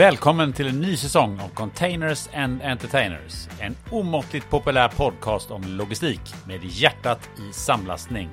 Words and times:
Välkommen 0.00 0.52
till 0.52 0.68
en 0.68 0.80
ny 0.80 0.96
säsong 0.96 1.40
av 1.40 1.48
Containers 1.48 2.28
and 2.34 2.62
Entertainers. 2.62 3.48
En 3.58 3.76
omåttligt 3.90 4.50
populär 4.50 4.88
podcast 4.88 5.50
om 5.50 5.62
logistik 5.62 6.20
med 6.46 6.64
hjärtat 6.64 7.30
i 7.38 7.52
samlastning. 7.52 8.28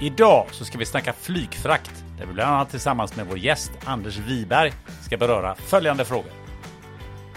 Idag 0.00 0.46
så 0.50 0.64
ska 0.64 0.78
vi 0.78 0.86
snacka 0.86 1.12
flygfrakt 1.12 2.04
där 2.18 2.26
vi 2.26 2.32
bland 2.32 2.54
annat 2.54 2.70
tillsammans 2.70 3.16
med 3.16 3.26
vår 3.26 3.38
gäst 3.38 3.72
Anders 3.84 4.18
Wiberg 4.18 4.72
ska 5.02 5.16
beröra 5.16 5.54
följande 5.54 6.04
frågor. 6.04 6.32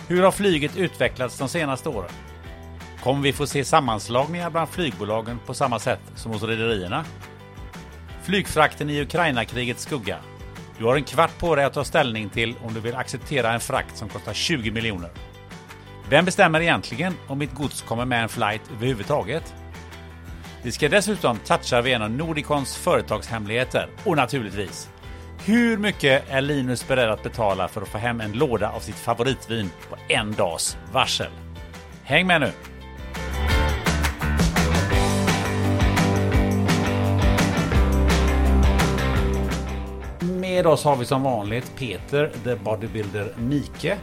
Hur 0.08 0.24
har 0.24 0.32
flyget 0.32 0.78
utvecklats 0.78 1.38
de 1.38 1.50
senaste 1.50 1.90
åren? 1.90 2.12
Kommer 3.04 3.22
vi 3.22 3.34
få 3.34 3.48
se 3.48 3.66
sammanslagningar 3.66 4.50
bland 4.50 4.70
flygbolagen 4.70 5.40
på 5.46 5.54
samma 5.54 5.80
sätt 5.80 6.00
som 6.16 6.32
hos 6.32 6.44
rederierna? 6.44 7.06
Flygfrakten 8.24 8.90
i 8.90 9.02
Ukraina-krigets 9.02 9.84
skugga. 9.84 10.18
Du 10.78 10.86
har 10.86 10.96
en 10.96 11.04
kvart 11.04 11.38
på 11.40 11.56
dig 11.56 11.66
att 11.66 11.74
ta 11.74 11.84
ställning 11.84 12.30
till 12.30 12.56
om 12.64 12.74
du 12.74 12.80
vill 12.80 12.96
acceptera 12.96 13.54
en 13.54 13.60
frakt 13.60 13.98
som 13.98 14.10
kostar 14.10 14.34
20 14.34 14.72
miljoner. 14.72 15.10
Vem 16.10 16.26
bestämmer 16.26 16.62
egentligen 16.62 17.14
om 17.28 17.38
mitt 17.38 17.54
gods 17.54 17.82
kommer 17.82 18.06
med 18.06 18.24
en 18.24 18.30
flight 18.30 18.62
överhuvudtaget? 18.76 19.54
Vi 20.64 20.72
ska 20.72 20.90
dessutom 20.90 21.38
toucha 21.38 21.82
vid 21.82 21.94
en 21.94 22.02
av 22.02 22.12
Nordicons 22.12 22.78
företagshemligheter 22.78 23.90
och 24.04 24.16
naturligtvis 24.16 24.90
hur 25.46 25.78
mycket 25.78 26.30
är 26.30 26.42
Linus 26.42 26.88
beredd 26.88 27.10
att 27.10 27.24
betala 27.24 27.68
för 27.68 27.82
att 27.82 27.88
få 27.88 27.98
hem 27.98 28.22
en 28.22 28.32
låda 28.32 28.70
av 28.72 28.80
sitt 28.80 28.96
favoritvin 28.96 29.70
på 29.90 30.14
en 30.14 30.32
dags 30.34 30.78
varsel? 30.92 31.32
Häng 32.04 32.28
med 32.28 32.42
nu! 32.42 32.52
Med 40.60 40.68
oss 40.68 40.84
har 40.84 40.96
vi 40.96 41.06
som 41.06 41.24
vanligt 41.24 41.72
Peter, 41.78 42.32
the 42.44 42.56
bodybuilder 42.56 43.34
Mike 43.38 43.98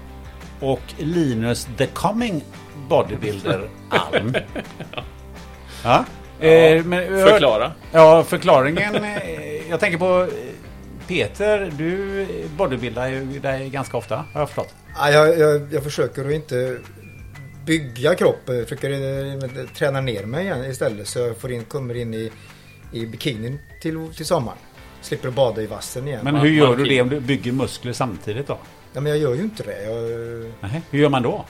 och 0.61 0.81
Linus, 0.99 1.69
the 1.77 1.87
coming 1.87 2.45
bodybuilder 2.89 3.69
Alm. 3.91 4.35
ja. 5.85 6.05
Eh, 6.47 6.85
men, 6.85 7.07
Förklara. 7.09 7.73
Ja, 7.93 8.25
förklaringen. 8.25 8.95
eh, 9.05 9.71
Jag 9.71 9.81
tänker 9.81 9.99
på 9.99 10.23
eh, 10.23 10.29
Peter, 11.09 11.73
du 11.79 12.27
bodybuildar 12.57 13.09
ju 13.09 13.39
dig 13.41 13.69
ganska 13.69 13.97
ofta 13.97 14.17
har 14.17 14.41
jag 14.41 14.49
förstått. 14.49 14.75
Ja, 14.99 15.11
jag, 15.11 15.39
jag, 15.39 15.69
jag 15.73 15.83
försöker 15.85 16.25
att 16.27 16.33
inte 16.33 16.79
bygga 17.67 18.15
kroppen. 18.15 18.57
Jag 18.57 18.69
försöker 18.69 18.91
eh, 18.91 19.67
träna 19.79 20.01
ner 20.01 20.25
mig 20.27 20.45
igen 20.45 20.65
istället 20.65 21.09
så 21.09 21.19
jag 21.19 21.37
får 21.37 21.53
in, 21.53 21.65
kommer 21.65 21.95
in 21.97 22.15
i, 22.15 22.33
i 22.93 23.07
bikinin 23.07 23.59
till, 23.83 24.15
till 24.17 24.27
sommaren. 24.27 24.59
Slipper 25.07 25.31
bada 25.31 25.63
i 25.63 25.67
vassen 25.67 26.09
igen. 26.09 26.21
Men 26.25 26.37
hur 26.37 26.51
gör 26.51 26.77
du 26.77 26.85
det 26.85 27.03
om 27.03 27.09
du 27.09 27.21
bygger 27.21 27.53
muskler 27.53 27.93
samtidigt 27.93 28.47
då? 28.47 28.59
Ja, 28.93 29.01
men 29.01 29.13
jag 29.13 29.19
gör 29.19 29.35
ju 29.35 29.43
inte 29.43 29.63
det. 29.63 29.83
Jag, 29.83 30.01
Nej, 30.61 30.83
hur 30.91 30.99
gör 30.99 31.09
man 31.09 31.23
då? 31.23 31.45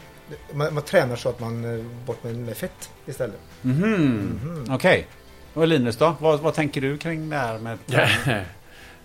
man, 0.53 0.75
man 0.75 0.83
tränar 0.83 1.17
så 1.17 1.29
att 1.29 1.41
man 1.41 1.79
eh, 1.79 1.85
bort 2.07 2.25
med, 2.25 2.37
med 2.37 2.57
fett 2.57 2.91
istället. 3.07 3.41
Mhm, 3.63 4.65
Okej. 4.71 5.07
Och 5.55 5.67
Linus 5.67 5.97
då? 5.97 6.15
Vad, 6.21 6.41
vad 6.41 6.55
tänker 6.55 6.81
du 6.81 6.99
kring 6.99 7.31
det 7.31 7.37
här 7.37 7.59
med? 7.59 7.79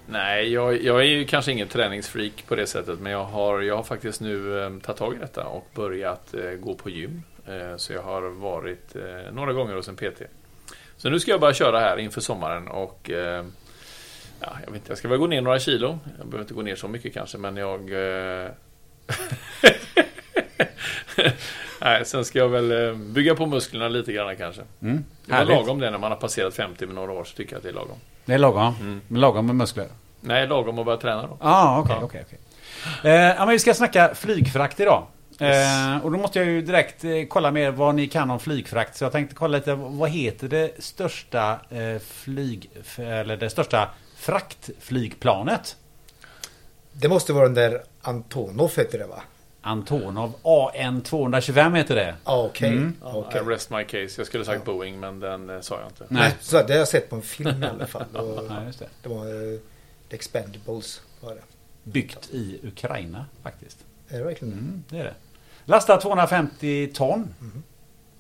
Nej, 0.06 0.54
jag, 0.54 0.84
jag 0.84 1.00
är 1.00 1.06
ju 1.06 1.26
kanske 1.26 1.52
ingen 1.52 1.68
träningsfreak 1.68 2.44
på 2.48 2.56
det 2.56 2.68
sättet. 2.68 3.00
Men 3.00 3.12
jag 3.12 3.24
har, 3.24 3.62
jag 3.62 3.76
har 3.76 3.84
faktiskt 3.84 4.22
nu 4.22 4.64
eh, 4.64 4.70
tagit 4.70 4.98
tag 4.98 5.16
i 5.16 5.18
detta 5.18 5.44
och 5.44 5.68
börjat 5.76 6.34
eh, 6.34 6.52
gå 6.52 6.74
på 6.74 6.90
gym. 6.90 7.24
Eh, 7.48 7.78
så 7.78 7.94
jag 7.94 8.02
har 8.04 8.22
varit 8.22 8.96
eh, 8.96 9.34
några 9.34 9.54
gånger 9.54 9.76
hos 9.76 9.88
en 9.88 9.96
PT. 9.96 10.22
Så 10.98 11.10
nu 11.10 11.20
ska 11.20 11.32
jag 11.32 11.40
bara 11.40 11.54
köra 11.54 11.80
här 11.80 11.98
inför 11.98 12.22
sommaren 12.22 12.68
och 12.68 13.10
eh, 13.10 13.46
ja, 14.42 14.48
jag 14.66 14.72
vet 14.72 14.76
inte, 14.76 14.92
jag 14.92 14.98
ska 14.98 15.08
väl 15.08 15.18
gå 15.20 15.28
ner 15.28 15.42
några 15.42 15.60
kilo. 15.60 16.00
Jag 16.18 16.28
behöver 16.28 16.42
inte 16.44 16.54
gå 16.54 16.62
ner 16.62 16.76
så 16.76 16.88
mycket 16.88 17.14
kanske, 17.14 17.38
men 17.38 17.58
jag... 17.58 17.80
Eh, 18.44 18.50
Nej, 21.82 22.06
sen 22.06 22.26
ska 22.26 22.40
jag 22.40 22.50
väl 22.50 22.88
eh, 22.88 22.94
bygga 22.96 23.36
på 23.36 23.46
musklerna 23.46 23.88
lite 23.88 24.14
grann 24.14 24.36
kanske. 24.36 24.62
Mm, 24.82 25.06
Det 25.26 25.34
härligt. 25.34 25.56
lagom 25.56 25.80
det 25.80 25.90
när 25.92 25.98
man 25.98 26.12
har 26.12 26.18
passerat 26.20 26.54
50 26.54 26.86
med 26.86 26.96
några 26.96 27.12
år 27.12 27.24
så 27.24 27.36
tycker 27.36 27.52
jag 27.54 27.58
att 27.58 27.64
det 27.64 27.70
är 27.70 27.74
lagom. 27.74 27.98
Det 28.26 28.34
är 28.34 28.38
lagom. 28.38 28.76
Mm. 28.80 29.02
Men 29.08 29.22
Lagom 29.22 29.46
med 29.46 29.56
muskler. 29.56 29.88
Nej, 30.22 30.48
lagom 30.48 30.80
att 30.80 30.86
börja 30.86 30.98
träna 30.98 31.22
då. 31.28 31.38
Ah, 31.42 31.80
okej, 31.80 31.96
Ja. 32.00 32.06
okej, 32.06 32.24
okej. 32.28 32.40
Eh, 33.12 33.22
ja, 33.28 33.36
men 33.40 33.50
vi 33.50 33.60
ska 33.60 33.74
snacka 33.74 34.16
flygfrakt 34.16 34.80
idag. 34.80 35.08
Eh, 35.40 36.04
och 36.06 36.12
då 36.12 36.18
måste 36.18 36.40
jag 36.40 36.48
ju 36.48 36.62
direkt 36.62 37.04
eh, 37.04 37.12
kolla 37.30 37.52
med 37.52 37.74
vad 37.74 37.96
ni 37.96 38.08
kan 38.08 38.32
om 38.32 38.40
flygfrakt. 38.40 38.98
Så 38.98 39.04
jag 39.04 39.12
tänkte 39.12 39.36
kolla 39.36 39.58
lite, 39.58 39.74
vad 39.76 40.10
heter 40.10 40.48
det 40.48 40.72
största 40.84 41.52
eh, 41.70 42.00
flyg... 42.08 42.70
Eller 42.98 43.38
det 43.38 43.50
största 43.50 43.90
fraktflygplanet? 44.22 45.76
Det 46.92 47.08
måste 47.08 47.34
vara 47.34 47.46
den 47.46 47.54
där 47.54 47.84
Antonov 48.02 48.72
heter 48.78 49.00
det 49.00 49.06
va? 49.06 49.24
Antonov 49.62 50.34
AN 50.44 51.02
225 51.02 51.74
heter 51.74 51.96
det. 51.96 52.16
Ja, 52.26 52.44
okej. 52.44 52.70
Mm. 52.70 52.96
Ja, 53.02 53.14
okej. 53.16 53.42
I 53.42 53.44
rest 53.44 53.70
my 53.70 53.84
case. 53.84 54.14
Jag 54.18 54.28
skulle 54.28 54.46
sagt 54.46 54.66
Boeing, 54.66 55.00
men 55.00 55.20
den 55.20 55.50
eh, 55.50 55.62
sa 55.62 55.80
jag 55.80 55.90
inte. 55.90 56.06
Nej, 56.08 56.36
så 56.42 56.64
det 56.64 56.74
har 56.74 56.80
jag 56.80 56.88
sett 56.88 57.10
på 57.10 57.16
en 57.16 57.22
film 57.22 57.64
i 57.64 57.68
alla 57.68 57.88
fall. 57.88 58.06
Och 58.16 58.46
Ja, 58.50 58.64
just 58.66 58.80
det. 58.80 58.88
det 59.04 59.10
var 59.10 59.34
uh, 59.34 59.60
The 60.10 60.16
Expendables 60.16 61.02
var 61.20 61.36
det. 61.36 61.42
Byggt 61.84 62.30
i 62.32 62.60
Ukraina 62.64 63.26
faktiskt. 63.44 63.78
Är 64.10 64.18
det 64.18 64.24
verkligen? 64.24 64.54
Mm, 64.54 64.84
det 64.90 64.98
är 65.00 65.04
det. 65.04 65.14
Lastar 65.66 66.02
250 66.02 66.92
ton. 66.94 67.34
Mhm. 67.40 67.64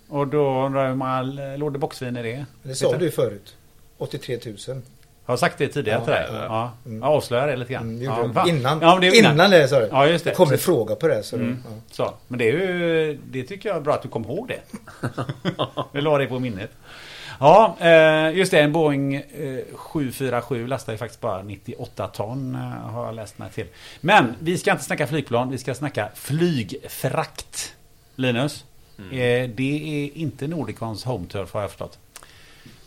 Och 0.08 0.28
då 0.28 0.66
undrar 0.66 0.82
jag 0.82 0.90
hur 0.90 0.96
många 0.96 1.22
lådor 1.58 1.80
boxvin 1.80 2.16
är 2.16 2.24
det? 2.24 2.46
Det 2.64 2.76
sa 2.76 2.98
du 2.98 3.12
förut. 3.12 3.56
83 3.98 4.40
000. 4.68 4.82
Har 5.26 5.32
jag 5.34 5.40
sagt 5.40 5.58
det 5.58 5.68
tidigare 5.68 6.00
Ja, 6.00 6.06
till 6.06 6.14
dig? 6.14 6.28
ja. 6.48 6.72
Mm. 6.86 7.02
Jag 7.02 7.12
avslöjar 7.12 7.48
det 7.48 7.56
lite 7.56 7.74
grann. 7.74 7.90
Mm, 7.90 8.02
ja, 8.36 8.48
innan, 8.48 8.82
Ja, 8.82 8.98
det 9.02 9.18
innan. 9.18 9.32
innan. 9.34 9.52
det 9.52 9.68
sa 9.68 9.80
du. 9.80 9.88
Ja, 9.92 10.08
just 10.08 10.24
det. 10.24 10.30
Det 10.30 10.36
kom 10.36 10.52
en 10.52 10.58
Så- 10.58 10.64
fråga 10.64 10.96
på 10.96 11.08
det. 11.08 11.24
Så 11.24 11.36
Mm. 11.36 11.58
ja. 11.66 11.70
Så, 11.92 12.14
men 12.28 12.40
det 12.40 12.50
är 12.50 12.54
ju... 12.54 13.20
Det 13.32 13.44
tycker 13.44 13.70
jag 13.70 13.78
är 13.78 13.82
bra 13.82 13.94
att 13.94 14.02
du 14.02 14.10
kom 14.10 14.24
ihåg 14.26 14.48
det. 14.48 14.60
Vi 15.92 16.02
la 16.02 16.18
det 16.18 16.26
på 16.28 16.40
minnet. 16.40 16.72
Ja, 17.40 17.76
eh, 17.80 18.38
just 18.38 18.52
det. 18.52 18.60
En 18.60 18.72
Boeing 18.72 19.16
eh, 19.16 19.24
747 19.76 20.68
lastar 20.68 20.92
ju 20.94 20.98
faktiskt 20.98 21.22
bara 21.22 21.44
98 21.44 22.08
ton. 22.08 22.56
eh, 22.56 22.62
Har 22.92 23.06
jag 23.06 23.16
läst 23.16 23.38
mig 23.40 23.50
till. 23.52 23.66
Men 24.02 24.36
vi 24.40 24.58
ska 24.58 24.72
inte 24.72 24.84
snacka 24.84 25.08
flygplan. 25.08 25.50
Vi 25.52 25.58
ska 25.58 25.74
snacka 25.76 26.10
flygfrakt. 26.16 27.74
Linus. 28.16 28.66
Mm. 29.00 29.12
Eh, 29.12 29.50
det 29.56 30.04
är 30.06 30.18
inte 30.18 30.48
Nordicons 30.48 31.04
home 31.06 31.28
turf 31.28 31.54
har 31.54 31.62
jag 31.62 31.70
förstått. 31.70 31.98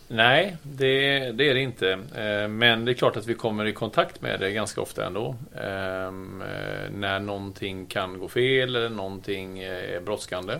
Nej, 0.07 0.57
det, 0.63 1.19
det 1.31 1.49
är 1.49 1.53
det 1.53 1.59
inte. 1.59 1.91
Eh, 1.91 2.47
men 2.47 2.85
det 2.85 2.91
är 2.91 2.93
klart 2.93 3.17
att 3.17 3.27
vi 3.27 3.33
kommer 3.33 3.65
i 3.65 3.73
kontakt 3.73 4.21
med 4.21 4.39
det 4.39 4.51
ganska 4.51 4.81
ofta 4.81 5.05
ändå. 5.05 5.35
Ehm, 5.61 6.41
eh, 6.41 6.91
när 6.91 7.19
någonting 7.19 7.85
kan 7.85 8.19
gå 8.19 8.27
fel 8.27 8.75
eller 8.75 8.89
någonting 8.89 9.59
eh, 9.59 9.95
är 9.95 9.99
brådskande. 9.99 10.53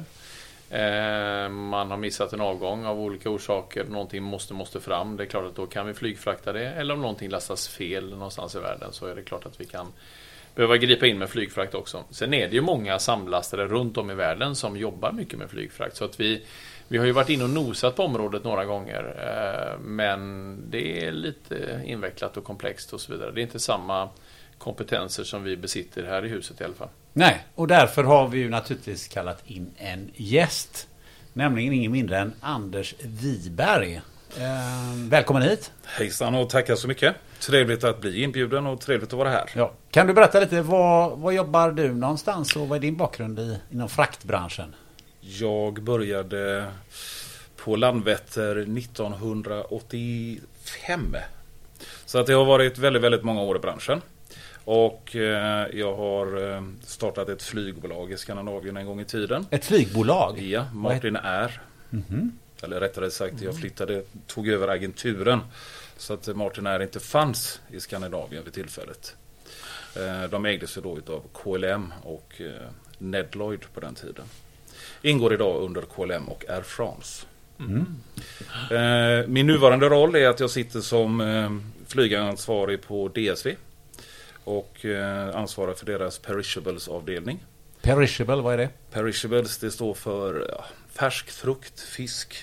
Ehm, 0.69 1.55
man 1.55 1.91
har 1.91 1.97
missat 1.97 2.33
en 2.33 2.41
avgång 2.41 2.85
av 2.85 2.99
olika 2.99 3.29
orsaker. 3.29 3.83
Någonting 3.83 4.23
måste, 4.23 4.53
måste 4.53 4.79
fram. 4.79 5.17
Det 5.17 5.23
är 5.23 5.27
klart 5.27 5.45
att 5.45 5.55
då 5.55 5.65
kan 5.65 5.87
vi 5.87 5.93
flygfrakta 5.93 6.53
det. 6.53 6.67
Eller 6.67 6.93
om 6.93 7.01
någonting 7.01 7.29
lastas 7.29 7.67
fel 7.67 8.09
någonstans 8.09 8.55
i 8.55 8.59
världen 8.59 8.89
så 8.91 9.05
är 9.07 9.15
det 9.15 9.21
klart 9.21 9.45
att 9.45 9.61
vi 9.61 9.65
kan 9.65 9.87
behöva 10.55 10.77
gripa 10.77 11.07
in 11.07 11.17
med 11.17 11.29
flygfrakt 11.29 11.75
också. 11.75 12.03
Sen 12.09 12.33
är 12.33 12.47
det 12.47 12.55
ju 12.55 12.61
många 12.61 12.99
samlastare 12.99 13.67
runt 13.67 13.97
om 13.97 14.11
i 14.11 14.13
världen 14.13 14.55
som 14.55 14.77
jobbar 14.77 15.11
mycket 15.11 15.39
med 15.39 15.49
flygfrakt. 15.49 15.95
Så 15.95 16.05
att 16.05 16.19
vi, 16.19 16.43
vi 16.87 16.97
har 16.97 17.05
ju 17.05 17.11
varit 17.11 17.29
inne 17.29 17.43
och 17.43 17.49
nosat 17.49 17.95
på 17.95 18.03
området 18.03 18.43
några 18.43 18.65
gånger. 18.65 19.15
eh, 19.73 19.79
Men 19.79 20.57
det 20.69 21.05
är 21.07 21.11
lite 21.11 21.81
invecklat 21.85 22.37
och 22.37 22.43
komplext 22.43 22.93
och 22.93 23.01
så 23.01 23.11
vidare. 23.13 23.31
Det 23.31 23.39
är 23.41 23.43
inte 23.43 23.59
samma 23.59 24.09
kompetenser 24.57 25.23
som 25.23 25.43
vi 25.43 25.57
besitter 25.57 26.03
här 26.03 26.25
i 26.25 26.29
huset 26.29 26.61
i 26.61 26.63
alla 26.63 26.73
fall. 26.73 26.89
Nej, 27.13 27.45
och 27.55 27.67
därför 27.67 28.03
har 28.03 28.27
vi 28.27 28.37
ju 28.39 28.49
naturligtvis 28.49 29.07
kallat 29.07 29.43
in 29.45 29.71
en 29.77 30.11
gäst. 30.15 30.87
Nämligen 31.33 31.73
ingen 31.73 31.91
mindre 31.91 32.17
än 32.19 32.33
Anders 32.41 32.95
Wiberg. 33.03 33.95
Eh, 34.37 34.41
välkommen 35.09 35.41
hit. 35.43 35.71
Hejsan 35.85 36.35
och 36.35 36.49
tackar 36.49 36.75
så 36.75 36.87
mycket. 36.87 37.15
Trevligt 37.39 37.83
att 37.83 38.01
bli 38.01 38.23
inbjuden 38.23 38.67
och 38.67 38.81
trevligt 38.81 39.13
att 39.13 39.19
vara 39.19 39.29
här. 39.29 39.49
Ja. 39.55 39.71
Kan 39.91 40.07
du 40.07 40.13
berätta 40.13 40.39
lite, 40.39 40.61
vad, 40.61 41.17
vad 41.19 41.33
jobbar 41.33 41.71
du 41.71 41.93
någonstans 41.93 42.55
och 42.55 42.67
vad 42.67 42.75
är 42.77 42.81
din 42.81 42.95
bakgrund 42.97 43.39
i, 43.39 43.59
inom 43.71 43.89
fraktbranschen? 43.89 44.75
Jag 45.27 45.81
började 45.83 46.71
på 47.55 47.75
Landvetter 47.75 48.55
1985. 48.57 51.15
Så 52.05 52.19
att 52.19 52.27
det 52.27 52.33
har 52.33 52.45
varit 52.45 52.77
väldigt, 52.77 53.03
väldigt 53.03 53.23
många 53.23 53.41
år 53.41 53.55
i 53.55 53.59
branschen. 53.59 54.01
Och 54.63 55.15
eh, 55.15 55.67
jag 55.73 55.95
har 55.95 56.51
eh, 56.53 56.63
startat 56.83 57.29
ett 57.29 57.43
flygbolag 57.43 58.11
i 58.11 58.17
Skandinavien 58.17 58.77
en 58.77 58.85
gång 58.85 58.99
i 59.01 59.05
tiden. 59.05 59.45
Ett 59.49 59.65
flygbolag? 59.65 60.39
Ja, 60.41 60.65
Martin 60.73 61.15
R. 61.15 61.61
Eller 62.63 62.79
rättare 62.79 63.11
sagt, 63.11 63.41
jag 63.41 63.57
flyttade, 63.59 64.03
tog 64.27 64.47
över 64.47 64.67
agenturen. 64.67 65.39
Så 65.97 66.13
att 66.13 66.27
Martin 66.35 66.67
R 66.67 66.79
inte 66.81 66.99
fanns 66.99 67.61
i 67.71 67.79
Skandinavien 67.79 68.43
vid 68.43 68.53
tillfället. 68.53 69.15
Eh, 69.95 70.23
De 70.29 70.45
ägdes 70.45 70.77
ju 70.77 70.81
då 70.81 70.97
utav 70.97 71.21
KLM 71.33 71.93
och 72.03 72.41
eh, 72.41 72.69
Ned 72.97 73.35
Lloyd 73.35 73.61
på 73.73 73.79
den 73.79 73.95
tiden. 73.95 74.25
Ingår 75.05 75.33
idag 75.33 75.63
under 75.63 75.81
KLM 75.81 76.29
och 76.29 76.45
Air 76.49 76.61
France. 76.61 77.25
Eh, 78.71 79.27
Min 79.27 79.47
nuvarande 79.47 79.89
roll 79.89 80.15
är 80.15 80.27
att 80.27 80.39
jag 80.39 80.49
sitter 80.49 80.79
som 80.81 81.21
eh, 81.21 81.51
flygansvarig 81.87 82.81
på 82.81 83.07
DSV 83.07 83.55
och 84.43 84.85
eh, 84.85 85.35
ansvarar 85.35 85.73
för 85.73 85.85
deras 85.85 86.19
perishables 86.19 86.87
avdelning. 86.87 87.45
Perishable, 87.81 88.35
vad 88.35 88.53
är 88.53 88.57
det? 88.57 88.69
Perishables 88.91 89.57
det 89.57 89.71
står 89.71 89.93
för 89.93 90.45
ja, 90.49 90.65
färsk 90.89 91.29
frukt, 91.29 91.79
fisk 91.79 92.35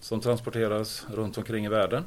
som 0.00 0.20
transporteras 0.20 1.06
runt 1.14 1.38
omkring 1.38 1.64
i 1.64 1.68
världen. 1.68 2.04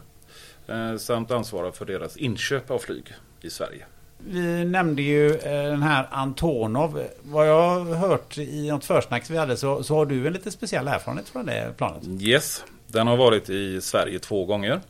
Eh, 0.68 0.98
samt 0.98 1.32
ansvarar 1.32 1.72
för 1.72 1.86
deras 1.86 2.18
inköp 2.18 2.72
av 2.72 2.80
flyg 2.80 3.14
i 3.42 3.50
Sverige. 3.50 3.86
Vi 4.28 4.66
nämnde 4.66 5.02
ju 5.02 5.36
eh, 5.36 5.64
den 5.72 5.84
här 5.84 6.08
Antonov. 6.12 7.04
Vad 7.24 7.48
jag 7.48 7.80
har 7.80 7.96
hört 7.96 8.38
i 8.38 8.70
något 8.70 8.86
försnack 8.86 9.30
vi 9.30 9.38
hade 9.38 9.58
så, 9.58 9.84
så 9.84 9.96
har 9.96 10.06
du 10.06 10.28
en 10.28 10.34
lite 10.34 10.52
speciell 10.52 10.88
erfarenhet 10.88 11.30
från 11.30 11.46
det 11.46 11.74
planet. 11.78 12.04
Yes, 12.20 12.64
den 12.88 13.08
har 13.08 13.18
varit 13.18 13.50
i 13.50 13.82
Sverige 13.82 14.20
två 14.20 14.46
gånger. 14.46 14.82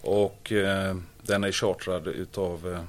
Och 0.00 0.52
eh, 0.52 0.96
den 1.22 1.44
är 1.44 1.52
chartrad 1.52 2.06
utav 2.06 2.72
eh, 2.72 2.80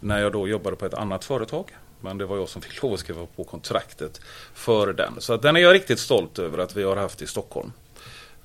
när 0.00 0.20
jag 0.20 0.32
då 0.32 0.48
jobbade 0.48 0.76
på 0.76 0.86
ett 0.86 0.94
annat 0.94 1.24
företag. 1.24 1.70
Men 2.00 2.18
det 2.18 2.26
var 2.26 2.36
jag 2.36 2.48
som 2.48 2.62
fick 2.62 2.82
lov 2.82 2.94
att 2.94 3.00
skriva 3.00 3.26
på 3.36 3.44
kontraktet 3.44 4.20
för 4.54 4.92
den. 4.92 5.12
Så 5.18 5.32
att 5.32 5.42
den 5.42 5.56
är 5.56 5.60
jag 5.60 5.74
riktigt 5.74 5.98
stolt 5.98 6.38
över 6.38 6.58
att 6.58 6.76
vi 6.76 6.82
har 6.82 6.96
haft 6.96 7.22
i 7.22 7.26
Stockholm. 7.26 7.72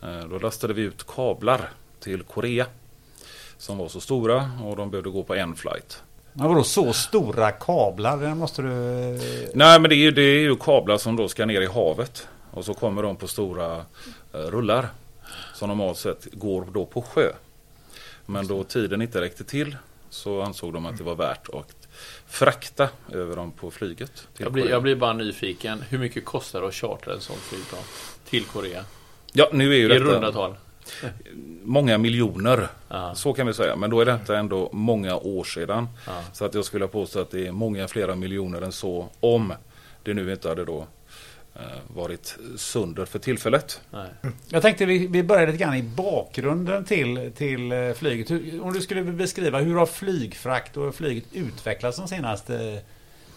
Eh, 0.04 0.20
då 0.30 0.40
lastade 0.40 0.74
vi 0.74 0.82
ut 0.82 1.08
kablar 1.08 1.70
till 2.00 2.24
Korea. 2.24 2.66
Som 3.58 3.78
var 3.78 3.88
så 3.88 4.02
stora 4.02 4.52
och 4.64 4.76
de 4.76 4.92
behövde 4.92 5.10
gå 5.10 5.24
på 5.24 5.36
en 5.36 5.56
flight. 5.56 6.04
Men 6.34 6.48
vadå 6.48 6.64
så 6.64 6.94
stora 6.94 7.52
kablar? 7.52 8.36
Måste 8.36 8.62
du... 8.62 8.70
Nej 9.54 9.80
men 9.80 9.90
det 9.90 9.96
är, 9.96 9.98
ju, 9.98 10.12
det 10.12 10.22
är 10.22 10.40
ju 10.40 10.56
kablar 10.56 10.98
som 10.98 11.16
då 11.16 11.28
ska 11.28 11.46
ner 11.46 11.62
i 11.62 11.66
havet. 11.68 12.28
Och 12.52 12.66
så 12.66 12.74
kommer 12.74 13.04
de 13.04 13.16
på 13.16 13.28
stora 13.28 13.86
eh, 14.34 14.40
rullar. 14.40 14.88
Som 15.54 15.70
normalt 15.70 15.98
sett 15.98 16.28
går 16.32 16.66
då 16.74 16.86
på 16.86 17.02
sjö. 17.02 17.32
Men 18.26 18.48
då 18.48 18.64
tiden 18.64 19.02
inte 19.02 19.22
räckte 19.22 19.44
till 19.44 19.76
så 20.10 20.42
ansåg 20.42 20.74
de 20.74 20.86
att 20.86 20.98
det 20.98 21.04
var 21.04 21.16
värt 21.16 21.50
att 21.50 21.88
frakta 22.28 22.90
över 23.12 23.36
dem 23.36 23.52
på 23.52 23.72
flyget. 23.72 24.14
Till 24.16 24.44
Jag 24.44 24.52
blir, 24.52 24.64
Korea. 24.64 24.76
jag 24.76 24.84
blir 24.84 24.96
bara 24.96 25.14
nyfiken. 25.14 25.82
Hur 25.90 25.98
mycket 25.98 26.26
kostar 26.26 26.62
det 26.62 26.68
att 26.68 26.74
chartra 26.74 27.14
ett 27.14 27.22
sånt 27.22 27.40
flygplan? 27.40 27.82
Till 28.30 28.46
Korea? 28.46 28.86
Ja, 29.34 29.50
nu 29.54 29.74
är 29.74 29.78
ju 29.78 29.86
I 29.86 30.00
runda 30.00 30.20
detta 30.20 30.32
tal? 30.32 30.56
Många 31.64 31.98
miljoner. 31.98 32.68
Ja. 32.90 33.16
Så 33.16 33.34
kan 33.34 33.48
vi 33.48 33.54
säga. 33.54 33.76
Men 33.76 33.90
då 33.90 34.02
är 34.02 34.06
detta 34.06 34.38
ändå 34.38 34.70
många 34.74 35.16
år 35.16 35.44
sedan. 35.44 35.88
Ja. 36.08 36.24
Så 36.34 36.46
att 36.46 36.54
jag 36.54 36.66
skulle 36.66 36.88
påstå 36.88 37.20
att 37.20 37.32
det 37.32 37.48
är 37.48 37.52
många 37.52 37.88
flera 37.88 38.16
miljoner 38.16 38.62
än 38.62 38.72
så. 38.72 39.10
Om 39.20 39.54
det 40.04 40.14
nu 40.14 40.32
inte 40.32 40.50
hade 40.50 40.66
då 40.66 40.88
eh, 41.56 41.62
varit 41.88 42.38
sönder 42.58 43.06
för 43.06 43.20
tillfället. 43.20 43.82
Nej. 43.92 44.10
Jag 44.48 44.62
tänkte 44.62 44.86
vi, 44.86 45.08
vi 45.08 45.24
börjar 45.24 45.48
lite 45.48 45.58
grann 45.58 45.76
i 45.76 45.84
bakgrunden 45.84 46.86
till, 46.86 47.32
till 47.36 47.72
eh, 47.72 47.94
flyget. 47.94 48.32
Hur, 48.32 48.64
om 48.64 48.74
du 48.74 48.82
skulle 48.82 49.04
beskriva 49.04 49.60
hur 49.60 49.76
har 49.76 49.86
flygfrakt 49.86 50.78
och 50.78 50.96
flyget 50.96 51.24
utvecklats 51.32 51.98
de 51.98 52.08
senaste 52.08 52.82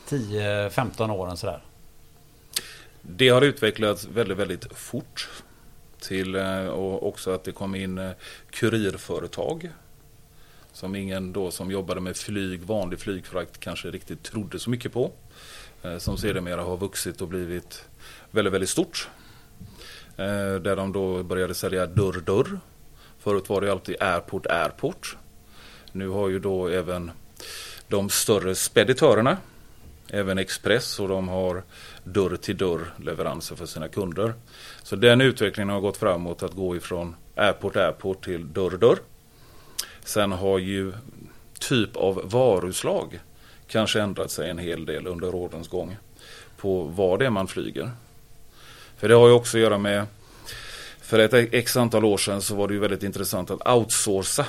10-15 0.09 1.11
åren 1.11 1.37
sådär? 1.37 1.63
Det 3.03 3.29
har 3.29 3.43
utvecklats 3.43 4.09
väldigt, 4.09 4.39
väldigt 4.39 4.73
fort. 4.75 5.29
Till, 6.07 6.35
eh, 6.35 6.67
och 6.67 7.09
också 7.09 7.31
att 7.31 7.45
det 7.45 7.53
kom 7.53 7.75
in 7.75 7.99
eh, 7.99 8.11
kurirföretag. 8.51 9.71
Som 10.73 10.95
ingen 10.95 11.33
då 11.33 11.51
som 11.51 11.71
jobbade 11.71 12.01
med 12.01 12.17
flyg, 12.17 12.63
vanlig 12.63 13.01
flygfrakt 13.01 13.61
kanske 13.61 13.91
riktigt 13.91 14.23
trodde 14.23 14.59
så 14.59 14.71
mycket 14.71 14.93
på. 14.93 15.13
Eh, 15.83 15.99
som 15.99 16.19
sedermera 16.19 16.63
har 16.63 16.77
vuxit 16.77 17.21
och 17.21 17.29
blivit 17.29 17.85
väldigt, 18.31 18.53
väldigt 18.53 18.71
stort. 18.71 19.09
Där 20.17 20.77
de 20.77 20.93
då 20.93 21.23
började 21.23 21.55
sälja 21.55 21.87
dörr, 21.87 22.21
dörr. 22.21 22.61
Förut 23.19 23.49
var 23.49 23.61
det 23.61 23.73
alltid 23.73 23.97
airport, 24.01 24.47
airport. 24.47 25.17
Nu 25.93 26.09
har 26.09 26.29
ju 26.29 26.39
då 26.39 26.69
även 26.69 27.11
de 27.89 28.11
större 28.11 28.55
speditörerna 28.55 29.37
även 30.09 30.39
Express 30.39 31.01
och 31.01 31.09
de 31.09 31.29
har 31.29 31.63
dörr 32.05 32.37
till 32.37 32.57
dörr 32.57 32.95
leveranser 32.97 33.57
för 33.57 33.67
sina 33.67 33.89
kunder. 33.89 34.35
Så 34.87 34.97
den 34.97 35.21
utvecklingen 35.21 35.69
har 35.69 35.81
gått 35.81 35.97
framåt 35.97 36.43
att 36.43 36.53
gå 36.53 36.77
ifrån 36.77 37.17
airport 37.35 37.77
airport 37.77 38.25
till 38.25 38.53
dörr 38.53 38.79
dörr. 38.79 38.99
Sen 40.05 40.33
har 40.33 40.59
ju 40.59 40.93
typ 41.59 41.97
av 41.97 42.21
varuslag 42.25 43.21
kanske 43.67 44.01
ändrat 44.01 44.31
sig 44.31 44.51
en 44.51 44.59
hel 44.59 44.87
del 44.87 45.07
under 45.07 45.35
årens 45.35 45.69
gång 45.69 45.97
på 46.57 46.83
vad 46.83 47.19
det 47.19 47.27
är 47.27 47.31
man 47.31 47.49
flyger. 47.49 47.91
För 48.97 49.09
det 49.09 49.15
har 49.15 49.29
ju 49.29 49.35
också 49.35 49.57
att 49.57 49.63
göra 49.63 49.79
med 49.79 50.07
för 51.01 51.19
ett 51.19 51.55
x 51.55 51.77
antal 51.77 52.05
år 52.05 52.17
sedan 52.17 52.43
så 52.43 52.55
var 52.55 52.69
det 52.69 52.75
ju 52.75 52.81
väldigt 52.81 53.03
intressant 53.03 53.51
att 53.51 53.69
outsourca 53.69 54.47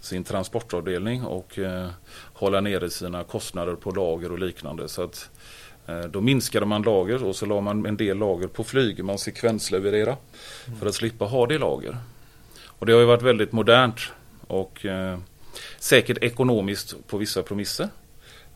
sin 0.00 0.24
transportavdelning 0.24 1.24
och 1.24 1.58
eh, 1.58 1.88
hålla 2.32 2.60
nere 2.60 2.90
sina 2.90 3.24
kostnader 3.24 3.74
på 3.74 3.90
lager 3.90 4.32
och 4.32 4.38
liknande. 4.38 4.88
Så 4.88 5.02
att 5.02 5.30
då 6.10 6.20
minskade 6.20 6.66
man 6.66 6.82
lager 6.82 7.24
och 7.24 7.36
så 7.36 7.46
la 7.46 7.60
man 7.60 7.86
en 7.86 7.96
del 7.96 8.18
lager 8.18 8.46
på 8.46 8.64
flyg. 8.64 9.04
Man 9.04 9.18
sekvensleverera 9.18 10.16
för 10.80 10.86
att 10.86 10.94
slippa 10.94 11.24
ha 11.24 11.46
det 11.46 11.58
lager. 11.58 11.96
Och 12.66 12.86
det 12.86 12.92
har 12.92 13.00
ju 13.00 13.06
varit 13.06 13.22
väldigt 13.22 13.52
modernt 13.52 14.00
och 14.46 14.86
eh, 14.86 15.18
säkert 15.78 16.18
ekonomiskt 16.22 17.06
på 17.06 17.16
vissa 17.16 17.42
premisser. 17.42 17.88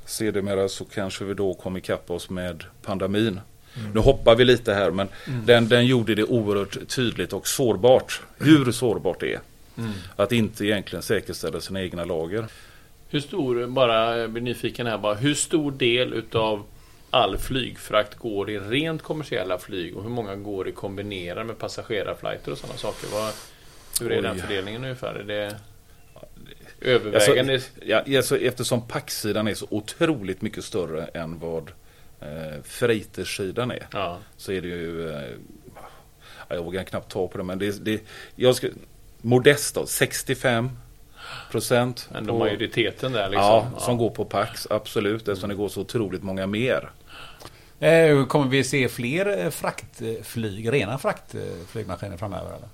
Sedermera 0.05 0.69
så 0.69 0.85
kanske 0.85 1.25
vi 1.25 1.35
då 1.35 1.55
kom 1.55 1.77
ikapp 1.77 2.11
oss 2.11 2.31
med 2.31 2.65
pandemin. 2.83 3.41
Nu 3.95 4.01
hoppar 4.01 4.37
vi 4.37 4.45
lite 4.45 4.75
här 4.75 4.91
men 4.91 5.09
den, 5.47 5.69
den 5.69 5.87
gjorde 5.87 6.15
det 6.15 6.25
oerhört 6.25 6.89
tydligt 6.89 7.33
och 7.33 7.47
sårbart. 7.49 8.23
Hur 8.39 8.73
sårbart 8.73 9.21
det 9.21 9.33
är. 9.33 9.41
Att 10.17 10.33
inte 10.33 10.65
egentligen 10.65 11.03
säkerställa 11.03 11.61
sina 11.61 11.83
egna 11.83 12.05
lager. 12.05 12.47
Hur 13.09 13.21
stor, 13.21 13.67
bara 13.67 14.17
jag 14.17 14.31
blir 14.31 14.43
nyfiken 14.43 14.87
här 14.87 14.99
bara, 14.99 15.15
hur 15.15 15.35
stor 15.35 15.73
del 15.73 16.13
utav 16.13 16.65
all 17.11 17.39
flygfrakt 17.39 18.15
går 18.15 18.51
i 18.51 18.59
rent 18.59 19.03
kommersiella 19.03 19.59
flyg 19.59 19.97
och 19.97 20.03
hur 20.03 20.11
många 20.11 20.37
går 20.37 20.69
i 20.69 20.73
kombinerad 20.73 21.47
med 21.47 21.59
passagerarflighter 21.59 22.53
och 22.53 22.59
sådana 22.59 22.79
saker? 22.79 23.09
Vad, 23.13 23.33
hur 24.01 24.13
är 24.13 24.19
Oj. 24.19 24.23
den 24.23 24.39
fördelningen 24.39 24.85
ungefär? 24.85 25.15
Är 25.15 25.25
det 25.25 25.57
övervägande? 26.81 27.55
Alltså, 27.55 27.71
ja, 27.85 28.17
alltså, 28.17 28.39
eftersom 28.39 28.89
packsidan 28.89 29.49
är 29.49 29.55
så 29.55 29.67
otroligt 29.71 30.43
mycket 30.43 30.65
större 30.65 31.05
än 31.05 31.39
vad 31.39 31.73
eh, 32.21 32.63
freightersidan 32.65 33.71
är. 33.71 33.87
ja. 33.93 34.19
Så 34.37 34.53
är 34.53 34.63
det 34.63 34.69
ju... 34.69 35.11
Eh, 35.11 35.31
ja, 36.49 36.57
jag 36.57 36.63
vågar 36.63 36.85
knappt 36.85 37.13
ta 37.13 37.29
på 37.29 37.39
det 37.39 37.45
men 37.45 37.59
det, 37.59 37.85
det 37.85 38.03
jag 38.37 38.57
ska, 38.57 38.69
Modest 39.23 39.75
då, 39.75 39.87
65 39.87 40.71
procent. 41.51 42.09
Ändå 42.15 42.39
majoriteten 42.39 43.13
där 43.13 43.29
liksom. 43.29 43.45
Ja, 43.45 43.71
som 43.79 43.97
går 43.99 44.11
på 44.11 44.25
Pax, 44.25 44.67
absolut. 44.71 45.29
Eftersom 45.29 45.49
det 45.49 45.55
går 45.57 45.69
så 45.69 45.81
otroligt 45.81 46.23
många 46.23 46.47
mer. 46.47 46.91
Eh, 47.81 48.27
kommer 48.27 48.47
vi 48.49 48.65
se 48.65 48.89
fler 48.89 49.39
eh, 49.45 49.51
fraktflyg, 49.51 50.73
rena 50.73 50.99
fraktflygmaskiner 50.99 52.17
framöver? 52.17 52.49
Eller? 52.51 52.69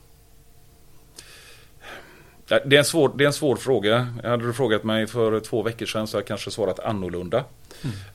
Ja, 2.49 2.61
Det 2.65 2.77
är, 2.77 2.79
en 2.79 2.85
svår, 2.85 3.13
det 3.17 3.25
är 3.25 3.27
en 3.27 3.33
svår 3.33 3.57
fråga. 3.57 4.09
Hade 4.25 4.47
du 4.47 4.53
frågat 4.53 4.85
mig 4.85 5.07
för 5.07 5.41
två 5.41 5.63
veckor 5.63 5.87
sedan 5.87 6.07
så 6.07 6.17
hade 6.17 6.23
jag 6.23 6.29
kanske 6.29 6.51
svarat 6.51 6.79
annorlunda. 6.81 7.45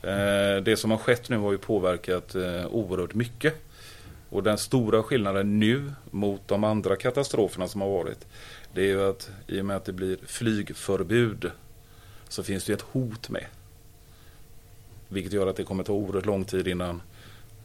Eh, 0.02 0.62
Det 0.62 0.78
som 0.78 0.90
har 0.90 0.98
skett 0.98 1.28
nu 1.28 1.38
har 1.38 1.52
ju 1.52 1.58
påverkat 1.58 2.36
oerhört 2.70 3.14
mycket. 3.14 3.54
Och 4.30 4.42
den 4.42 4.58
stora 4.58 5.02
skillnaden 5.02 5.58
nu 5.60 5.92
mot 6.10 6.48
de 6.48 6.64
andra 6.64 6.96
katastroferna 6.96 7.68
som 7.68 7.80
har 7.80 7.88
varit. 7.88 8.26
Det 8.74 8.80
är 8.80 8.86
ju 8.86 9.08
att 9.10 9.30
i 9.46 9.60
och 9.60 9.64
med 9.64 9.76
att 9.76 9.84
det 9.84 9.92
blir 9.92 10.18
flygförbud 10.26 11.50
så 12.28 12.42
finns 12.42 12.64
det 12.64 12.72
ett 12.72 12.84
hot 12.92 13.28
med. 13.28 13.46
Vilket 15.08 15.32
gör 15.32 15.46
att 15.46 15.56
det 15.56 15.64
kommer 15.64 15.84
ta 15.84 15.92
oerhört 15.92 16.26
lång 16.26 16.44
tid 16.44 16.68
innan 16.68 17.02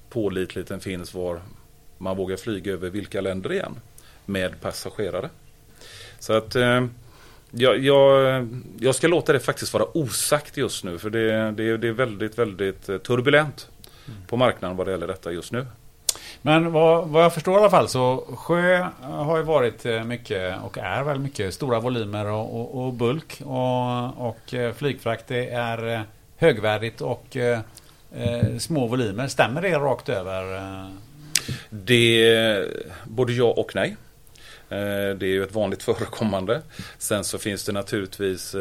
pålitligheten 0.09 0.79
finns 0.79 1.13
var 1.13 1.41
man 1.97 2.17
vågar 2.17 2.37
flyga 2.37 2.73
över 2.73 2.89
vilka 2.89 3.21
länder 3.21 3.51
igen. 3.51 3.75
Med 4.25 4.61
passagerare. 4.61 5.29
Så 6.19 6.33
att 6.33 6.55
eh, 6.55 6.85
jag, 7.51 7.79
jag, 7.79 8.47
jag 8.79 8.95
ska 8.95 9.07
låta 9.07 9.33
det 9.33 9.39
faktiskt 9.39 9.73
vara 9.73 9.97
osagt 9.97 10.57
just 10.57 10.83
nu. 10.83 10.97
För 10.97 11.09
det, 11.09 11.51
det, 11.51 11.77
det 11.77 11.87
är 11.87 11.91
väldigt, 11.91 12.37
väldigt 12.37 12.85
turbulent 12.85 13.03
turbulent 13.03 13.69
på 14.27 14.37
marknaden 14.37 14.77
vad 14.77 14.87
det 14.87 14.91
gäller 14.91 15.07
detta 15.07 15.31
just 15.31 15.51
nu. 15.51 15.65
Men 16.45 16.71
vad, 16.71 17.07
vad 17.07 17.23
jag 17.23 17.33
förstår 17.33 17.53
i 17.53 17.57
alla 17.57 17.69
fall 17.69 17.89
så 17.89 18.23
sjö 18.37 18.87
har 19.01 19.37
ju 19.37 19.43
varit 19.43 19.85
eh, 19.85 20.03
mycket 20.03 20.55
och 20.63 20.77
är 20.77 21.03
väl 21.03 21.19
mycket 21.19 21.53
stora 21.53 21.79
volymer 21.79 22.25
och, 22.25 22.59
och, 22.59 22.85
och 22.85 22.93
bulk. 22.93 23.41
Och, 23.45 24.27
och 24.27 24.53
eh, 24.53 24.73
flygfrakt 24.73 25.27
det 25.27 25.49
är 25.49 25.93
eh, 25.93 26.01
högvärdigt 26.37 27.01
och 27.01 27.37
eh, 27.37 27.59
små 28.59 28.87
volymer. 28.87 29.27
Stämmer 29.27 29.61
det 29.61 29.73
rakt 29.75 30.09
över? 30.09 30.89
Det 31.69 32.69
både 33.05 33.33
ja 33.33 33.53
och 33.57 33.75
nej. 33.75 33.95
Det 34.69 35.23
är 35.23 35.23
ju 35.23 35.43
ett 35.43 35.55
vanligt 35.55 35.83
förekommande. 35.93 36.61
Sen 36.97 37.23
så 37.23 37.37
finns 37.37 37.65
det 37.65 37.71
naturligtvis 37.71 38.55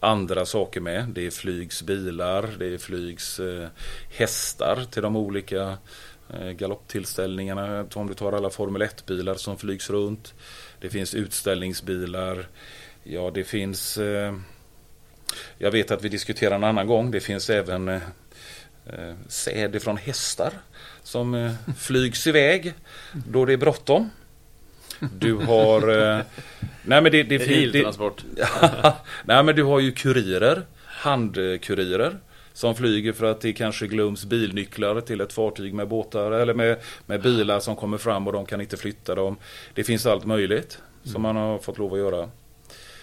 andra 0.00 0.46
saker 0.46 0.80
med. 0.80 1.08
Det 1.08 1.26
är 1.26 1.30
flygs 1.30 1.82
bilar, 1.82 2.48
det 2.58 2.74
är 2.74 2.78
flygs 2.78 3.40
hästar 4.10 4.84
till 4.90 5.02
de 5.02 5.16
olika 5.16 5.76
galopptillställningarna, 6.56 7.86
om 7.94 8.06
du 8.06 8.14
tar 8.14 8.32
alla 8.32 8.50
Formel 8.50 8.82
1-bilar 8.82 9.34
som 9.34 9.58
flygs 9.58 9.90
runt. 9.90 10.34
Det 10.80 10.90
finns 10.90 11.14
utställningsbilar. 11.14 12.48
Ja, 13.02 13.30
det 13.34 13.44
finns... 13.44 13.98
Eh, 13.98 14.34
jag 15.58 15.70
vet 15.70 15.90
att 15.90 16.04
vi 16.04 16.08
diskuterar 16.08 16.54
en 16.54 16.64
annan 16.64 16.86
gång. 16.86 17.10
Det 17.10 17.20
finns 17.20 17.50
även 17.50 17.88
eh, 17.88 18.02
eh 18.86 19.14
säd 19.28 19.82
från 19.82 19.96
hästar 19.96 20.52
som 21.02 21.34
eh, 21.34 21.52
flygs 21.78 22.26
iväg 22.26 22.74
då 23.12 23.44
det 23.44 23.52
är 23.52 23.56
bråttom. 23.56 24.10
Du 25.00 25.34
har... 25.34 25.88
Eh, 25.88 26.20
nej 26.82 27.02
men 27.02 27.12
det... 27.12 27.22
det, 27.22 27.38
det, 27.38 27.70
det 27.70 27.92
nej 29.24 29.42
men 29.42 29.56
du 29.56 29.62
har 29.62 29.80
ju 29.80 29.92
kurirer, 29.92 30.62
handkurirer 30.84 32.18
som 32.56 32.74
flyger 32.74 33.12
för 33.12 33.26
att 33.26 33.40
det 33.40 33.52
kanske 33.52 33.86
glöms 33.86 34.24
bilnycklar 34.24 35.00
till 35.00 35.20
ett 35.20 35.32
fartyg 35.32 35.74
med 35.74 35.88
båtar 35.88 36.32
eller 36.32 36.54
med, 36.54 36.76
med 37.06 37.22
bilar 37.22 37.60
som 37.60 37.76
kommer 37.76 37.98
fram 37.98 38.26
och 38.26 38.32
de 38.32 38.46
kan 38.46 38.60
inte 38.60 38.76
flytta 38.76 39.14
dem. 39.14 39.36
Det 39.74 39.84
finns 39.84 40.06
allt 40.06 40.24
möjligt 40.24 40.78
som 41.04 41.22
man 41.22 41.36
har 41.36 41.58
fått 41.58 41.78
lov 41.78 41.92
att 41.92 41.98
göra. 41.98 42.30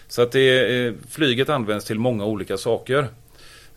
Så 0.07 0.21
att 0.21 0.31
det, 0.31 0.85
eh, 0.85 0.93
flyget 1.09 1.49
används 1.49 1.85
till 1.85 1.99
många 1.99 2.25
olika 2.25 2.57
saker. 2.57 2.99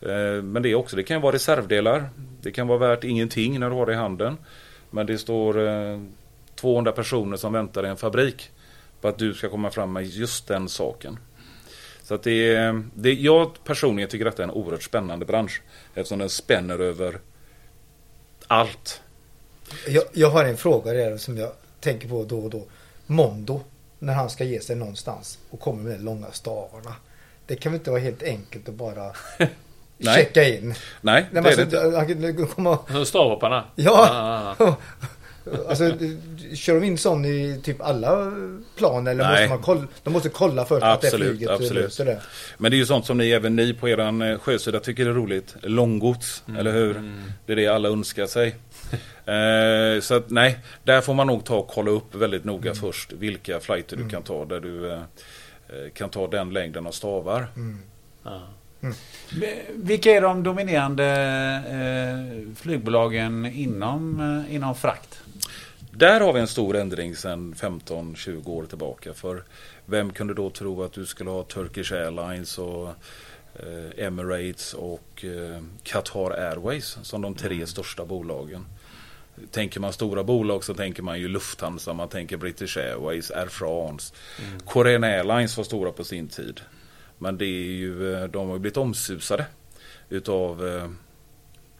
Eh, 0.01 0.43
men 0.43 0.61
det, 0.61 0.69
är 0.69 0.75
också, 0.75 0.95
det 0.95 1.03
kan 1.03 1.21
vara 1.21 1.35
reservdelar. 1.35 2.09
Det 2.41 2.51
kan 2.51 2.67
vara 2.67 2.79
värt 2.79 3.03
ingenting 3.03 3.59
när 3.59 3.69
du 3.69 3.75
har 3.75 3.85
det 3.85 3.93
i 3.93 3.95
handen. 3.95 4.37
Men 4.89 5.05
det 5.05 5.17
står 5.17 5.67
eh, 5.67 6.01
200 6.55 6.91
personer 6.91 7.37
som 7.37 7.53
väntar 7.53 7.85
i 7.85 7.89
en 7.89 7.97
fabrik 7.97 8.49
på 9.01 9.07
att 9.07 9.17
du 9.17 9.33
ska 9.33 9.49
komma 9.49 9.71
fram 9.71 9.93
med 9.93 10.05
just 10.05 10.47
den 10.47 10.69
saken. 10.69 11.17
Så 12.07 12.15
att 12.15 12.23
det, 12.23 12.55
är, 12.55 12.83
det, 12.93 13.13
jag 13.13 13.63
personligen 13.63 14.09
tycker 14.09 14.25
att 14.25 14.37
det 14.37 14.43
är 14.43 14.47
en 14.47 14.53
oerhört 14.53 14.83
spännande 14.83 15.25
bransch. 15.25 15.61
Eftersom 15.93 16.19
den 16.19 16.29
spänner 16.29 16.79
över 16.79 17.19
allt. 18.47 19.01
Jag, 19.87 20.03
jag 20.13 20.29
har 20.29 20.45
en 20.45 20.57
fråga 20.57 20.93
där 20.93 21.17
som 21.17 21.37
jag 21.37 21.51
tänker 21.79 22.09
på 22.09 22.23
då 22.23 22.39
och 22.39 22.49
då. 22.49 22.63
Mondo, 23.05 23.61
när 23.99 24.13
han 24.13 24.29
ska 24.29 24.43
ge 24.43 24.61
sig 24.61 24.75
någonstans 24.75 25.39
och 25.49 25.59
kommer 25.59 25.83
med 25.83 25.99
de 25.99 26.03
långa 26.03 26.31
stavarna. 26.31 26.95
Det 27.45 27.55
kan 27.55 27.71
väl 27.71 27.79
inte 27.79 27.91
vara 27.91 28.01
helt 28.01 28.23
enkelt 28.23 28.69
att 28.69 28.75
bara 28.75 29.11
checka 30.15 30.43
in? 30.43 30.75
Nej, 31.01 31.25
det 31.31 31.39
är 31.39 31.55
det 31.55 31.61
inte. 31.61 33.05
Stavhopparna? 33.05 33.63
Ja. 33.75 34.09
Ah. 34.11 34.55
ah, 34.59 34.69
ah. 34.69 34.75
Alltså, 35.69 35.91
kör 36.53 36.79
de 36.79 36.83
in 36.85 36.97
sån 36.97 37.25
i 37.25 37.61
typ 37.63 37.81
alla 37.81 38.31
plan 38.75 39.07
eller 39.07 39.29
måste 39.29 39.49
man 39.49 39.61
kolla? 39.61 39.87
De 40.03 40.13
måste 40.13 40.29
kolla 40.29 40.65
först 40.65 40.83
absolut, 40.83 41.13
att 41.13 41.19
det 41.19 41.25
flyget 41.25 41.49
absolut. 41.49 41.83
löser 41.83 42.05
det. 42.05 42.21
Men 42.57 42.71
det 42.71 42.77
är 42.77 42.79
ju 42.79 42.85
sånt 42.85 43.05
som 43.05 43.17
ni, 43.17 43.31
även 43.31 43.55
ni 43.55 43.73
på 43.73 43.89
eran 43.89 44.21
eh, 44.21 44.39
sjösida 44.39 44.79
tycker 44.79 45.05
är 45.05 45.13
roligt. 45.13 45.55
Långgods, 45.61 46.43
mm. 46.47 46.59
eller 46.59 46.71
hur? 46.71 46.97
Mm. 46.97 47.21
Det 47.45 47.51
är 47.51 47.55
det 47.55 47.67
alla 47.67 47.89
önskar 47.89 48.27
sig. 48.27 48.47
eh, 49.25 50.01
så 50.01 50.15
att, 50.15 50.29
nej, 50.29 50.59
där 50.83 51.01
får 51.01 51.13
man 51.13 51.27
nog 51.27 51.45
ta 51.45 51.55
och 51.55 51.67
kolla 51.67 51.91
upp 51.91 52.15
väldigt 52.15 52.43
noga 52.43 52.71
mm. 52.71 52.81
först 52.81 53.13
vilka 53.13 53.59
flighter 53.59 53.95
du 53.95 54.01
mm. 54.01 54.11
kan 54.11 54.23
ta 54.23 54.45
där 54.45 54.59
du 54.59 54.91
eh, 54.91 54.97
eh, 54.97 55.91
kan 55.93 56.09
ta 56.09 56.27
den 56.27 56.49
längden 56.49 56.87
av 56.87 56.91
stavar. 56.91 57.47
Mm. 57.55 57.79
Mm. 58.81 58.95
Vilka 59.75 60.11
är 60.11 60.21
de 60.21 60.43
dominerande 60.43 61.05
eh, 61.69 62.55
flygbolagen 62.55 63.45
inom, 63.45 64.19
eh, 64.19 64.55
inom 64.55 64.75
frakt? 64.75 65.21
Där 65.97 66.19
har 66.19 66.33
vi 66.33 66.39
en 66.39 66.47
stor 66.47 66.75
ändring 66.75 67.15
sedan 67.15 67.53
15-20 67.53 68.49
år 68.49 68.65
tillbaka. 68.65 69.13
För 69.13 69.43
vem 69.85 70.13
kunde 70.13 70.33
då 70.33 70.49
tro 70.49 70.83
att 70.83 70.93
du 70.93 71.05
skulle 71.05 71.29
ha 71.29 71.43
Turkish 71.43 71.93
Airlines 71.93 72.57
och 72.57 72.87
eh, 73.55 74.05
Emirates 74.05 74.73
och 74.73 75.25
eh, 75.25 75.61
Qatar 75.83 76.31
Airways 76.31 76.97
som 77.01 77.21
de 77.21 77.35
tre 77.35 77.55
mm. 77.55 77.67
största 77.67 78.05
bolagen. 78.05 78.65
Tänker 79.51 79.79
man 79.79 79.93
stora 79.93 80.23
bolag 80.23 80.63
så 80.63 80.73
tänker 80.73 81.03
man 81.03 81.19
ju 81.19 81.27
Lufthansa, 81.27 81.93
man 81.93 82.09
tänker 82.09 82.37
British 82.37 82.77
Airways, 82.77 83.31
Air 83.31 83.47
France. 83.47 84.13
Mm. 84.39 84.59
Korean 84.59 85.03
Airlines 85.03 85.57
var 85.57 85.63
stora 85.63 85.91
på 85.91 86.03
sin 86.03 86.27
tid. 86.27 86.61
Men 87.17 87.37
det 87.37 87.45
är 87.45 87.71
ju, 87.71 88.13
eh, 88.15 88.23
de 88.23 88.49
har 88.49 88.59
blivit 88.59 88.77
omsusade 88.77 89.45
utav 90.09 90.67
eh, 90.67 90.89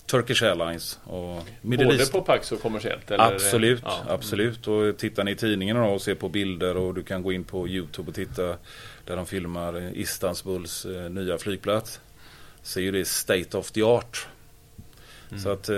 Turkish 0.07 0.43
Airlines 0.43 0.99
och 1.03 1.43
Middle 1.61 1.85
Både 1.85 1.97
East. 1.97 2.11
på 2.11 2.21
Pax 2.21 2.51
och 2.51 2.61
kommersiellt? 2.61 3.11
Eller? 3.11 3.33
Absolut, 3.33 3.81
ja. 3.85 4.03
absolut. 4.07 4.67
Och 4.67 4.97
tittar 4.97 5.23
ni 5.23 5.31
i 5.31 5.35
tidningen 5.35 5.77
och 5.77 6.01
ser 6.01 6.15
på 6.15 6.29
bilder 6.29 6.77
och 6.77 6.93
du 6.93 7.03
kan 7.03 7.23
gå 7.23 7.31
in 7.31 7.43
på 7.43 7.67
Youtube 7.67 8.09
och 8.09 8.15
titta 8.15 8.57
där 9.05 9.15
de 9.15 9.25
filmar 9.25 9.91
Istanbuls 9.93 10.85
eh, 10.85 11.09
nya 11.09 11.37
flygplats. 11.37 11.99
Så 12.63 12.79
är 12.79 12.83
ju 12.83 12.91
det 12.91 13.07
state 13.07 13.57
of 13.57 13.71
the 13.71 13.83
art. 13.83 14.27
Mm. 15.29 15.43
Så 15.43 15.49
att 15.49 15.69
eh, 15.69 15.75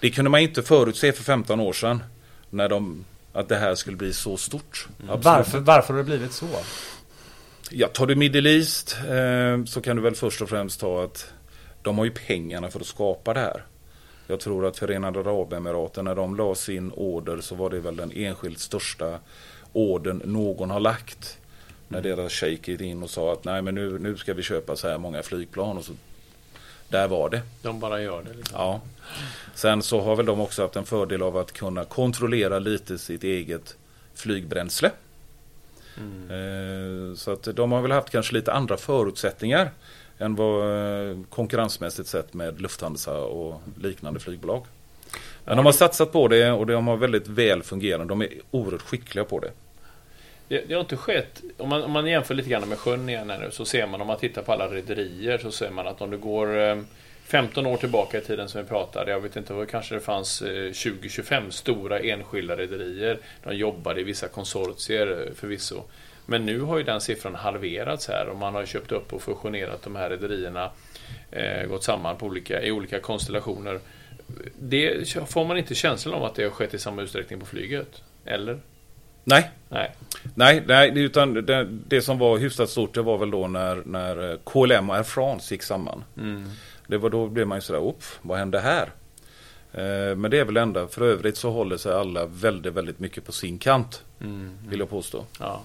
det 0.00 0.10
kunde 0.10 0.30
man 0.30 0.40
inte 0.40 0.62
förutse 0.62 1.12
för 1.12 1.24
15 1.24 1.60
år 1.60 1.72
sedan. 1.72 2.02
När 2.50 2.68
de, 2.68 3.04
att 3.32 3.48
det 3.48 3.56
här 3.56 3.74
skulle 3.74 3.96
bli 3.96 4.12
så 4.12 4.36
stort. 4.36 4.88
Mm. 5.02 5.20
Varför, 5.22 5.58
varför 5.58 5.94
har 5.94 5.98
det 5.98 6.04
blivit 6.04 6.32
så? 6.32 6.48
Ja, 7.70 7.88
tar 7.88 8.06
du 8.06 8.14
Middle 8.14 8.50
East 8.50 8.96
eh, 9.08 9.64
så 9.64 9.80
kan 9.80 9.96
du 9.96 10.02
väl 10.02 10.14
först 10.14 10.42
och 10.42 10.48
främst 10.48 10.80
ta 10.80 11.04
att 11.04 11.32
de 11.82 11.98
har 11.98 12.04
ju 12.04 12.10
pengarna 12.10 12.70
för 12.70 12.80
att 12.80 12.86
skapa 12.86 13.34
det 13.34 13.40
här. 13.40 13.64
Jag 14.26 14.40
tror 14.40 14.66
att 14.66 14.78
Förenade 14.78 15.20
Arabemiraten 15.20 16.04
när 16.04 16.14
de 16.14 16.36
la 16.36 16.54
sin 16.54 16.92
order 16.92 17.40
så 17.40 17.54
var 17.54 17.70
det 17.70 17.80
väl 17.80 17.96
den 17.96 18.12
enskilt 18.12 18.58
största 18.58 19.18
ordern 19.72 20.22
någon 20.24 20.70
har 20.70 20.80
lagt. 20.80 21.38
När 21.88 21.98
mm. 21.98 22.16
deras 22.16 22.32
shejk 22.32 22.68
gick 22.68 22.80
in 22.80 23.02
och 23.02 23.10
sa 23.10 23.32
att 23.32 23.44
nej 23.44 23.62
men 23.62 23.74
nu, 23.74 23.98
nu 23.98 24.16
ska 24.16 24.34
vi 24.34 24.42
köpa 24.42 24.76
så 24.76 24.88
här 24.88 24.98
många 24.98 25.22
flygplan. 25.22 25.76
Och 25.76 25.84
så, 25.84 25.92
där 26.88 27.08
var 27.08 27.30
det. 27.30 27.42
De 27.62 27.80
bara 27.80 28.02
gör 28.02 28.22
det. 28.22 28.34
Liksom. 28.34 28.58
Ja. 28.58 28.80
Sen 29.54 29.82
så 29.82 30.00
har 30.00 30.16
väl 30.16 30.26
de 30.26 30.40
också 30.40 30.62
haft 30.62 30.76
en 30.76 30.84
fördel 30.84 31.22
av 31.22 31.36
att 31.36 31.52
kunna 31.52 31.84
kontrollera 31.84 32.58
lite 32.58 32.98
sitt 32.98 33.24
eget 33.24 33.76
flygbränsle. 34.14 34.90
Mm. 35.96 36.30
Eh, 36.30 37.14
så 37.14 37.32
att 37.32 37.48
de 37.56 37.72
har 37.72 37.82
väl 37.82 37.92
haft 37.92 38.10
kanske 38.10 38.34
lite 38.34 38.52
andra 38.52 38.76
förutsättningar 38.76 39.70
än 40.22 40.34
vad 40.34 41.10
eh, 41.10 41.16
konkurrensmässigt 41.28 42.08
sett 42.08 42.34
med 42.34 42.60
Lufthansa 42.60 43.18
och 43.18 43.62
liknande 43.80 44.20
flygbolag. 44.20 44.66
Men 45.44 45.56
de 45.56 45.66
har 45.66 45.72
satsat 45.72 46.12
på 46.12 46.28
det 46.28 46.50
och 46.52 46.66
de 46.66 46.86
har 46.86 46.96
väldigt 46.96 47.28
väl 47.28 47.62
fungerande. 47.62 48.06
De 48.06 48.22
är 48.22 48.28
oerhört 48.50 48.82
skickliga 48.82 49.24
på 49.24 49.38
det. 49.38 49.50
Det, 50.48 50.64
det 50.68 50.74
har 50.74 50.80
inte 50.80 50.96
skett, 50.96 51.42
om 51.56 51.68
man, 51.68 51.82
om 51.82 51.90
man 51.90 52.06
jämför 52.06 52.34
lite 52.34 52.50
grann 52.50 52.68
med 52.68 52.78
sjön 52.78 53.08
igen 53.08 53.30
här 53.30 53.38
nu 53.38 53.50
så 53.50 53.64
ser 53.64 53.86
man 53.86 54.00
om 54.00 54.06
man 54.06 54.18
tittar 54.18 54.42
på 54.42 54.52
alla 54.52 54.68
rederier 54.68 55.38
så 55.38 55.50
ser 55.50 55.70
man 55.70 55.86
att 55.86 56.00
om 56.00 56.10
du 56.10 56.18
går 56.18 56.58
eh, 56.58 56.76
15 57.24 57.66
år 57.66 57.76
tillbaka 57.76 58.18
i 58.18 58.20
tiden 58.20 58.48
som 58.48 58.62
vi 58.62 58.68
pratade, 58.68 59.10
jag 59.10 59.20
vet 59.20 59.36
inte, 59.36 59.66
kanske 59.70 59.94
det 59.94 60.00
fanns 60.00 60.42
eh, 60.42 60.70
20-25 60.70 61.50
stora 61.50 61.98
enskilda 62.00 62.56
rederier. 62.56 63.18
De 63.44 63.56
jobbade 63.56 64.00
i 64.00 64.04
vissa 64.04 64.28
konsortier 64.28 65.32
förvisso. 65.34 65.82
Men 66.26 66.46
nu 66.46 66.60
har 66.60 66.78
ju 66.78 66.84
den 66.84 67.00
siffran 67.00 67.34
halverats 67.34 68.08
här 68.08 68.28
och 68.28 68.36
man 68.36 68.54
har 68.54 68.66
köpt 68.66 68.92
upp 68.92 69.12
och 69.12 69.22
fusionerat 69.22 69.82
de 69.82 69.96
här 69.96 70.10
rederierna. 70.10 70.70
Eh, 71.30 71.66
gått 71.66 71.84
samman 71.84 72.16
på 72.16 72.26
olika, 72.26 72.62
i 72.62 72.70
olika 72.70 73.00
konstellationer. 73.00 73.80
Det 74.58 75.08
får 75.28 75.44
man 75.44 75.58
inte 75.58 75.74
känslan 75.74 76.14
av 76.14 76.24
att 76.24 76.34
det 76.34 76.42
har 76.42 76.50
skett 76.50 76.74
i 76.74 76.78
samma 76.78 77.02
utsträckning 77.02 77.40
på 77.40 77.46
flyget? 77.46 78.02
Eller? 78.24 78.60
Nej. 79.24 79.50
Nej. 79.68 79.94
Nej, 80.34 80.62
nej 80.66 80.98
utan 80.98 81.34
det, 81.34 81.64
det, 81.64 82.02
som 82.02 82.18
var 82.18 82.38
hyfsat 82.38 82.70
stort 82.70 82.94
det 82.94 83.02
var 83.02 83.18
väl 83.18 83.30
då 83.30 83.48
när, 83.48 83.82
när 83.86 84.36
KLM 84.44 84.90
och 84.90 84.96
Air 84.96 85.02
France 85.02 85.54
gick 85.54 85.62
samman. 85.62 86.04
Mm. 86.16 86.50
Det 86.86 86.98
var 86.98 87.10
då 87.10 87.28
blev 87.28 87.46
man 87.46 87.58
ju 87.58 87.62
sådär, 87.62 87.80
upp, 87.80 88.02
vad 88.22 88.38
hände 88.38 88.60
här? 88.60 88.90
Eh, 89.72 90.16
men 90.16 90.30
det 90.30 90.38
är 90.38 90.44
väl 90.44 90.56
enda, 90.56 90.88
för 90.88 91.02
övrigt 91.02 91.36
så 91.36 91.50
håller 91.50 91.76
sig 91.76 91.92
alla 91.92 92.26
väldigt, 92.26 92.72
väldigt 92.72 92.98
mycket 92.98 93.26
på 93.26 93.32
sin 93.32 93.58
kant. 93.58 94.04
Mm. 94.20 94.58
Vill 94.68 94.78
jag 94.78 94.90
påstå. 94.90 95.24
Ja. 95.40 95.62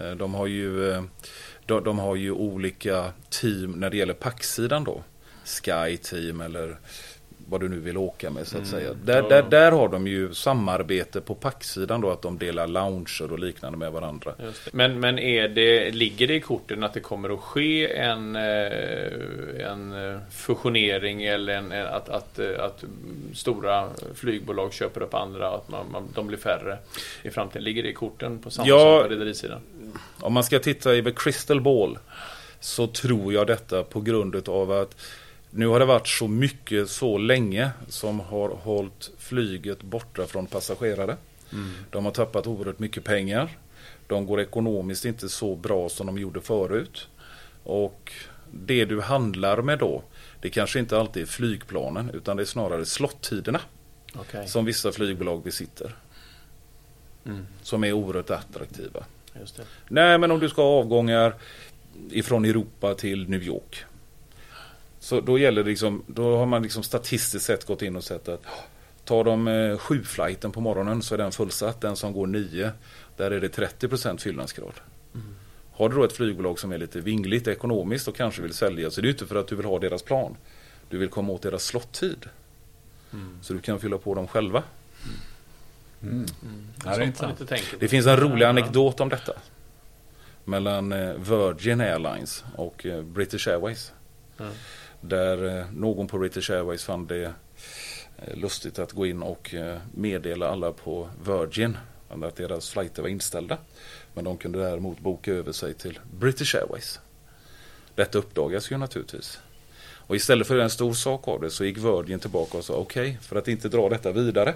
Eh, 0.00 0.10
de 0.10 0.34
har 0.34 0.46
ju, 0.46 0.90
eh, 0.90 1.02
de, 1.66 1.84
de 1.84 1.98
har 1.98 2.16
ju 2.16 2.30
olika 2.30 3.12
team 3.30 3.72
när 3.72 3.90
det 3.90 3.96
gäller 3.96 4.14
packsidan 4.14 4.84
då. 4.84 5.02
Sky 5.44 5.96
Team 5.96 6.40
eller 6.40 6.78
vad 7.50 7.60
du 7.60 7.68
nu 7.68 7.80
vill 7.80 7.96
åka 7.96 8.30
med 8.30 8.46
så 8.46 8.58
att 8.58 8.72
mm, 8.72 8.80
säga. 8.80 8.94
Där, 9.04 9.28
där, 9.28 9.42
där 9.42 9.72
har 9.72 9.88
de 9.88 10.06
ju 10.06 10.34
samarbete 10.34 11.20
på 11.20 11.34
packsidan 11.34 12.00
då 12.00 12.10
att 12.10 12.22
de 12.22 12.38
delar 12.38 12.66
lounger 12.66 13.32
och 13.32 13.38
liknande 13.38 13.78
med 13.78 13.92
varandra. 13.92 14.34
Men, 14.72 15.00
men 15.00 15.18
är 15.18 15.48
det, 15.48 15.90
ligger 15.90 16.26
det 16.26 16.34
i 16.34 16.40
korten 16.40 16.84
att 16.84 16.94
det 16.94 17.00
kommer 17.00 17.34
att 17.34 17.40
ske 17.40 17.96
en, 17.96 18.36
eh, 18.36 19.70
en 19.70 19.94
fusionering 20.30 21.24
eller 21.24 21.54
en, 21.54 21.72
att, 21.72 22.08
att, 22.08 22.38
att 22.38 22.84
stora 23.34 23.88
flygbolag 24.14 24.72
köper 24.72 25.02
upp 25.02 25.14
andra 25.14 25.50
och 25.50 25.56
att 25.56 25.68
man, 25.68 25.86
man, 25.92 26.08
de 26.14 26.26
blir 26.26 26.38
färre 26.38 26.78
i 27.22 27.30
framtiden? 27.30 27.64
Ligger 27.64 27.82
det 27.82 27.88
i 27.88 27.94
korten 27.94 28.38
på 28.38 28.50
samma 28.50 28.68
ja, 28.68 29.00
på 29.02 29.08
rederisidan? 29.08 29.60
Om 30.20 30.32
man 30.32 30.44
ska 30.44 30.58
titta 30.58 30.94
i 30.94 31.12
Crystal 31.16 31.60
Ball 31.60 31.98
så 32.60 32.86
tror 32.86 33.32
jag 33.32 33.46
detta 33.46 33.82
på 33.82 34.00
grund 34.00 34.48
av 34.48 34.72
att 34.72 34.96
nu 35.50 35.66
har 35.66 35.78
det 35.78 35.84
varit 35.84 36.08
så 36.08 36.28
mycket 36.28 36.90
så 36.90 37.18
länge 37.18 37.70
som 37.88 38.20
har 38.20 38.48
hållit 38.48 39.10
flyget 39.18 39.82
borta 39.82 40.26
från 40.26 40.46
passagerare. 40.46 41.16
Mm. 41.52 41.72
De 41.90 42.04
har 42.04 42.12
tappat 42.12 42.46
oerhört 42.46 42.78
mycket 42.78 43.04
pengar. 43.04 43.58
De 44.06 44.26
går 44.26 44.40
ekonomiskt 44.40 45.04
inte 45.04 45.28
så 45.28 45.56
bra 45.56 45.88
som 45.88 46.06
de 46.06 46.18
gjorde 46.18 46.40
förut. 46.40 47.08
Och 47.64 48.12
det 48.50 48.84
du 48.84 49.00
handlar 49.00 49.62
med 49.62 49.78
då, 49.78 50.02
det 50.40 50.50
kanske 50.50 50.78
inte 50.78 50.98
alltid 50.98 51.22
är 51.22 51.26
flygplanen 51.26 52.10
utan 52.14 52.36
det 52.36 52.42
är 52.42 52.46
snarare 52.46 52.86
slottiderna. 52.86 53.60
Okej. 54.14 54.48
som 54.48 54.64
vissa 54.64 54.92
flygbolag 54.92 55.42
besitter. 55.42 55.96
Mm. 57.26 57.46
Som 57.62 57.84
är 57.84 57.92
oerhört 57.92 58.30
attraktiva. 58.30 59.04
Nej, 59.88 60.18
men 60.18 60.30
om 60.30 60.40
du 60.40 60.48
ska 60.48 60.62
ha 60.62 60.78
avgångar 60.78 61.34
ifrån 62.10 62.44
Europa 62.44 62.94
till 62.94 63.28
New 63.28 63.42
York. 63.42 63.84
Så 65.10 65.20
då 65.20 65.38
gäller 65.38 65.62
det 65.62 65.70
liksom, 65.70 66.02
då 66.06 66.36
har 66.36 66.46
man 66.46 66.62
liksom 66.62 66.82
statistiskt 66.82 67.46
sett 67.46 67.66
gått 67.66 67.82
in 67.82 67.96
och 67.96 68.04
sett 68.04 68.28
att 68.28 68.46
tar 69.04 69.24
de 69.24 69.48
eh, 69.48 69.78
sju 69.78 70.02
flighten 70.04 70.52
på 70.52 70.60
morgonen 70.60 71.02
så 71.02 71.14
är 71.14 71.18
den 71.18 71.32
fullsatt. 71.32 71.80
Den 71.80 71.96
som 71.96 72.12
går 72.12 72.26
nio, 72.26 72.72
där 73.16 73.30
är 73.30 73.40
det 73.40 73.56
30% 73.56 74.18
fyllnadsgrad. 74.18 74.72
Har 75.72 75.88
du 75.88 75.96
då 75.96 76.04
ett 76.04 76.12
flygbolag 76.12 76.58
som 76.58 76.72
är 76.72 76.78
lite 76.78 77.00
vingligt 77.00 77.48
ekonomiskt 77.48 78.08
och 78.08 78.16
kanske 78.16 78.42
vill 78.42 78.54
sälja 78.54 78.90
så 78.90 79.00
är 79.00 79.02
det 79.02 79.06
ju 79.06 79.12
inte 79.12 79.26
för 79.26 79.36
att 79.36 79.46
du 79.46 79.56
vill 79.56 79.66
ha 79.66 79.78
deras 79.78 80.02
plan. 80.02 80.36
Du 80.88 80.98
vill 80.98 81.08
komma 81.08 81.32
åt 81.32 81.42
deras 81.42 81.64
slottid. 81.64 82.26
Så 83.42 83.52
du 83.52 83.60
kan 83.60 83.80
fylla 83.80 83.98
på 83.98 84.14
dem 84.14 84.28
själva. 84.28 84.62
Mm. 86.02 86.26
Mm. 86.42 86.66
Ja, 86.84 86.96
det 86.96 87.04
är. 87.52 87.78
Det 87.80 87.88
finns 87.88 88.06
en 88.06 88.16
rolig 88.16 88.46
anekdot 88.46 89.00
om 89.00 89.08
detta. 89.08 89.32
Mellan 90.44 90.92
eh, 90.92 91.14
Virgin 91.14 91.80
Airlines 91.80 92.44
och 92.56 92.86
eh, 92.86 93.02
British 93.02 93.48
Airways. 93.48 93.92
Där 95.00 95.58
eh, 95.58 95.64
någon 95.72 96.06
på 96.06 96.18
British 96.18 96.50
Airways 96.50 96.84
fann 96.84 97.06
det 97.06 97.24
eh, 98.16 98.36
lustigt 98.36 98.78
att 98.78 98.92
gå 98.92 99.06
in 99.06 99.22
och 99.22 99.54
eh, 99.54 99.78
meddela 99.94 100.48
alla 100.48 100.72
på 100.72 101.08
Virgin 101.26 101.76
att 102.08 102.36
deras 102.36 102.70
flighter 102.70 103.02
var 103.02 103.08
inställda. 103.08 103.58
Men 104.14 104.24
de 104.24 104.36
kunde 104.36 104.58
däremot 104.58 104.98
boka 104.98 105.32
över 105.32 105.52
sig 105.52 105.74
till 105.74 105.98
British 106.18 106.54
Airways. 106.54 107.00
Detta 107.94 108.18
uppdagas 108.18 108.70
ju 108.70 108.76
naturligtvis. 108.76 109.40
Och 109.82 110.16
istället 110.16 110.46
för 110.46 110.58
en 110.58 110.70
stor 110.70 110.92
sak 110.92 111.28
av 111.28 111.40
det 111.40 111.50
så 111.50 111.64
gick 111.64 111.78
Virgin 111.78 112.20
tillbaka 112.20 112.58
och 112.58 112.64
sa 112.64 112.74
okej, 112.74 113.18
för 113.22 113.36
att 113.36 113.48
inte 113.48 113.68
dra 113.68 113.88
detta 113.88 114.12
vidare 114.12 114.54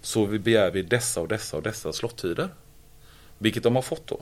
så 0.00 0.24
vi 0.24 0.38
begär 0.38 0.70
vi 0.70 0.82
dessa 0.82 1.20
och 1.20 1.28
dessa 1.28 1.56
och 1.56 1.62
dessa 1.62 1.92
slottider. 1.92 2.48
Vilket 3.38 3.62
de 3.62 3.74
har 3.74 3.82
fått 3.82 4.06
då. 4.06 4.20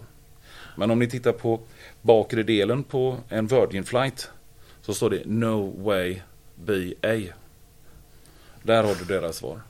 Men 0.76 0.90
om 0.90 0.98
ni 0.98 1.10
tittar 1.10 1.32
på 1.32 1.60
bakre 2.02 2.42
delen 2.42 2.84
på 2.84 3.16
en 3.28 3.46
Virgin 3.46 3.84
flight 3.84 4.30
så 4.82 4.94
står 4.94 5.10
det 5.10 5.26
No 5.26 5.84
way 5.84 6.20
BA. 6.54 7.32
Där 8.62 8.82
har 8.82 8.94
du 8.94 9.04
deras 9.04 9.36
svar. 9.36 9.60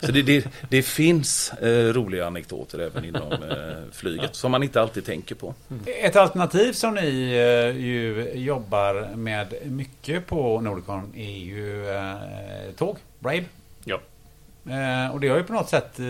Så 0.00 0.12
det, 0.12 0.22
det, 0.22 0.46
det 0.68 0.82
finns 0.82 1.52
eh, 1.52 1.92
roliga 1.92 2.26
anekdoter 2.26 2.78
även 2.78 3.04
inom 3.04 3.32
eh, 3.32 3.92
flyget 3.92 4.34
som 4.34 4.50
man 4.50 4.62
inte 4.62 4.80
alltid 4.80 5.04
tänker 5.04 5.34
på. 5.34 5.54
Ett 5.86 6.16
alternativ 6.16 6.72
som 6.72 6.94
ni 6.94 7.32
eh, 7.32 7.80
ju 7.84 8.30
jobbar 8.34 9.16
med 9.16 9.54
mycket 9.64 10.26
på 10.26 10.60
Nordicon 10.60 11.12
är 11.16 11.38
ju 11.38 11.90
eh, 11.90 12.74
tåg, 12.76 12.96
rail. 13.20 13.44
Ja. 13.84 14.00
Eh, 14.70 15.14
och 15.14 15.20
det 15.20 15.28
har 15.28 15.36
ju 15.36 15.44
på 15.44 15.52
något 15.52 15.68
sätt 15.68 15.98
eh, 15.98 16.06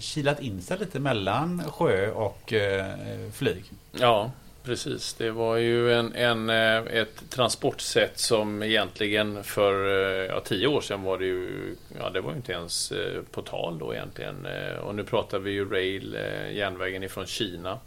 kilat 0.00 0.40
in 0.40 0.62
sig 0.62 0.78
lite 0.78 0.98
mellan 0.98 1.62
sjö 1.70 2.10
och 2.10 2.52
eh, 2.52 2.94
flyg. 3.32 3.64
Ja, 3.92 4.30
precis. 4.64 5.14
Det 5.14 5.30
var 5.30 5.56
ju 5.56 5.92
en, 5.92 6.14
en, 6.14 6.50
eh, 6.50 6.76
ett 6.76 7.30
transportsätt 7.30 8.18
som 8.18 8.62
egentligen 8.62 9.44
för 9.44 9.86
eh, 9.86 10.26
ja, 10.26 10.40
tio 10.40 10.66
år 10.66 10.80
sedan 10.80 11.02
var 11.02 11.18
det 11.18 11.24
ju, 11.24 11.74
ja 11.98 12.10
det 12.10 12.20
var 12.20 12.30
ju 12.30 12.36
inte 12.36 12.52
ens 12.52 12.92
eh, 12.92 13.22
på 13.30 13.42
tal 13.42 13.78
då 13.78 13.94
egentligen. 13.94 14.46
Eh, 14.46 14.76
och 14.76 14.94
nu 14.94 15.04
pratar 15.04 15.38
vi 15.38 15.50
ju 15.50 15.70
rail, 15.70 16.16
järnvägen 16.52 17.02
ifrån 17.02 17.26
Kina. 17.26 17.78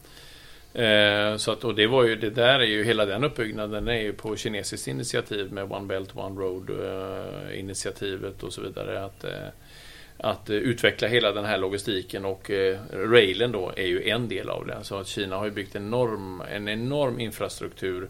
Så 1.38 1.52
att, 1.52 1.64
och 1.64 1.76
det 1.76 1.88
var 1.88 2.04
ju, 2.04 2.16
det 2.16 2.30
där 2.30 2.60
är 2.60 2.66
ju, 2.66 2.84
hela 2.84 3.06
den 3.06 3.24
uppbyggnaden 3.24 3.88
är 3.88 4.02
ju 4.02 4.14
på 4.14 4.36
kinesiskt 4.36 4.88
initiativ 4.88 5.52
med 5.52 5.72
One 5.72 5.86
Belt 5.86 6.16
One 6.16 6.42
Road 6.42 6.70
initiativet 7.54 8.44
och 8.44 8.54
så 8.54 8.62
vidare. 8.62 9.06
Att, 9.06 9.24
eh, 9.24 9.48
att 10.18 10.50
eh, 10.50 10.56
utveckla 10.56 11.08
hela 11.08 11.32
den 11.32 11.46
här 11.46 11.58
logistiken 11.58 12.26
och 12.26 12.52
eh, 12.52 12.80
railen 12.94 13.52
då 13.52 13.74
är 13.76 13.88
ju 13.88 14.10
en 14.10 14.28
del 14.28 14.50
av 14.50 14.68
det. 14.68 14.78
Så 14.82 14.96
att 14.96 15.08
Kina 15.08 15.36
har 15.38 15.46
ju 15.46 15.52
byggt 15.52 15.76
enorm, 15.76 16.42
en 16.52 16.68
enorm 16.68 17.20
infrastruktur. 17.20 18.10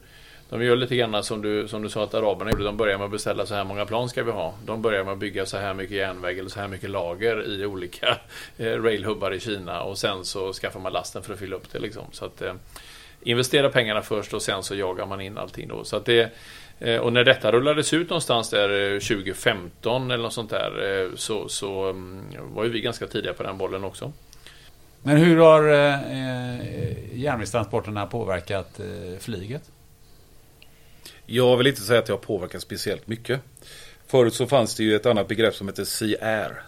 De 0.49 0.63
gör 0.63 0.75
lite 0.75 0.95
grann 0.95 1.23
som 1.23 1.41
du, 1.41 1.67
som 1.67 1.81
du 1.81 1.89
sa 1.89 2.03
att 2.03 2.13
araberna 2.13 2.51
gjorde. 2.51 2.63
De 2.63 2.77
börjar 2.77 2.97
med 2.97 3.05
att 3.05 3.11
beställa 3.11 3.45
så 3.45 3.55
här 3.55 3.63
många 3.63 3.85
plan 3.85 4.09
ska 4.09 4.23
vi 4.23 4.31
ha. 4.31 4.53
De 4.65 4.81
börjar 4.81 5.03
med 5.03 5.13
att 5.13 5.19
bygga 5.19 5.45
så 5.45 5.57
här 5.57 5.73
mycket 5.73 5.97
järnväg 5.97 6.39
eller 6.39 6.49
så 6.49 6.59
här 6.59 6.67
mycket 6.67 6.89
lager 6.89 7.47
i 7.47 7.65
olika 7.65 8.07
eh, 8.57 8.65
railhubbar 8.65 9.33
i 9.33 9.39
Kina 9.39 9.81
och 9.81 9.97
sen 9.97 10.25
så 10.25 10.53
skaffar 10.53 10.79
man 10.79 10.93
lasten 10.93 11.23
för 11.23 11.33
att 11.33 11.39
fylla 11.39 11.55
upp 11.55 11.71
det 11.71 11.79
liksom. 11.79 12.03
Så 12.11 12.25
att 12.25 12.41
eh, 12.41 12.53
investera 13.21 13.69
pengarna 13.69 14.01
först 14.01 14.33
och 14.33 14.41
sen 14.41 14.63
så 14.63 14.75
jagar 14.75 15.05
man 15.05 15.21
in 15.21 15.37
allting 15.37 15.67
då. 15.67 15.83
Så 15.83 15.97
att 15.97 16.05
det, 16.05 16.31
och 17.01 17.13
när 17.13 17.23
detta 17.23 17.51
rullades 17.51 17.93
ut 17.93 18.09
någonstans 18.09 18.49
där 18.49 18.93
eh, 18.93 18.99
2015 18.99 20.11
eller 20.11 20.23
något 20.23 20.33
sånt 20.33 20.49
där 20.49 21.03
eh, 21.03 21.15
så, 21.15 21.49
så 21.49 21.89
mm, 21.89 22.25
var 22.37 22.63
ju 22.63 22.69
vi 22.69 22.81
ganska 22.81 23.07
tidiga 23.07 23.33
på 23.33 23.43
den 23.43 23.57
bollen 23.57 23.83
också. 23.83 24.11
Men 25.03 25.17
hur 25.17 25.37
har 25.37 25.69
eh, 25.69 26.11
eh, 26.11 27.17
järnvägstransporterna 27.19 28.05
påverkat 28.05 28.79
eh, 28.79 29.19
flyget? 29.19 29.71
Jag 31.25 31.57
vill 31.57 31.67
inte 31.67 31.81
säga 31.81 31.99
att 31.99 32.05
det 32.05 32.13
har 32.13 32.17
påverkat 32.17 32.61
speciellt 32.61 33.07
mycket. 33.07 33.41
Förut 34.07 34.33
så 34.33 34.47
fanns 34.47 34.75
det 34.75 34.83
ju 34.83 34.95
ett 34.95 35.05
annat 35.05 35.27
begrepp 35.27 35.55
som 35.55 35.67
heter 35.67 35.83
Sea 35.83 36.17
Air. 36.21 36.63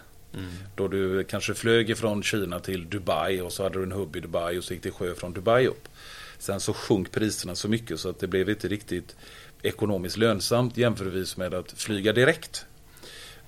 Då 0.76 0.88
du 0.88 1.24
kanske 1.24 1.54
flög 1.54 1.90
ifrån 1.90 2.22
Kina 2.22 2.60
till 2.60 2.90
Dubai 2.90 3.40
och 3.40 3.52
så 3.52 3.62
hade 3.62 3.78
du 3.78 3.82
en 3.82 3.92
hubb 3.92 4.16
i 4.16 4.20
Dubai 4.20 4.58
och 4.58 4.64
så 4.64 4.74
gick 4.74 4.82
det 4.82 4.90
sjö 4.90 5.14
från 5.14 5.32
Dubai 5.32 5.66
upp. 5.66 5.88
Sen 6.38 6.60
så 6.60 6.72
sjönk 6.72 7.12
priserna 7.12 7.54
så 7.54 7.68
mycket 7.68 8.00
så 8.00 8.08
att 8.08 8.20
det 8.20 8.26
blev 8.26 8.50
inte 8.50 8.68
riktigt 8.68 9.16
ekonomiskt 9.62 10.16
lönsamt 10.16 10.76
jämförvis 10.76 11.36
med 11.36 11.54
att 11.54 11.72
flyga 11.72 12.12
direkt. 12.12 12.66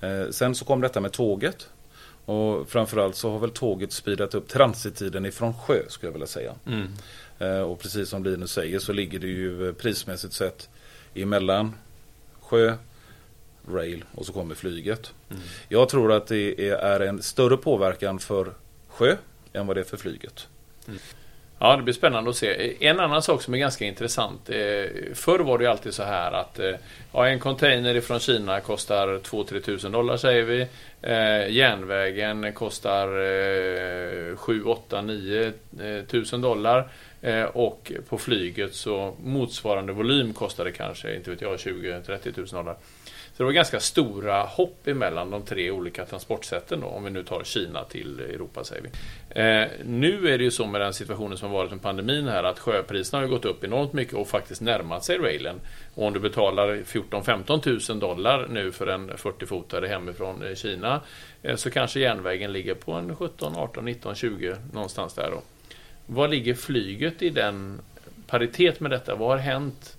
Eh, 0.01 0.29
sen 0.31 0.55
så 0.55 0.65
kom 0.65 0.81
detta 0.81 0.99
med 1.01 1.11
tåget. 1.11 1.69
Och 2.25 2.69
framförallt 2.69 3.15
så 3.15 3.31
har 3.31 3.39
väl 3.39 3.51
tåget 3.51 3.91
speedat 3.91 4.35
upp 4.35 4.47
transittiden 4.47 5.25
ifrån 5.25 5.53
sjö 5.53 5.81
skulle 5.89 6.07
jag 6.07 6.13
vilja 6.13 6.27
säga. 6.27 6.55
Eh, 7.39 7.61
och 7.61 7.79
precis 7.79 8.09
som 8.09 8.23
Linus 8.23 8.51
säger 8.51 8.79
så 8.79 8.93
ligger 8.93 9.19
det 9.19 9.27
ju 9.27 9.67
eh, 9.67 9.73
prismässigt 9.73 10.33
sett 10.33 10.69
emellan 11.15 11.73
sjö, 12.41 12.73
rail 13.71 14.03
och 14.15 14.25
så 14.25 14.33
kommer 14.33 14.55
flyget. 14.55 15.13
Jag 15.69 15.89
tror 15.89 16.11
att 16.11 16.27
det 16.27 16.69
är- 16.69 16.99
en 16.99 17.21
större 17.21 17.57
påverkan 17.57 18.19
för 18.19 18.53
sjö 18.87 19.17
än 19.53 19.67
vad 19.67 19.75
det 19.75 19.79
är 19.79 19.85
för 19.85 19.97
flyget. 19.97 20.47
Ja, 21.63 21.75
det 21.77 21.83
blir 21.83 21.93
spännande 21.93 22.29
att 22.29 22.35
se. 22.35 22.73
En 22.87 22.99
annan 22.99 23.21
sak 23.21 23.41
som 23.41 23.53
är 23.53 23.57
ganska 23.57 23.85
intressant. 23.85 24.49
Eh, 24.49 24.55
förr 25.13 25.39
var 25.39 25.57
det 25.57 25.63
ju 25.63 25.69
alltid 25.69 25.93
så 25.93 26.03
här 26.03 26.31
att 26.31 26.59
eh, 26.59 26.75
ja, 27.13 27.27
en 27.27 27.39
container 27.39 27.95
ifrån 27.95 28.19
Kina 28.19 28.59
kostar 28.59 29.07
2-3 29.07 29.61
tusen 29.61 29.91
dollar 29.91 30.17
säger 30.17 30.43
vi. 30.43 30.67
Eh, 31.01 31.49
järnvägen 31.49 32.53
kostar 32.53 33.07
7, 34.35 34.63
8, 34.63 35.01
9 35.01 35.53
tusen 36.07 36.41
dollar. 36.41 36.89
Och 37.53 37.91
på 38.09 38.17
flyget 38.17 38.75
så 38.75 39.15
motsvarande 39.23 39.93
volym 39.93 40.33
kostar 40.33 40.65
det 40.65 40.71
kanske, 40.71 41.15
inte 41.15 41.29
vet 41.29 41.41
jag, 41.41 41.57
20-30 41.57 42.31
tusen 42.31 42.57
dollar. 42.57 42.75
Så 43.41 43.43
det 43.43 43.47
var 43.47 43.53
ganska 43.53 43.79
stora 43.79 44.43
hopp 44.43 44.87
emellan 44.87 45.31
de 45.31 45.41
tre 45.41 45.71
olika 45.71 46.05
transportsätten 46.05 46.79
då, 46.79 46.87
om 46.87 47.03
vi 47.03 47.09
nu 47.09 47.23
tar 47.23 47.43
Kina 47.43 47.83
till 47.83 48.19
Europa 48.19 48.63
säger 48.63 48.81
vi. 48.81 48.89
Eh, 49.41 49.67
nu 49.85 50.33
är 50.33 50.37
det 50.37 50.43
ju 50.43 50.51
så 50.51 50.65
med 50.65 50.81
den 50.81 50.93
situationen 50.93 51.37
som 51.37 51.49
har 51.49 51.57
varit 51.57 51.71
med 51.71 51.81
pandemin 51.81 52.27
här 52.27 52.43
att 52.43 52.59
sjöpriserna 52.59 53.21
har 53.21 53.27
gått 53.27 53.45
upp 53.45 53.63
enormt 53.63 53.93
mycket 53.93 54.13
och 54.13 54.27
faktiskt 54.27 54.61
närmat 54.61 55.03
sig 55.03 55.17
railen. 55.17 55.55
Och 55.95 56.07
om 56.07 56.13
du 56.13 56.19
betalar 56.19 56.75
14-15 56.75 57.91
000 57.91 57.99
dollar 57.99 58.47
nu 58.47 58.71
för 58.71 58.87
en 58.87 59.11
40-fotare 59.11 59.87
hemifrån 59.87 60.43
eh, 60.43 60.55
Kina 60.55 61.01
eh, 61.43 61.55
så 61.55 61.71
kanske 61.71 61.99
järnvägen 61.99 62.53
ligger 62.53 62.73
på 62.73 62.91
en 62.91 63.15
17, 63.15 63.55
18, 63.55 63.85
19, 63.85 64.15
20 64.15 64.55
någonstans 64.73 65.13
där 65.13 65.31
då. 65.31 65.41
Vad 66.05 66.29
ligger 66.29 66.53
flyget 66.53 67.21
i 67.21 67.29
den 67.29 67.81
paritet 68.27 68.79
med 68.79 68.91
detta? 68.91 69.15
Vad 69.15 69.29
har 69.29 69.37
hänt 69.37 69.97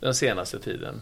den 0.00 0.14
senaste 0.14 0.58
tiden? 0.58 1.00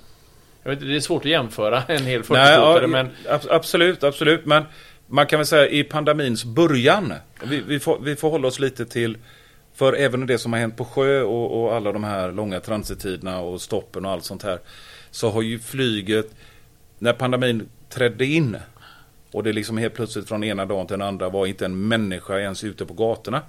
Jag 0.67 0.71
vet, 0.71 0.81
det 0.81 0.97
är 0.97 1.01
svårt 1.01 1.25
att 1.25 1.31
jämföra 1.31 1.83
en 1.89 2.05
hel 2.05 2.23
40-fotare 2.23 2.81
ja, 2.83 2.87
men 2.87 3.07
ab- 3.29 3.47
Absolut, 3.51 4.05
absolut. 4.05 4.47
Men 4.47 4.63
man 5.07 5.27
kan 5.27 5.39
väl 5.39 5.47
säga 5.47 5.69
i 5.69 5.85
pandemins 5.85 6.45
början. 6.45 7.13
Vi, 7.45 7.61
vi, 7.67 7.81
får, 7.81 7.99
vi 8.01 8.17
får 8.17 8.31
hålla 8.31 8.49
oss 8.49 8.59
lite 8.59 8.87
till 8.87 9.19
för 9.75 9.93
även 9.93 10.27
det 10.27 10.39
som 10.39 10.53
har 10.53 10.61
hänt 10.61 10.77
på 10.77 10.85
sjö 10.85 11.23
och, 11.23 11.63
och 11.63 11.75
alla 11.75 11.93
de 11.93 12.05
här 12.05 12.33
långa 12.33 12.61
transittiderna 12.61 13.41
och 13.41 13.61
stoppen 13.61 14.05
och 14.05 14.11
allt 14.11 14.25
sånt 14.25 14.43
här. 14.43 14.59
Så 15.11 15.31
har 15.31 15.43
ju 15.43 15.59
flyget, 15.59 16.27
när 16.99 17.13
pandemin 17.13 17.69
trädde 17.89 18.25
in 18.27 18.57
och 19.33 19.43
det 19.43 19.53
liksom 19.53 19.79
helt 19.79 19.95
plötsligt 19.95 20.29
från 20.29 20.45
ena 20.45 20.67
dagen 20.67 20.87
till 20.87 20.99
den 20.99 21.09
andra 21.09 21.29
var 21.29 21.47
inte 21.47 21.65
en 21.65 21.89
människa 21.89 22.39
ens 22.39 22.65
ute 22.65 22.87
på 22.87 22.95
gatorna. 22.95 23.43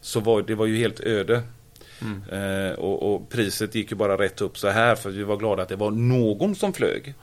Så 0.00 0.20
var 0.20 0.42
det 0.42 0.54
var 0.54 0.66
ju 0.66 0.76
helt 0.76 1.00
öde. 1.00 1.42
Eh, 2.32 2.78
och, 2.78 3.14
och 3.14 3.28
priset 3.28 3.74
gick 3.74 3.90
ju 3.90 3.96
bara 3.96 4.18
rätt 4.18 4.40
upp 4.40 4.58
så 4.58 4.68
här 4.68 4.94
för 4.94 5.10
vi 5.10 5.22
var 5.22 5.36
glada 5.36 5.62
att 5.62 5.68
det 5.68 5.76
var 5.76 5.90
någon 5.90 6.54
som 6.54 6.72
flög. 6.72 7.14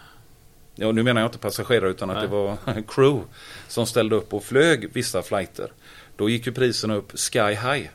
Ja, 0.75 0.91
nu 0.91 1.03
menar 1.03 1.21
jag 1.21 1.27
inte 1.27 1.38
passagerare 1.38 1.89
utan 1.89 2.09
att 2.09 2.15
Nej. 2.15 2.23
det 2.23 2.31
var 2.31 2.57
crew 2.88 3.23
som 3.67 3.86
ställde 3.86 4.15
upp 4.15 4.33
och 4.33 4.43
flög 4.43 4.89
vissa 4.93 5.21
flighter. 5.21 5.71
Då 6.15 6.29
gick 6.29 6.45
ju 6.45 6.51
priserna 6.53 6.95
upp 6.95 7.19
sky 7.19 7.39
high. 7.39 7.89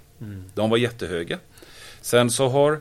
De 0.55 0.71
var 0.71 0.77
jättehöga. 0.77 1.39
Sen 2.01 2.31
så 2.31 2.49
har 2.49 2.81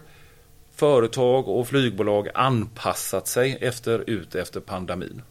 företag 0.75 1.47
och 1.47 1.67
flygbolag 1.67 2.27
anpassat 2.33 3.27
sig 3.27 3.57
efter, 3.61 4.09
ut 4.09 4.35
efter 4.35 4.59
pandemin. 4.59 5.21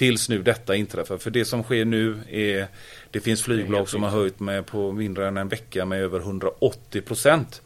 Tills 0.00 0.28
nu 0.28 0.42
detta 0.42 0.76
inträffar. 0.76 1.18
För 1.18 1.30
det 1.30 1.44
som 1.44 1.62
sker 1.62 1.84
nu 1.84 2.18
är 2.28 2.68
Det 3.10 3.20
finns 3.20 3.42
flygbolag 3.42 3.88
som 3.88 4.02
har 4.02 4.10
höjt 4.10 4.40
med 4.40 4.66
på 4.66 4.92
mindre 4.92 5.28
än 5.28 5.36
en 5.36 5.48
vecka 5.48 5.84
med 5.84 6.02
över 6.02 6.20
180 6.20 7.00
procent. 7.00 7.62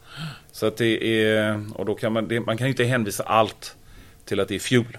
Så 0.51 0.65
att 0.65 0.77
det 0.77 1.23
är 1.23 1.61
och 1.75 1.85
då 1.85 1.95
kan 1.95 2.13
man, 2.13 2.27
det, 2.27 2.39
man 2.39 2.57
kan 2.57 2.67
inte 2.67 2.83
hänvisa 2.83 3.23
allt 3.23 3.75
till 4.25 4.39
att 4.39 4.47
det 4.47 4.55
är 4.55 4.59
fuel. 4.59 4.97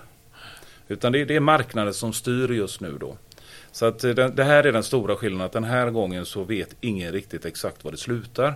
Utan 0.89 1.13
det, 1.13 1.25
det 1.25 1.37
är 1.37 1.41
marknaden 1.41 1.95
som 1.95 2.13
styr 2.13 2.51
just 2.53 2.81
nu 2.81 2.97
då. 3.01 3.17
Så 3.73 3.87
att 3.87 4.05
eh, 4.05 4.11
det, 4.11 4.29
det 4.29 4.45
här 4.45 4.65
är 4.65 4.73
den 4.73 4.83
stora 4.83 5.17
skillnaden. 5.17 5.47
Att 5.47 5.53
den 5.53 5.65
här 5.65 5.91
gången 5.91 6.27
så 6.27 6.45
vet 6.45 6.77
ingen 6.81 7.13
riktigt 7.13 7.45
exakt 7.45 7.85
var 7.85 7.91
det 7.91 7.99
slutar. 7.99 8.55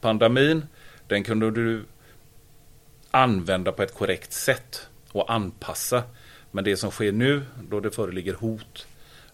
Pandemin, 0.00 0.66
den 1.06 1.24
kunde 1.24 1.50
du 1.50 1.84
använda 3.10 3.72
på 3.72 3.82
ett 3.82 3.94
korrekt 3.94 4.32
sätt 4.32 4.88
och 5.12 5.32
anpassa. 5.32 6.02
Men 6.50 6.64
det 6.64 6.76
som 6.76 6.90
sker 6.90 7.12
nu 7.12 7.42
då 7.68 7.80
det 7.80 7.90
föreligger 7.90 8.34
hot 8.34 8.86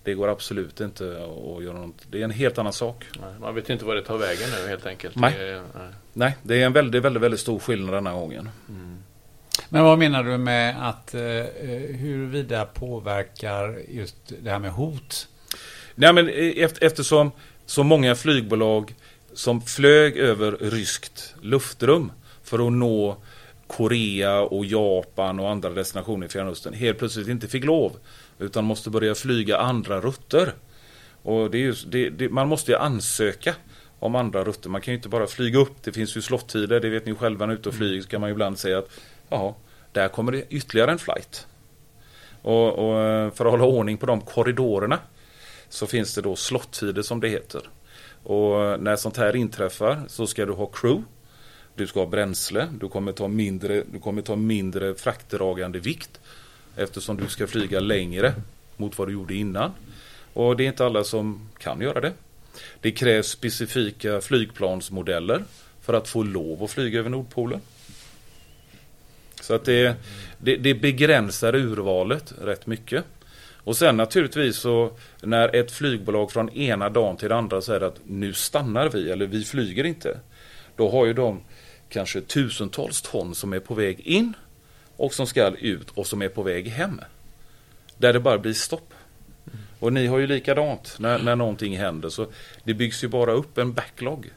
det 0.06 0.14
går 0.14 0.28
absolut 0.28 0.80
inte 0.80 1.04
att 1.56 1.64
göra 1.64 1.78
något. 1.78 2.06
Det 2.10 2.20
är 2.20 2.24
en 2.24 2.30
helt 2.30 2.58
annan 2.58 2.72
sak. 2.72 3.04
Nej, 3.20 3.34
man 3.40 3.54
vet 3.54 3.70
inte 3.70 3.84
vad 3.84 3.96
det 3.96 4.02
tar 4.02 4.18
vägen 4.18 4.48
nu 4.50 4.68
helt 4.68 4.86
enkelt. 4.86 5.16
Nej, 5.16 5.34
det 5.38 5.44
är, 5.44 5.62
nej. 5.74 5.92
nej 6.12 6.36
det 6.42 6.62
är 6.62 6.66
en 6.66 6.72
väldigt, 6.72 7.02
väldigt, 7.02 7.22
väldigt 7.22 7.40
stor 7.40 7.58
skillnad 7.58 7.94
denna 7.94 8.12
gången. 8.12 8.48
Mm. 8.68 8.96
Men 9.68 9.84
vad 9.84 9.98
menar 9.98 10.24
du 10.24 10.38
med 10.38 10.88
att 10.88 11.14
eh, 11.14 11.20
huruvida 11.96 12.64
påverkar 12.64 13.80
just 13.88 14.16
det 14.42 14.50
här 14.50 14.58
med 14.58 14.70
hot? 14.70 15.28
Nej, 15.94 16.12
men 16.12 16.28
efter, 16.56 16.86
eftersom 16.86 17.30
så 17.66 17.82
många 17.82 18.14
flygbolag 18.14 18.94
som 19.34 19.62
flög 19.62 20.16
över 20.16 20.52
ryskt 20.52 21.34
luftrum 21.42 22.12
för 22.42 22.66
att 22.66 22.72
nå 22.72 23.16
Korea 23.66 24.40
och 24.40 24.64
Japan 24.64 25.40
och 25.40 25.50
andra 25.50 25.70
destinationer 25.70 26.26
i 26.26 26.28
Fjärran 26.28 26.48
Östern 26.48 26.74
helt 26.74 26.98
plötsligt 26.98 27.28
inte 27.28 27.48
fick 27.48 27.64
lov. 27.64 27.96
Utan 28.38 28.64
måste 28.64 28.90
börja 28.90 29.14
flyga 29.14 29.58
andra 29.58 30.00
rutter. 30.00 30.52
Och 31.22 31.50
det 31.50 31.58
är 31.58 31.62
just, 31.62 31.90
det, 31.90 32.10
det, 32.10 32.28
man 32.28 32.48
måste 32.48 32.70
ju 32.70 32.78
ansöka 32.78 33.54
om 33.98 34.14
andra 34.14 34.44
rutter. 34.44 34.70
Man 34.70 34.80
kan 34.80 34.92
ju 34.92 34.96
inte 34.96 35.08
bara 35.08 35.26
flyga 35.26 35.58
upp. 35.58 35.82
Det 35.82 35.92
finns 35.92 36.16
ju 36.16 36.22
slottider, 36.22 36.80
det 36.80 36.88
vet 36.88 37.06
ni 37.06 37.14
själva 37.14 37.46
när 37.46 37.54
ute 37.54 37.68
och 37.68 37.74
flyger. 37.74 38.02
Så 38.02 38.08
kan 38.08 38.20
man 38.20 38.30
ju 38.30 38.32
ibland 38.32 38.58
säga 38.58 38.78
att 38.78 38.90
ja, 39.28 39.56
där 39.92 40.08
kommer 40.08 40.32
det 40.32 40.44
ytterligare 40.50 40.92
en 40.92 40.98
flight. 40.98 41.46
Och, 42.42 42.88
och 42.88 43.00
eh, 43.00 43.30
för 43.30 43.44
att 43.44 43.50
hålla 43.50 43.64
ordning 43.64 43.98
på 43.98 44.06
de 44.06 44.20
korridorerna 44.20 44.98
så 45.68 45.86
finns 45.86 46.14
det 46.14 46.22
då 46.22 46.36
slottider 46.36 47.02
som 47.02 47.20
det 47.20 47.28
heter. 47.28 47.70
Och 48.22 48.64
eh, 48.64 48.78
när 48.78 48.96
sånt 48.96 49.16
här 49.16 49.36
inträffar 49.36 50.04
så 50.08 50.26
ska 50.26 50.46
du 50.46 50.52
ha 50.52 50.66
crew. 50.66 51.04
Du 51.76 51.86
ska 51.86 52.00
ha 52.00 52.06
bränsle. 52.06 52.68
Du 52.80 52.88
kommer 52.88 53.12
ta 53.12 53.28
mindre, 53.28 53.84
du 53.92 53.98
kommer 53.98 54.22
ta 54.22 54.36
mindre 54.36 54.94
fraktdragande 54.94 55.78
vikt. 55.78 56.20
Eftersom 56.76 57.16
du 57.16 57.28
ska 57.28 57.46
flyga 57.46 57.80
längre 57.80 58.34
mot 58.76 58.98
vad 58.98 59.08
du 59.08 59.12
gjorde 59.12 59.34
innan. 59.34 59.72
Och 60.32 60.56
det 60.56 60.64
är 60.64 60.68
inte 60.68 60.86
alla 60.86 61.04
som 61.04 61.48
kan 61.58 61.80
göra 61.80 62.00
det. 62.00 62.12
Det 62.80 62.90
krävs 62.90 63.26
specifika 63.26 64.20
flygplansmodeller 64.20 65.44
för 65.80 65.94
att 65.94 66.08
få 66.08 66.22
lov 66.22 66.64
att 66.64 66.70
flyga 66.70 66.98
över 66.98 67.10
Nordpolen. 67.10 67.60
Så 69.40 69.54
att 69.54 69.64
det, 69.64 69.96
det, 70.38 70.56
det 70.56 70.74
begränsar 70.74 71.54
urvalet 71.54 72.34
rätt 72.42 72.66
mycket. 72.66 73.04
Och 73.56 73.76
sen 73.76 73.96
naturligtvis 73.96 74.56
så 74.56 74.90
när 75.22 75.56
ett 75.56 75.72
flygbolag 75.72 76.32
från 76.32 76.50
ena 76.50 76.88
dagen 76.88 77.16
till 77.16 77.28
den 77.28 77.38
andra 77.38 77.60
säger 77.60 77.80
att 77.80 78.00
nu 78.06 78.32
stannar 78.32 78.88
vi 78.88 79.10
eller 79.10 79.26
vi 79.26 79.44
flyger 79.44 79.84
inte. 79.84 80.18
Då 80.76 80.90
har 80.90 81.06
ju 81.06 81.12
de 81.12 81.40
kanske 81.88 82.20
tusentals 82.20 83.02
ton 83.02 83.34
som 83.34 83.52
är 83.52 83.60
på 83.60 83.74
väg 83.74 84.00
in 84.00 84.32
och 84.96 85.14
som 85.14 85.26
ska 85.26 85.48
ut 85.48 85.90
och 85.90 86.06
som 86.06 86.22
är 86.22 86.28
på 86.28 86.42
väg 86.42 86.68
hem. 86.68 87.00
Där 87.98 88.12
det 88.12 88.20
bara 88.20 88.38
blir 88.38 88.52
stopp. 88.52 88.94
Och 89.78 89.92
ni 89.92 90.06
har 90.06 90.18
ju 90.18 90.26
likadant 90.26 90.96
när, 90.98 91.18
när 91.18 91.36
någonting 91.36 91.78
händer 91.78 92.08
så 92.08 92.26
det 92.64 92.74
byggs 92.74 93.04
ju 93.04 93.08
bara 93.08 93.32
upp 93.32 93.58
en 93.58 93.72
backlog. 93.72 94.30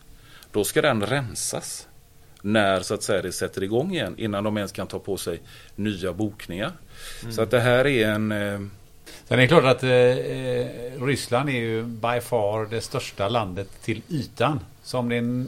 Då 0.51 0.63
ska 0.63 0.81
den 0.81 1.05
rensas 1.05 1.88
när 2.41 2.81
så 2.81 2.93
att 2.93 3.03
säga 3.03 3.21
det 3.21 3.31
sätter 3.31 3.63
igång 3.63 3.91
igen 3.91 4.15
innan 4.17 4.43
de 4.43 4.57
ens 4.57 4.71
kan 4.71 4.88
ta 4.88 4.99
på 4.99 5.17
sig 5.17 5.41
nya 5.75 6.13
bokningar. 6.13 6.71
Mm. 7.21 7.33
Så 7.33 7.41
att 7.41 7.51
det 7.51 7.59
här 7.59 7.88
är 7.88 8.07
en 8.07 8.31
eh, 8.31 8.59
Sen 9.29 9.39
är 9.39 9.41
det 9.41 9.47
klart 9.47 9.63
att 9.63 9.83
eh, 9.83 9.91
eh, 9.91 10.67
Ryssland 11.05 11.49
är 11.49 11.53
ju 11.53 11.83
by 11.83 12.21
far 12.21 12.65
det 12.65 12.81
största 12.81 13.29
landet 13.29 13.67
till 13.81 14.01
ytan. 14.09 14.59
Så 14.83 14.97
om 14.97 15.09
det 15.09 15.15
är, 15.15 15.19
en, 15.19 15.47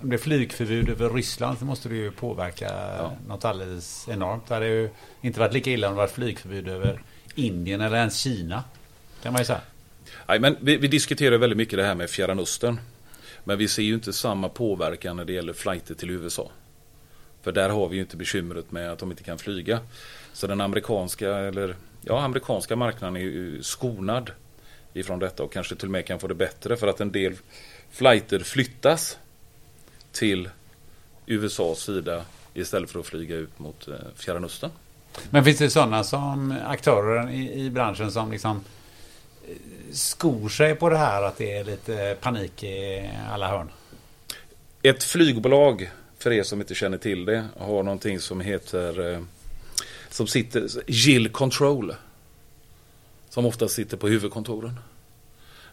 om 0.00 0.10
det 0.10 0.16
är 0.16 0.18
flygförbud 0.18 0.88
över 0.88 1.10
Ryssland 1.10 1.58
så 1.58 1.64
måste 1.64 1.88
det 1.88 1.94
ju 1.94 2.10
påverka 2.10 2.70
ja. 2.98 3.12
något 3.28 3.44
alldeles 3.44 4.08
enormt. 4.08 4.46
Det 4.48 4.54
hade 4.54 4.66
ju 4.66 4.90
inte 5.20 5.40
varit 5.40 5.52
lika 5.52 5.70
illa 5.70 5.88
om 5.88 5.94
det 5.94 5.96
varit 5.96 6.10
flygförbud 6.10 6.68
över 6.68 7.02
Indien 7.34 7.80
eller 7.80 7.96
ens 7.96 8.18
Kina. 8.18 8.64
Kan 9.22 9.32
man 9.32 9.40
ju 9.40 9.46
säga. 9.46 9.60
Nej, 10.26 10.40
men 10.40 10.56
vi, 10.60 10.76
vi 10.76 10.88
diskuterar 10.88 11.38
väldigt 11.38 11.56
mycket 11.56 11.78
det 11.78 11.84
här 11.84 11.94
med 11.94 12.10
Fjärran 12.10 12.38
Östern. 12.38 12.80
Men 13.44 13.58
vi 13.58 13.68
ser 13.68 13.82
ju 13.82 13.94
inte 13.94 14.12
samma 14.12 14.48
påverkan 14.48 15.16
när 15.16 15.24
det 15.24 15.32
gäller 15.32 15.52
flighter 15.52 15.94
till 15.94 16.10
USA. 16.10 16.50
För 17.42 17.52
där 17.52 17.68
har 17.68 17.88
vi 17.88 17.96
ju 17.96 18.02
inte 18.02 18.16
bekymret 18.16 18.72
med 18.72 18.92
att 18.92 18.98
de 18.98 19.10
inte 19.10 19.22
kan 19.22 19.38
flyga. 19.38 19.80
Så 20.32 20.46
den 20.46 20.60
amerikanska 20.60 21.36
eller 21.36 21.76
ja, 22.06 22.24
amerikanska 22.24 22.76
marknaden 22.76 23.16
är 23.16 23.20
ju 23.20 23.62
skonad 23.62 24.30
ifrån 24.92 25.18
detta 25.18 25.42
och 25.42 25.52
kanske 25.52 25.76
till 25.76 25.86
och 25.88 25.92
med 25.92 26.06
kan 26.06 26.18
få 26.18 26.26
det 26.26 26.34
bättre 26.34 26.76
för 26.76 26.86
att 26.86 27.00
en 27.00 27.12
del 27.12 27.34
flighter 27.90 28.38
flyttas 28.38 29.18
till 30.12 30.50
USAs 31.26 31.78
sida 31.78 32.24
istället 32.54 32.90
för 32.90 33.00
att 33.00 33.06
flyga 33.06 33.36
ut 33.36 33.58
mot 33.58 33.88
eh, 33.88 33.94
Fjärran 34.16 34.44
Östern. 34.44 34.70
Men 35.30 35.44
finns 35.44 35.58
det 35.58 35.70
sådana 35.70 36.04
som 36.04 36.54
aktörer 36.66 37.30
i, 37.30 37.64
i 37.64 37.70
branschen 37.70 38.12
som 38.12 38.32
liksom 38.32 38.64
eh, 39.48 39.56
skor 39.92 40.48
sig 40.48 40.74
på 40.74 40.88
det 40.88 40.98
här 40.98 41.22
att 41.22 41.38
det 41.38 41.52
är 41.52 41.64
lite 41.64 42.16
panik 42.20 42.62
i 42.62 43.10
alla 43.30 43.48
hörn? 43.48 43.70
Ett 44.82 45.02
flygbolag, 45.02 45.90
för 46.18 46.32
er 46.32 46.42
som 46.42 46.60
inte 46.60 46.74
känner 46.74 46.98
till 46.98 47.24
det, 47.24 47.46
har 47.58 47.82
någonting 47.82 48.20
som 48.20 48.40
heter 48.40 49.12
eh, 49.12 49.20
som 50.16 50.26
sitter, 50.26 50.68
Jill 50.86 51.28
Control. 51.28 51.94
Som 53.28 53.46
ofta 53.46 53.68
sitter 53.68 53.96
på 53.96 54.08
huvudkontoren. 54.08 54.78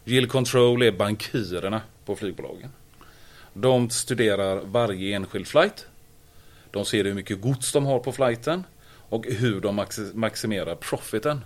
Jill 0.04 0.28
Control 0.28 0.82
är 0.82 0.92
bankirerna 0.92 1.82
på 2.04 2.16
flygbolagen. 2.16 2.70
De 3.52 3.90
studerar 3.90 4.60
varje 4.64 5.16
enskild 5.16 5.48
flight. 5.48 5.86
De 6.70 6.84
ser 6.84 7.04
hur 7.04 7.14
mycket 7.14 7.40
gods 7.40 7.72
de 7.72 7.86
har 7.86 7.98
på 7.98 8.12
flighten 8.12 8.64
och 9.08 9.26
hur 9.26 9.60
de 9.60 9.86
maximerar 10.14 10.74
profiten. 10.74 11.44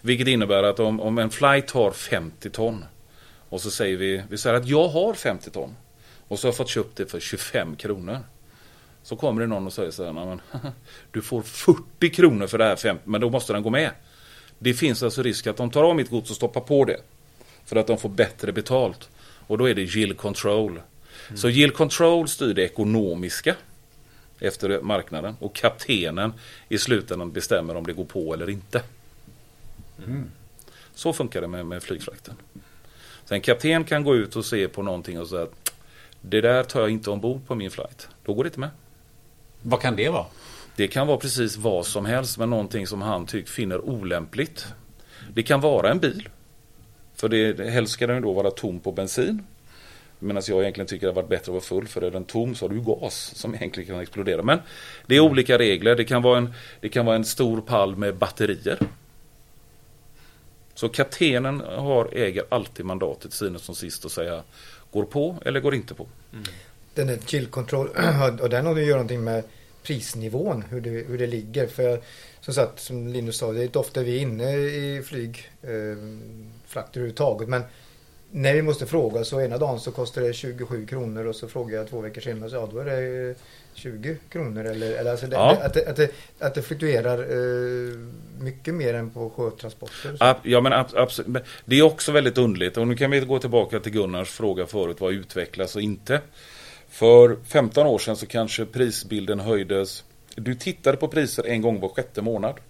Vilket 0.00 0.28
innebär 0.28 0.62
att 0.62 0.80
om, 0.80 1.00
om 1.00 1.18
en 1.18 1.30
flight 1.30 1.70
har 1.70 1.90
50 1.90 2.50
ton 2.50 2.84
och 3.48 3.60
så 3.60 3.70
säger 3.70 3.96
vi, 3.96 4.22
vi 4.28 4.38
säger 4.38 4.56
att 4.56 4.68
jag 4.68 4.88
har 4.88 5.14
50 5.14 5.50
ton 5.50 5.76
och 6.28 6.38
så 6.38 6.46
har 6.46 6.48
jag 6.48 6.56
fått 6.56 6.68
köpt 6.68 6.96
det 6.96 7.06
för 7.06 7.20
25 7.20 7.76
kronor. 7.76 8.20
Så 9.04 9.16
kommer 9.16 9.40
det 9.40 9.46
någon 9.46 9.66
och 9.66 9.72
säger 9.72 9.90
så 9.90 10.04
här, 10.04 10.12
men, 10.12 10.40
du 11.10 11.22
får 11.22 11.42
40 11.42 12.10
kronor 12.10 12.46
för 12.46 12.58
det 12.58 12.64
här 12.64 12.76
50, 12.76 13.02
men 13.04 13.20
då 13.20 13.30
måste 13.30 13.52
den 13.52 13.62
gå 13.62 13.70
med. 13.70 13.90
Det 14.58 14.74
finns 14.74 15.02
alltså 15.02 15.22
risk 15.22 15.46
att 15.46 15.56
de 15.56 15.70
tar 15.70 15.84
av 15.84 15.96
mitt 15.96 16.10
gods 16.10 16.30
och 16.30 16.36
stoppar 16.36 16.60
på 16.60 16.84
det. 16.84 17.00
För 17.64 17.76
att 17.76 17.86
de 17.86 17.98
får 17.98 18.08
bättre 18.08 18.52
betalt. 18.52 19.08
Och 19.46 19.58
då 19.58 19.68
är 19.68 19.74
det 19.74 19.82
yield 19.82 20.16
control. 20.16 20.70
Mm. 20.70 21.36
Så 21.36 21.48
yield 21.48 21.74
control 21.74 22.28
styr 22.28 22.54
det 22.54 22.62
ekonomiska 22.62 23.54
efter 24.40 24.80
marknaden. 24.80 25.36
Och 25.40 25.54
kaptenen 25.54 26.32
i 26.68 26.78
slutändan 26.78 27.32
bestämmer 27.32 27.76
om 27.76 27.86
det 27.86 27.92
går 27.92 28.04
på 28.04 28.34
eller 28.34 28.50
inte. 28.50 28.82
Mm. 30.06 30.30
Så 30.94 31.12
funkar 31.12 31.40
det 31.40 31.48
med, 31.48 31.66
med 31.66 31.82
flygfrakten. 31.82 32.34
Sen 33.24 33.40
kapten 33.40 33.84
kan 33.84 34.04
gå 34.04 34.16
ut 34.16 34.36
och 34.36 34.44
se 34.44 34.68
på 34.68 34.82
någonting 34.82 35.20
och 35.20 35.28
säga 35.28 35.42
att 35.42 35.74
det 36.20 36.40
där 36.40 36.64
tar 36.64 36.80
jag 36.80 36.90
inte 36.90 37.10
ombord 37.10 37.46
på 37.46 37.54
min 37.54 37.70
flight. 37.70 38.08
Då 38.24 38.34
går 38.34 38.44
det 38.44 38.48
inte 38.48 38.60
med. 38.60 38.70
Vad 39.66 39.80
kan 39.80 39.96
det 39.96 40.08
vara? 40.08 40.26
Det 40.76 40.88
kan 40.88 41.06
vara 41.06 41.18
precis 41.18 41.56
vad 41.56 41.86
som 41.86 42.06
helst 42.06 42.38
men 42.38 42.50
någonting 42.50 42.86
som 42.86 43.02
han 43.02 43.26
tycker 43.26 43.50
finner 43.50 43.80
olämpligt. 43.80 44.66
Det 45.34 45.42
kan 45.42 45.60
vara 45.60 45.90
en 45.90 45.98
bil. 45.98 46.28
För 47.14 47.28
det, 47.28 47.70
helst 47.70 47.92
ska 47.92 48.06
den 48.06 48.22
då 48.22 48.32
vara 48.32 48.50
tom 48.50 48.80
på 48.80 48.92
bensin. 48.92 49.46
Medan 50.18 50.42
jag 50.46 50.62
egentligen 50.62 50.88
tycker 50.88 51.06
det 51.06 51.12
varit 51.12 51.28
bättre 51.28 51.42
att 51.42 51.48
vara 51.48 51.60
full 51.60 51.88
för 51.88 52.02
är 52.02 52.10
den 52.10 52.24
tom 52.24 52.54
så 52.54 52.64
har 52.64 52.74
du 52.74 52.80
gas 52.80 53.32
som 53.34 53.54
egentligen 53.54 53.88
kan 53.88 54.00
explodera. 54.00 54.42
Men 54.42 54.58
det 55.06 55.16
är 55.16 55.20
olika 55.20 55.58
regler. 55.58 55.96
Det 55.96 56.04
kan 56.04 56.22
vara 56.22 56.38
en, 56.38 56.54
det 56.80 56.88
kan 56.88 57.06
vara 57.06 57.16
en 57.16 57.24
stor 57.24 57.60
pall 57.60 57.96
med 57.96 58.16
batterier. 58.16 58.78
Så 60.74 60.88
kaptenen 60.88 61.60
har, 61.60 62.08
äger 62.12 62.44
alltid 62.48 62.86
mandatet 62.86 63.32
syvende 63.32 63.58
som 63.58 63.74
sist 63.74 64.04
att 64.04 64.12
säga 64.12 64.42
går 64.90 65.04
på 65.04 65.36
eller 65.44 65.60
går 65.60 65.74
inte 65.74 65.94
på. 65.94 66.06
Mm 66.32 66.44
den 66.94 67.08
är 67.08 67.18
chill 67.26 67.46
control 67.46 67.88
och 68.40 68.50
den 68.50 68.66
har 68.66 68.72
att 68.72 68.80
göra 68.82 68.92
någonting 68.92 69.24
med 69.24 69.44
prisnivån, 69.82 70.64
hur 70.70 70.80
det, 70.80 70.90
hur 70.90 71.18
det 71.18 71.26
ligger. 71.26 71.66
För 71.66 72.00
som 72.40 72.54
sagt, 72.54 72.80
som 72.80 73.08
Linus 73.08 73.36
sa, 73.36 73.52
det 73.52 73.60
är 73.60 73.64
inte 73.64 73.78
ofta 73.78 74.02
vi 74.02 74.16
är 74.16 74.20
inne 74.20 74.56
i 74.56 75.02
flyg, 75.04 75.50
eh, 75.62 75.70
överhuvudtaget. 76.76 77.48
Men 77.48 77.62
när 78.30 78.54
vi 78.54 78.62
måste 78.62 78.86
fråga 78.86 79.24
så 79.24 79.40
ena 79.40 79.58
dagen 79.58 79.80
så 79.80 79.90
kostar 79.90 80.22
det 80.22 80.32
27 80.32 80.86
kronor 80.86 81.26
och 81.26 81.36
så 81.36 81.48
frågar 81.48 81.78
jag 81.78 81.88
två 81.90 82.00
veckor 82.00 82.20
senare 82.20 82.50
så 82.50 82.56
ja 82.56 82.68
då 82.72 82.78
är 82.78 82.84
det 82.84 83.34
20 83.74 84.16
kronor 84.28 84.64
eller, 84.64 84.92
eller 84.92 85.10
alltså 85.10 85.26
det, 85.26 85.36
Ja. 85.36 85.56
att, 85.62 85.74
det, 85.74 85.86
att, 85.88 85.96
det, 85.96 86.10
att 86.38 86.54
det 86.54 86.62
fluktuerar 86.62 87.18
eh, 87.18 87.98
mycket 88.40 88.74
mer 88.74 88.94
än 88.94 89.10
på 89.10 89.30
sjötransporter. 89.30 90.36
Ja 90.42 90.60
men 90.60 90.72
ab- 90.72 90.94
absolut. 90.96 91.42
Det 91.64 91.78
är 91.78 91.82
också 91.82 92.12
väldigt 92.12 92.38
underligt. 92.38 92.76
Och 92.76 92.88
nu 92.88 92.96
kan 92.96 93.10
vi 93.10 93.20
gå 93.20 93.38
tillbaka 93.38 93.80
till 93.80 93.92
Gunnars 93.92 94.30
fråga 94.30 94.66
förut. 94.66 95.00
Vad 95.00 95.12
utvecklas 95.12 95.76
och 95.76 95.82
inte? 95.82 96.20
För 96.94 97.36
15 97.44 97.86
år 97.86 97.98
sedan 97.98 98.16
så 98.16 98.26
kanske 98.26 98.64
prisbilden 98.64 99.40
höjdes. 99.40 100.04
Du 100.34 100.54
tittade 100.54 100.96
på 100.96 101.08
priser 101.08 101.46
en 101.46 101.62
gång 101.62 101.80
var 101.80 101.88
sjätte 101.88 102.22
månad. 102.22 102.60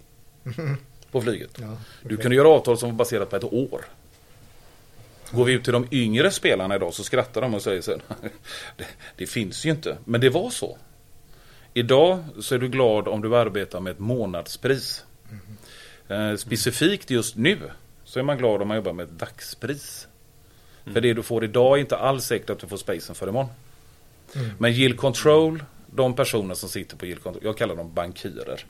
På 1.11 1.21
flyget. 1.21 1.57
Ja, 1.61 1.77
Du 2.03 2.17
kunde 2.17 2.35
göra 2.35 2.47
avtal 2.47 2.77
som 2.77 2.89
var 2.89 2.95
baserat 2.95 3.29
på 3.29 3.35
ett 3.35 3.43
år. 3.43 3.85
Går 5.31 5.45
vi 5.45 5.53
ut 5.53 5.63
till 5.63 5.73
de 5.73 5.87
yngre 5.91 6.31
spelarna 6.31 6.75
idag 6.75 6.93
så 6.93 7.03
skrattar 7.03 7.41
de 7.41 7.53
och 7.53 7.61
säger 7.61 7.81
så 7.81 7.91
det, 8.77 8.85
det 9.15 9.27
finns 9.27 9.65
ju 9.65 9.69
inte. 9.69 9.97
Men 10.05 10.21
det 10.21 10.29
var 10.29 10.49
så. 10.49 10.77
Idag 11.73 12.23
så 12.41 12.55
är 12.55 12.59
du 12.59 12.69
glad 12.69 13.07
om 13.07 13.21
du 13.21 13.37
arbetar 13.37 13.79
med 13.79 13.91
ett 13.91 13.99
månadspris. 13.99 15.05
Eh, 16.07 16.35
specifikt 16.35 17.09
just 17.09 17.35
nu 17.35 17.57
så 18.03 18.19
är 18.19 18.23
man 18.23 18.37
glad 18.37 18.61
om 18.61 18.67
man 18.67 18.77
jobbar 18.77 18.93
med 18.93 19.03
ett 19.03 19.19
dagspris. 19.19 20.07
För 20.93 21.01
det 21.01 21.13
du 21.13 21.23
får 21.23 21.43
idag 21.43 21.77
är 21.77 21.81
inte 21.81 21.97
alls 21.97 22.25
säkert 22.25 22.49
att 22.49 22.59
du 22.59 22.67
får 22.67 22.77
spacen 22.77 23.15
för 23.15 23.27
imorgon. 23.29 23.49
Men 24.57 24.71
yield 24.71 24.97
control, 24.97 25.63
de 25.87 26.15
personer 26.15 26.55
som 26.55 26.69
sitter 26.69 26.97
på 26.97 27.05
yield 27.05 27.23
control, 27.23 27.43
jag 27.45 27.57
kallar 27.57 27.75
dem 27.75 27.93
bankirer. 27.93 28.65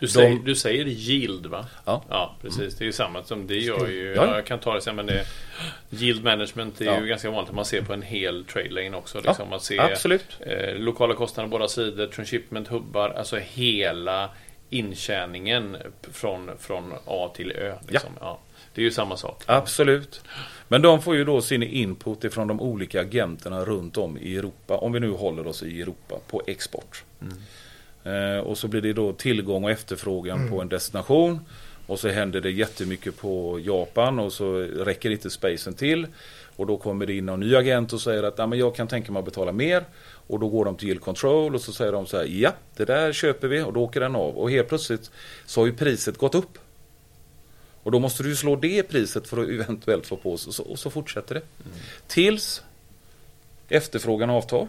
Du, 0.00 0.06
De- 0.06 0.12
säger, 0.12 0.34
du 0.44 0.54
säger 0.54 0.84
yield 0.84 1.46
va? 1.46 1.66
Ja. 1.84 2.04
Ja, 2.10 2.36
precis. 2.42 2.74
Det 2.76 2.84
är 2.84 2.86
ju 2.86 2.92
samma 2.92 3.24
som 3.24 3.46
det 3.46 3.56
gör 3.56 3.88
ju. 3.88 4.14
Ja. 4.16 4.34
Jag 4.36 4.46
kan 4.46 4.58
ta 4.58 4.74
det 4.74 4.80
sen 4.80 4.96
men 4.96 5.06
det 5.06 5.24
Yield 5.90 6.24
management 6.24 6.80
är 6.80 6.84
Ja. 6.84 7.00
ju 7.00 7.06
ganska 7.06 7.30
vanligt 7.30 7.48
att 7.48 7.54
man 7.56 7.64
ser 7.64 7.82
på 7.82 7.92
en 7.92 8.02
hel 8.02 8.44
trade 8.44 8.70
lane 8.70 8.96
också. 8.96 9.20
Liksom. 9.20 9.48
man 9.50 9.60
ser 9.60 9.78
absolut. 9.80 10.26
eh, 10.40 10.74
lokala 10.74 11.14
kostnader 11.14 11.48
på 11.48 11.50
båda 11.50 11.68
sidor, 11.68 12.06
transshipment, 12.06 12.68
hubbar, 12.68 13.10
alltså 13.10 13.36
hela 13.36 14.30
intjäningen 14.70 15.76
från, 16.12 16.50
från 16.58 16.92
A 17.06 17.32
till 17.36 17.52
Ö. 17.52 17.74
Liksom. 17.88 18.10
Ja. 18.20 18.38
Det 18.74 18.80
är 18.80 18.84
ju 18.84 18.90
samma 18.90 19.16
sak. 19.16 19.42
Absolut. 19.46 20.22
Men 20.68 20.82
de 20.82 21.02
får 21.02 21.16
ju 21.16 21.24
då 21.24 21.40
sin 21.40 21.62
input 21.62 22.24
ifrån 22.24 22.48
de 22.48 22.60
olika 22.60 23.00
agenterna 23.00 23.64
runt 23.64 23.96
om 23.96 24.18
i 24.18 24.36
Europa. 24.36 24.76
Om 24.76 24.92
vi 24.92 25.00
nu 25.00 25.10
håller 25.10 25.46
oss 25.46 25.62
i 25.62 25.82
Europa 25.82 26.14
på 26.28 26.42
export. 26.46 27.04
Eh, 28.04 28.38
och 28.38 28.58
så 28.58 28.68
blir 28.68 28.80
det 28.80 28.92
då 28.92 29.12
tillgång 29.12 29.64
och 29.64 29.70
efterfrågan 29.70 30.50
på 30.50 30.60
en 30.60 30.68
destination. 30.68 31.40
Och 31.86 31.98
så 31.98 32.08
händer 32.08 32.40
det 32.40 32.50
jättemycket 32.50 33.16
på 33.16 33.60
Japan 33.60 34.18
och 34.18 34.32
så 34.32 34.54
räcker 34.60 35.10
inte 35.10 35.30
spacen 35.30 35.74
till. 35.74 36.06
Och 36.56 36.66
då 36.66 36.76
kommer 36.76 37.06
det 37.06 37.14
in 37.14 37.28
en 37.28 37.40
ny 37.40 37.56
agent 37.56 37.92
och 37.92 38.00
säger 38.00 38.22
att 38.22 38.48
men 38.48 38.58
jag 38.58 38.74
kan 38.74 38.88
tänka 38.88 39.12
mig 39.12 39.18
att 39.20 39.24
betala 39.24 39.52
mer. 39.52 39.84
Och 40.26 40.40
då 40.40 40.48
går 40.48 40.64
de 40.64 40.76
till 40.76 40.88
yield 40.88 41.00
control 41.00 41.54
och 41.54 41.60
så 41.60 41.72
säger 41.72 41.92
de 41.92 42.06
så 42.06 42.16
här 42.16 42.24
ja 42.24 42.52
det 42.76 42.84
där 42.84 43.12
köper 43.12 43.48
vi 43.48 43.62
och 43.62 43.72
då 43.72 43.80
åker 43.80 44.00
den 44.00 44.16
av. 44.16 44.38
Och 44.38 44.50
helt 44.50 44.68
plötsligt 44.68 45.10
så 45.46 45.60
har 45.60 45.66
ju 45.66 45.72
priset 45.72 46.18
gått 46.18 46.34
upp. 46.34 46.58
Och 47.84 47.90
då 47.90 47.98
måste 47.98 48.22
du 48.22 48.36
slå 48.36 48.56
det 48.56 48.82
priset 48.82 49.26
för 49.26 49.42
att 49.42 49.48
eventuellt 49.48 50.06
få 50.06 50.16
på 50.16 50.32
och 50.32 50.40
så, 50.40 50.62
och 50.62 50.78
så 50.78 50.90
fortsätter 50.90 51.34
det. 51.34 51.42
Tills 52.06 52.62
efterfrågan 53.68 54.30
avtar. 54.30 54.68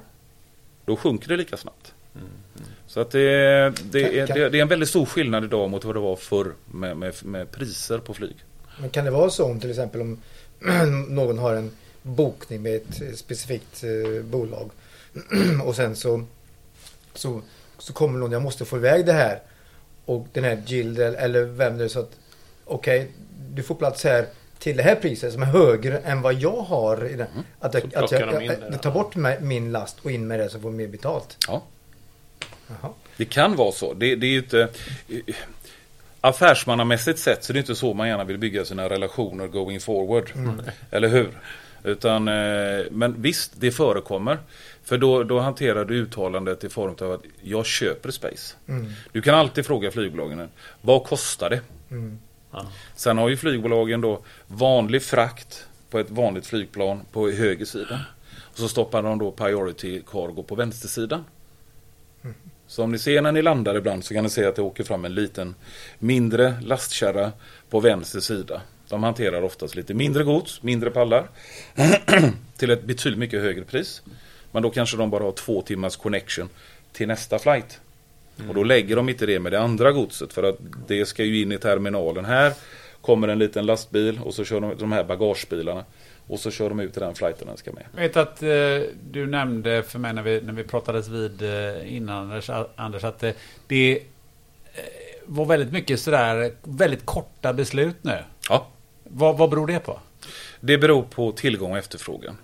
Då 0.86 0.96
sjunker 0.96 1.28
det 1.28 1.38
lika 1.38 1.58
snabbt. 1.58 1.94
Så 2.88 3.00
att 3.00 3.12
det, 3.12 3.20
det, 3.92 4.20
är, 4.20 4.28
Kan- 4.28 4.38
det, 4.38 4.50
det 4.50 4.58
är 4.58 4.62
en 4.62 4.68
väldigt 4.68 4.90
stor 4.90 5.06
skillnad 5.06 5.44
idag 5.44 5.70
mot 5.70 5.84
vad 5.84 5.96
det 5.96 6.00
var 6.00 6.16
förr 6.16 6.54
med, 6.66 6.98
med, 6.98 7.26
med 7.26 7.52
priser 7.52 7.98
på 7.98 8.14
flyg. 8.14 8.36
Men 8.80 8.90
kan 8.90 9.06
det 9.06 9.12
vara 9.12 9.30
så 9.30 9.46
om 9.46 9.60
till 9.60 9.70
exempel 9.70 10.02
om 10.02 10.20
någon 11.10 11.38
har 11.38 11.54
en 11.54 11.72
bokning 12.02 12.62
med 12.62 12.76
ett 12.76 13.18
specifikt 13.20 13.84
eh, 13.84 14.24
bolag 14.24 14.72
och 15.66 15.76
sen 15.76 15.96
så, 15.96 16.26
så, 17.14 17.42
så 17.78 17.94
kommer 17.94 18.20
någon, 18.20 18.32
jag 18.32 18.42
måste 18.42 18.66
få 18.66 18.78
iväg 18.78 19.06
det 19.06 19.14
här 19.14 19.40
och 20.06 20.28
den 20.34 20.44
här 20.44 20.64
Gild 20.66 21.00
eller 21.00 21.44
vem 21.44 21.78
det 21.78 21.84
är 21.84 21.88
så 21.88 22.00
att 22.00 22.18
okej, 22.66 23.12
du 23.54 23.64
får 23.64 23.76
plats 23.76 24.04
här 24.04 24.26
till 24.60 24.78
det 24.78 24.84
här 24.84 24.96
priset 24.96 25.34
som 25.34 25.42
är 25.42 25.46
högre 25.46 25.98
än 25.98 26.22
vad 26.22 26.34
jag 26.34 26.62
har. 26.62 26.98
Den. 26.98 27.28
Att, 27.60 27.74
jag, 27.74 27.96
att 27.96 28.12
jag, 28.12 28.44
jag, 28.44 28.58
jag 28.72 28.82
tar 28.82 28.92
bort 28.92 29.16
min 29.42 29.72
last 29.72 30.00
och 30.00 30.12
in 30.12 30.28
med 30.28 30.40
det 30.40 30.50
så 30.50 30.60
får 30.60 30.72
mer 30.72 30.88
betalt. 30.88 31.38
Ja. 31.48 31.64
Jaha. 32.68 32.92
Det 33.18 33.26
kan 33.26 33.56
vara 33.56 33.72
så. 33.72 33.94
Det, 33.94 34.16
det 34.16 34.28
är 34.28 34.38
inte... 34.38 34.70
Affärsmannamässigt 36.22 37.20
sett 37.20 37.44
så 37.44 37.52
är 37.52 37.54
det 37.54 37.60
inte 37.60 37.76
så 37.76 37.94
man 37.94 38.08
gärna 38.08 38.24
vill 38.24 38.38
bygga 38.38 38.66
sina 38.66 38.90
relationer 38.90 39.48
going 39.48 39.80
forward. 39.80 40.32
Eller 40.92 41.08
hur? 41.08 41.30
Utan, 41.84 42.28
eh, 42.28 42.86
men 42.92 43.22
visst, 43.22 43.52
det 43.56 43.72
förekommer. 43.72 44.38
För 44.84 44.98
då, 44.98 45.24
då 45.24 45.40
hanterar 45.40 45.86
du 45.86 45.96
uttalandet 45.96 46.64
i 46.64 46.70
form 46.70 46.96
av 47.02 47.12
att 47.12 47.22
jag 47.42 47.66
köper 47.66 48.12
space. 48.12 48.56
Mm. 48.68 48.92
Du 49.12 49.22
kan 49.22 49.36
alltid 49.36 49.66
fråga 49.66 49.92
flygbolagen, 49.92 50.50
vad 50.82 51.04
kostar 51.04 51.50
det? 51.50 51.62
Mm. 51.92 52.20
Ja. 52.56 52.66
Sen 52.96 53.18
har 53.18 53.30
ju 53.30 53.38
flygbolagen 53.38 54.02
då 54.02 54.20
vanlig 54.48 55.04
frakt 55.04 55.68
på 55.90 56.00
ett 56.00 56.10
vanligt 56.10 56.46
flygplan 56.46 57.02
på 57.12 57.30
höger 57.30 57.66
sida. 57.66 58.00
Och 58.38 58.58
så 58.58 58.68
stoppar 58.68 59.04
de 59.04 59.20
då 59.20 59.32
priority 59.32 60.02
cargo 60.02 60.44
på 60.44 60.56
vänstersidan. 60.56 61.24
Så 62.68 62.84
om 62.84 62.92
ni 62.92 62.98
ser 62.98 63.22
när 63.22 63.32
ni 63.32 63.42
landar 63.42 63.76
ibland 63.76 64.06
så 64.06 64.14
kan 64.14 64.24
ni 64.24 64.30
se 64.30 64.46
att 64.46 64.56
det 64.56 64.62
åker 64.62 64.84
fram 64.84 65.06
en 65.06 65.16
liten 65.16 65.56
mindre 66.00 66.62
lastkärra 66.62 67.32
på 67.70 67.80
vänster 67.80 68.20
sida. 68.20 68.62
De 68.90 69.04
hanterar 69.04 69.42
oftast 69.42 69.76
lite 69.76 69.94
mindre 69.94 70.24
gods, 70.24 70.64
mindre 70.64 70.92
pallar. 70.92 71.30
till 72.58 72.70
ett 72.70 72.84
betydligt 72.84 73.20
mycket 73.20 73.42
högre 73.42 73.64
pris. 73.64 74.02
Men 74.52 74.64
då 74.64 74.70
kanske 74.70 74.98
de 74.98 75.10
bara 75.10 75.24
har 75.24 75.32
två 75.32 75.62
timmars 75.62 75.96
connection 75.96 76.50
till 76.92 77.08
nästa 77.08 77.40
flight. 77.40 77.80
Och 78.50 78.56
då 78.56 78.64
lägger 78.64 78.96
de 78.96 79.10
inte 79.10 79.26
det 79.26 79.40
med 79.40 79.52
det 79.52 79.60
andra 79.60 79.92
godset 79.92 80.34
för 80.34 80.44
att 80.44 80.58
det 80.88 81.06
ska 81.06 81.24
ju 81.24 81.42
in 81.42 81.52
i 81.52 81.58
terminalen 81.58 82.26
här. 82.26 82.54
Kommer 83.02 83.28
en 83.28 83.40
liten 83.40 83.66
lastbil 83.66 84.20
och 84.24 84.34
så 84.34 84.44
kör 84.46 84.60
de 84.62 84.76
de 84.80 84.92
här 84.92 85.04
bagagebilarna. 85.04 85.84
Och 86.28 86.40
så 86.40 86.52
kör 86.52 86.70
de 86.70 86.80
ut 86.80 86.98
i 86.98 87.00
den 87.00 87.16
flighten 87.16 87.48
den 87.48 87.58
ska 87.58 87.72
med. 87.72 87.84
Jag 87.96 88.02
vet 88.02 88.18
att 88.18 88.44
eh, 88.44 88.50
du 89.12 89.26
nämnde 89.28 89.84
för 89.84 90.00
mig 90.00 90.14
när 90.14 90.22
vi, 90.22 90.42
när 90.42 90.54
vi 90.54 90.64
pratades 90.64 91.08
vid 91.08 91.42
eh, 91.42 91.96
innan 91.96 92.32
Anders, 92.32 92.50
Anders 92.76 93.04
att 93.04 93.24
eh, 93.24 93.32
det 93.68 93.96
eh, 94.74 94.82
var 95.26 95.46
väldigt 95.46 95.72
mycket 95.72 96.00
sådär 96.00 96.52
väldigt 96.64 97.06
korta 97.06 97.54
beslut 97.54 97.96
nu. 98.02 98.18
Ja, 98.50 98.68
Vad, 99.04 99.38
vad 99.38 99.50
beror 99.50 99.68
det 99.68 99.80
på? 99.80 100.00
det 100.60 100.78
beror 100.78 101.04
på 101.04 101.32
tillgång 101.32 101.72
och 101.72 101.78
efterfrågan. 101.78 102.38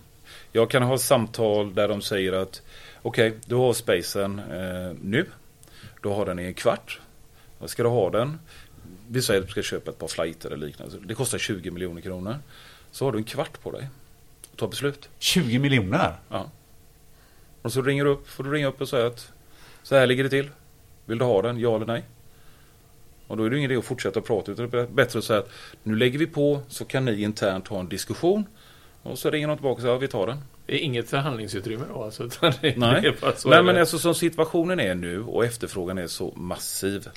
Jag 0.51 0.69
kan 0.69 0.83
ha 0.83 0.97
samtal 0.97 1.73
där 1.73 1.87
de 1.87 2.01
säger 2.01 2.33
att 2.33 2.61
okej, 3.01 3.33
du 3.45 3.55
har 3.55 3.73
spacen 3.73 4.39
eh, 4.39 4.95
nu. 5.01 5.25
Du 6.01 6.09
har 6.09 6.25
den 6.25 6.39
i 6.39 6.43
en 6.43 6.53
kvart. 6.53 6.99
Ska 7.65 7.83
du 7.83 7.89
ha 7.89 8.09
den? 8.09 8.39
Vi 9.07 9.21
säger 9.21 9.41
att 9.41 9.47
du 9.47 9.51
ska 9.51 9.61
köpa 9.61 9.91
ett 9.91 9.99
par 9.99 10.07
flighter 10.07 10.51
eller 10.51 10.67
liknande. 10.67 10.97
Det 11.05 11.15
kostar 11.15 11.37
20 11.37 11.71
miljoner 11.71 12.01
kronor. 12.01 12.35
Så 12.91 13.05
har 13.05 13.11
du 13.11 13.17
en 13.17 13.23
kvart 13.23 13.61
på 13.61 13.71
dig. 13.71 13.87
att 14.51 14.57
Ta 14.57 14.67
beslut. 14.67 15.09
20 15.19 15.59
miljoner? 15.59 16.15
Ja. 16.29 16.51
Och 17.61 17.73
så 17.73 17.81
ringer 17.81 18.05
du 18.05 18.09
upp, 18.09 18.29
får 18.29 18.43
du 18.43 18.51
ringa 18.51 18.67
upp 18.67 18.81
och 18.81 18.89
säga 18.89 19.07
att 19.07 19.31
så 19.83 19.95
här 19.95 20.07
ligger 20.07 20.23
det 20.23 20.29
till. 20.29 20.49
Vill 21.05 21.17
du 21.17 21.25
ha 21.25 21.41
den? 21.41 21.59
Ja 21.59 21.75
eller 21.75 21.85
nej? 21.85 22.03
Och 23.27 23.37
då 23.37 23.43
är 23.43 23.49
det 23.49 23.57
ingen 23.57 23.71
idé 23.71 23.79
att 23.79 23.85
fortsätta 23.85 24.21
prata 24.21 24.51
utan 24.51 24.69
det 24.69 24.79
är 24.79 24.87
bättre 24.87 25.19
att 25.19 25.25
säga 25.25 25.39
att 25.39 25.49
nu 25.83 25.95
lägger 25.95 26.19
vi 26.19 26.27
på 26.27 26.61
så 26.67 26.85
kan 26.85 27.05
ni 27.05 27.21
internt 27.21 27.67
ha 27.67 27.79
en 27.79 27.89
diskussion. 27.89 28.45
Och 29.03 29.19
så 29.19 29.29
ringer 29.29 29.47
de 29.47 29.57
tillbaka 29.57 29.73
och 29.73 29.81
säger 29.81 29.93
ja, 29.93 29.99
vi 29.99 30.07
tar 30.07 30.27
den. 30.27 30.37
Det 30.65 30.75
är 30.75 30.79
inget 30.79 31.09
förhandlingsutrymme 31.09 31.85
då 31.93 32.03
alltså? 32.03 32.23
utan 32.23 32.53
Det, 32.61 32.77
Nej, 32.77 33.01
det 33.01 33.07
är 33.07 33.15
bara 33.21 33.35
så 33.35 33.49
Nej 33.49 33.59
är 33.59 33.63
men 33.63 33.77
alltså 33.77 33.99
som 33.99 34.15
situationen 34.15 34.79
är 34.79 34.95
nu 34.95 35.23
och 35.23 35.45
efterfrågan 35.45 35.97
är 35.97 36.07
så 36.07 36.33
massiv. 36.35 37.07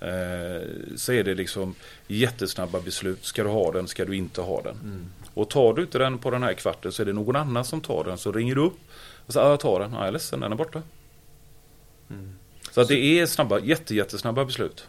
Eh, 0.00 0.68
så 0.96 1.12
är 1.12 1.24
det 1.24 1.34
liksom 1.34 1.74
jättesnabba 2.06 2.80
beslut. 2.80 3.24
Ska 3.24 3.42
du 3.42 3.48
ha 3.48 3.72
den? 3.72 3.88
Ska 3.88 4.04
du 4.04 4.16
inte 4.16 4.40
ha 4.40 4.62
den? 4.62 4.74
Mm. 4.82 5.06
Och 5.34 5.50
tar 5.50 5.74
du 5.74 5.82
inte 5.82 5.98
den 5.98 6.18
på 6.18 6.30
den 6.30 6.42
här 6.42 6.54
kvarten 6.54 6.92
så 6.92 7.02
är 7.02 7.06
det 7.06 7.12
någon 7.12 7.36
annan 7.36 7.64
som 7.64 7.80
tar 7.80 8.04
den. 8.04 8.18
Så 8.18 8.32
ringer 8.32 8.54
du 8.54 8.60
upp 8.60 8.78
och 9.26 9.32
säger 9.32 9.46
ja, 9.46 9.50
jag 9.50 9.60
tar 9.60 9.80
den. 9.80 9.92
Ja, 9.92 9.98
jag 9.98 10.08
är 10.08 10.12
ledsen, 10.12 10.40
den 10.40 10.52
är 10.52 10.56
borta. 10.56 10.82
Mm. 12.10 12.34
Så 12.70 12.80
att 12.80 12.88
det 12.88 13.20
är 13.20 13.26
snabba, 13.26 13.58
jätte, 13.58 13.94
jättesnabba 13.94 14.44
beslut. 14.44 14.88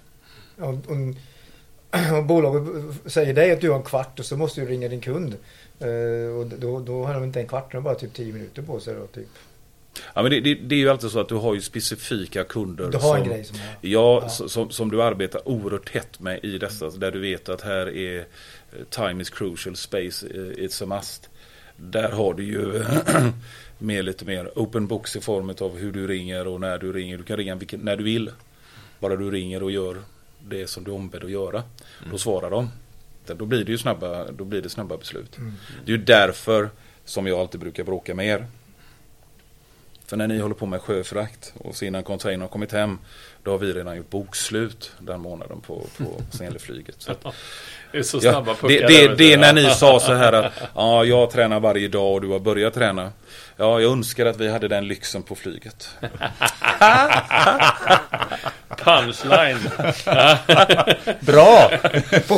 Ja, 0.57 0.65
och, 0.65 0.75
och 0.75 2.23
bolaget 2.25 2.95
säger 3.05 3.33
dig 3.33 3.51
att 3.51 3.61
du 3.61 3.69
har 3.69 3.77
en 3.77 3.83
kvart 3.83 4.19
och 4.19 4.25
så 4.25 4.37
måste 4.37 4.61
du 4.61 4.67
ringa 4.67 4.87
din 4.87 5.01
kund. 5.01 5.35
Eh, 5.81 6.35
och 6.35 6.45
då, 6.45 6.79
då 6.79 7.05
har 7.05 7.13
de 7.13 7.23
inte 7.23 7.39
en 7.39 7.47
kvart, 7.47 7.71
de 7.71 7.77
har 7.77 7.83
bara 7.83 7.95
typ 7.95 8.13
10 8.13 8.33
minuter 8.33 8.61
på 8.61 8.79
sig 8.79 8.95
då, 8.95 9.07
typ. 9.07 9.27
Ja, 10.13 10.21
men 10.21 10.31
det, 10.31 10.39
det, 10.39 10.55
det 10.55 10.75
är 10.75 10.79
ju 10.79 10.89
alltid 10.89 11.11
så 11.11 11.19
att 11.19 11.29
du 11.29 11.35
har 11.35 11.53
ju 11.53 11.61
specifika 11.61 12.43
kunder. 12.43 12.89
Du 12.91 12.97
har 12.97 13.17
en 13.17 13.23
som, 13.23 13.29
grej 13.33 13.43
som. 13.43 13.57
Ja, 13.81 14.21
Ja. 14.21 14.29
Som, 14.29 14.69
som 14.69 14.91
du 14.91 15.03
arbetar 15.03 15.47
oerhört 15.47 15.91
tätt 15.91 16.19
med 16.19 16.39
i 16.43 16.57
dessa. 16.57 16.89
Där 16.89 17.11
du 17.11 17.19
vet 17.19 17.49
att 17.49 17.61
här 17.61 17.97
är 17.97 18.19
eh, 18.19 18.83
time 18.89 19.21
is 19.21 19.29
crucial, 19.29 19.75
space 19.75 20.27
eh, 20.27 20.65
it's 20.65 20.83
a 20.83 20.85
must. 20.85 21.29
Där 21.75 22.09
har 22.09 22.33
du 22.33 22.43
ju 22.43 22.83
mer 23.77 24.03
lite 24.03 24.25
mer 24.25 24.51
open 24.55 24.87
books 24.87 25.15
i 25.15 25.21
form 25.21 25.53
av 25.59 25.77
hur 25.77 25.91
du 25.91 26.07
ringer 26.07 26.47
och 26.47 26.61
när 26.61 26.77
du 26.77 26.93
ringer. 26.93 27.17
Du 27.17 27.23
kan 27.23 27.37
ringa 27.37 27.55
vilken, 27.55 27.79
när 27.79 27.97
du 27.97 28.03
vill. 28.03 28.31
Bara 28.99 29.15
du 29.15 29.31
ringer 29.31 29.63
och 29.63 29.71
gör 29.71 29.97
det 30.39 30.67
som 30.67 30.83
du 30.83 30.91
är 30.91 30.95
ombedd 30.95 31.23
att 31.23 31.31
göra. 31.31 31.63
Då 32.11 32.17
svarar 32.17 32.51
de. 32.51 32.69
Då 33.25 33.45
blir 33.45 33.65
det 33.65 33.71
ju 33.71 33.77
snabba, 33.77 34.31
då 34.31 34.43
blir 34.43 34.61
det 34.61 34.69
snabba 34.69 34.97
beslut. 34.97 35.37
Det 35.85 35.91
är 35.91 35.97
ju 35.97 36.03
därför 36.03 36.69
som 37.05 37.27
jag 37.27 37.39
alltid 37.39 37.59
brukar 37.59 37.83
bråka 37.83 38.15
med 38.15 38.27
er. 38.27 38.47
För 40.05 40.17
när 40.17 40.27
ni 40.27 40.39
håller 40.39 40.55
på 40.55 40.65
med 40.65 40.81
sjöfrakt 40.81 41.53
och 41.57 41.75
så 41.75 41.85
innan 41.85 42.03
containern 42.03 42.41
har 42.41 42.47
kommit 42.47 42.71
hem 42.71 42.99
då 43.43 43.51
har 43.51 43.57
vi 43.57 43.73
redan 43.73 43.97
gjort 43.97 44.09
bokslut 44.09 44.91
den 44.99 45.21
månaden 45.21 45.61
på, 45.61 45.87
på 45.97 46.21
Senleflyget. 46.31 46.95
Så 46.97 47.11
att, 47.11 47.23
Det 47.91 47.97
är 47.97 48.03
så 48.03 48.17
ja, 48.17 48.31
snabba 48.31 48.51
det, 48.51 48.57
puckar. 48.57 48.87
det, 48.87 49.07
där, 49.07 49.15
det 49.15 49.33
är 49.33 49.37
när 49.37 49.53
ni 49.53 49.63
sa 49.75 49.99
så 49.99 50.13
här 50.13 50.33
att 50.33 50.53
ja, 50.75 51.05
jag 51.05 51.31
tränar 51.31 51.59
varje 51.59 51.87
dag 51.87 52.13
och 52.13 52.21
du 52.21 52.27
har 52.27 52.39
börjat 52.39 52.73
träna. 52.73 53.11
Ja, 53.57 53.79
jag 53.79 53.91
önskar 53.91 54.25
att 54.25 54.37
vi 54.37 54.51
hade 54.51 54.67
den 54.67 54.87
lyxen 54.87 55.23
på 55.23 55.35
flyget. 55.35 55.89
Punchline. 58.77 59.57
Bra! 61.19 61.71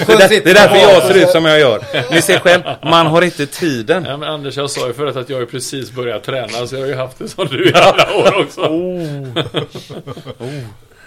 Det, 0.08 0.28
sitter 0.30 0.44
det 0.44 0.50
är 0.50 0.54
därför 0.54 0.76
jag 0.76 1.04
ser 1.04 1.24
ut 1.24 1.30
som 1.30 1.46
jag 1.46 1.60
gör. 1.60 1.84
Ni 2.12 2.22
ser 2.22 2.40
själv, 2.40 2.64
man 2.84 3.08
har 3.08 3.22
inte 3.22 3.46
tiden. 3.46 4.06
Ja, 4.06 4.18
men 4.18 4.30
Anders, 4.30 4.58
jag 4.58 4.70
sa 4.70 4.88
ju 4.88 4.94
förut 4.94 5.16
att 5.16 5.30
jag 5.30 5.38
har 5.38 5.46
precis 5.46 5.92
börjat 5.92 6.24
träna, 6.24 6.68
så 6.68 6.76
jag 6.76 6.82
har 6.82 6.88
ju 6.88 6.96
haft 6.96 7.20
det 7.20 7.30
som 7.30 7.48
du 7.48 7.70
i 7.70 7.74
alla 7.74 8.16
år 8.16 8.42
också. 8.42 8.62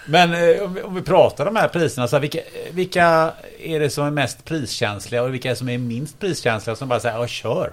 Men 0.07 0.35
eh, 0.35 0.63
om 0.65 0.75
vi, 0.75 0.83
om 0.83 0.95
vi 0.95 1.03
pratar 1.03 1.47
om 1.47 1.55
de 1.55 1.61
här 1.61 1.69
priserna, 1.69 2.09
så 2.09 2.17
här, 2.17 2.21
vilka, 2.21 2.39
vilka 2.71 3.33
är 3.59 3.81
det 3.81 3.91
som 3.91 4.07
är 4.07 4.11
mest 4.11 4.45
priskänsliga 4.45 5.23
och 5.23 5.35
vilka 5.35 5.49
är 5.49 5.53
det 5.53 5.57
som 5.57 5.69
är 5.69 5.79
minst 5.79 6.21
priskänsliga 6.21 6.77
som 6.77 6.89
bara 6.89 7.01
säger 7.01 7.19
ja, 7.19 7.27
kör? 7.27 7.73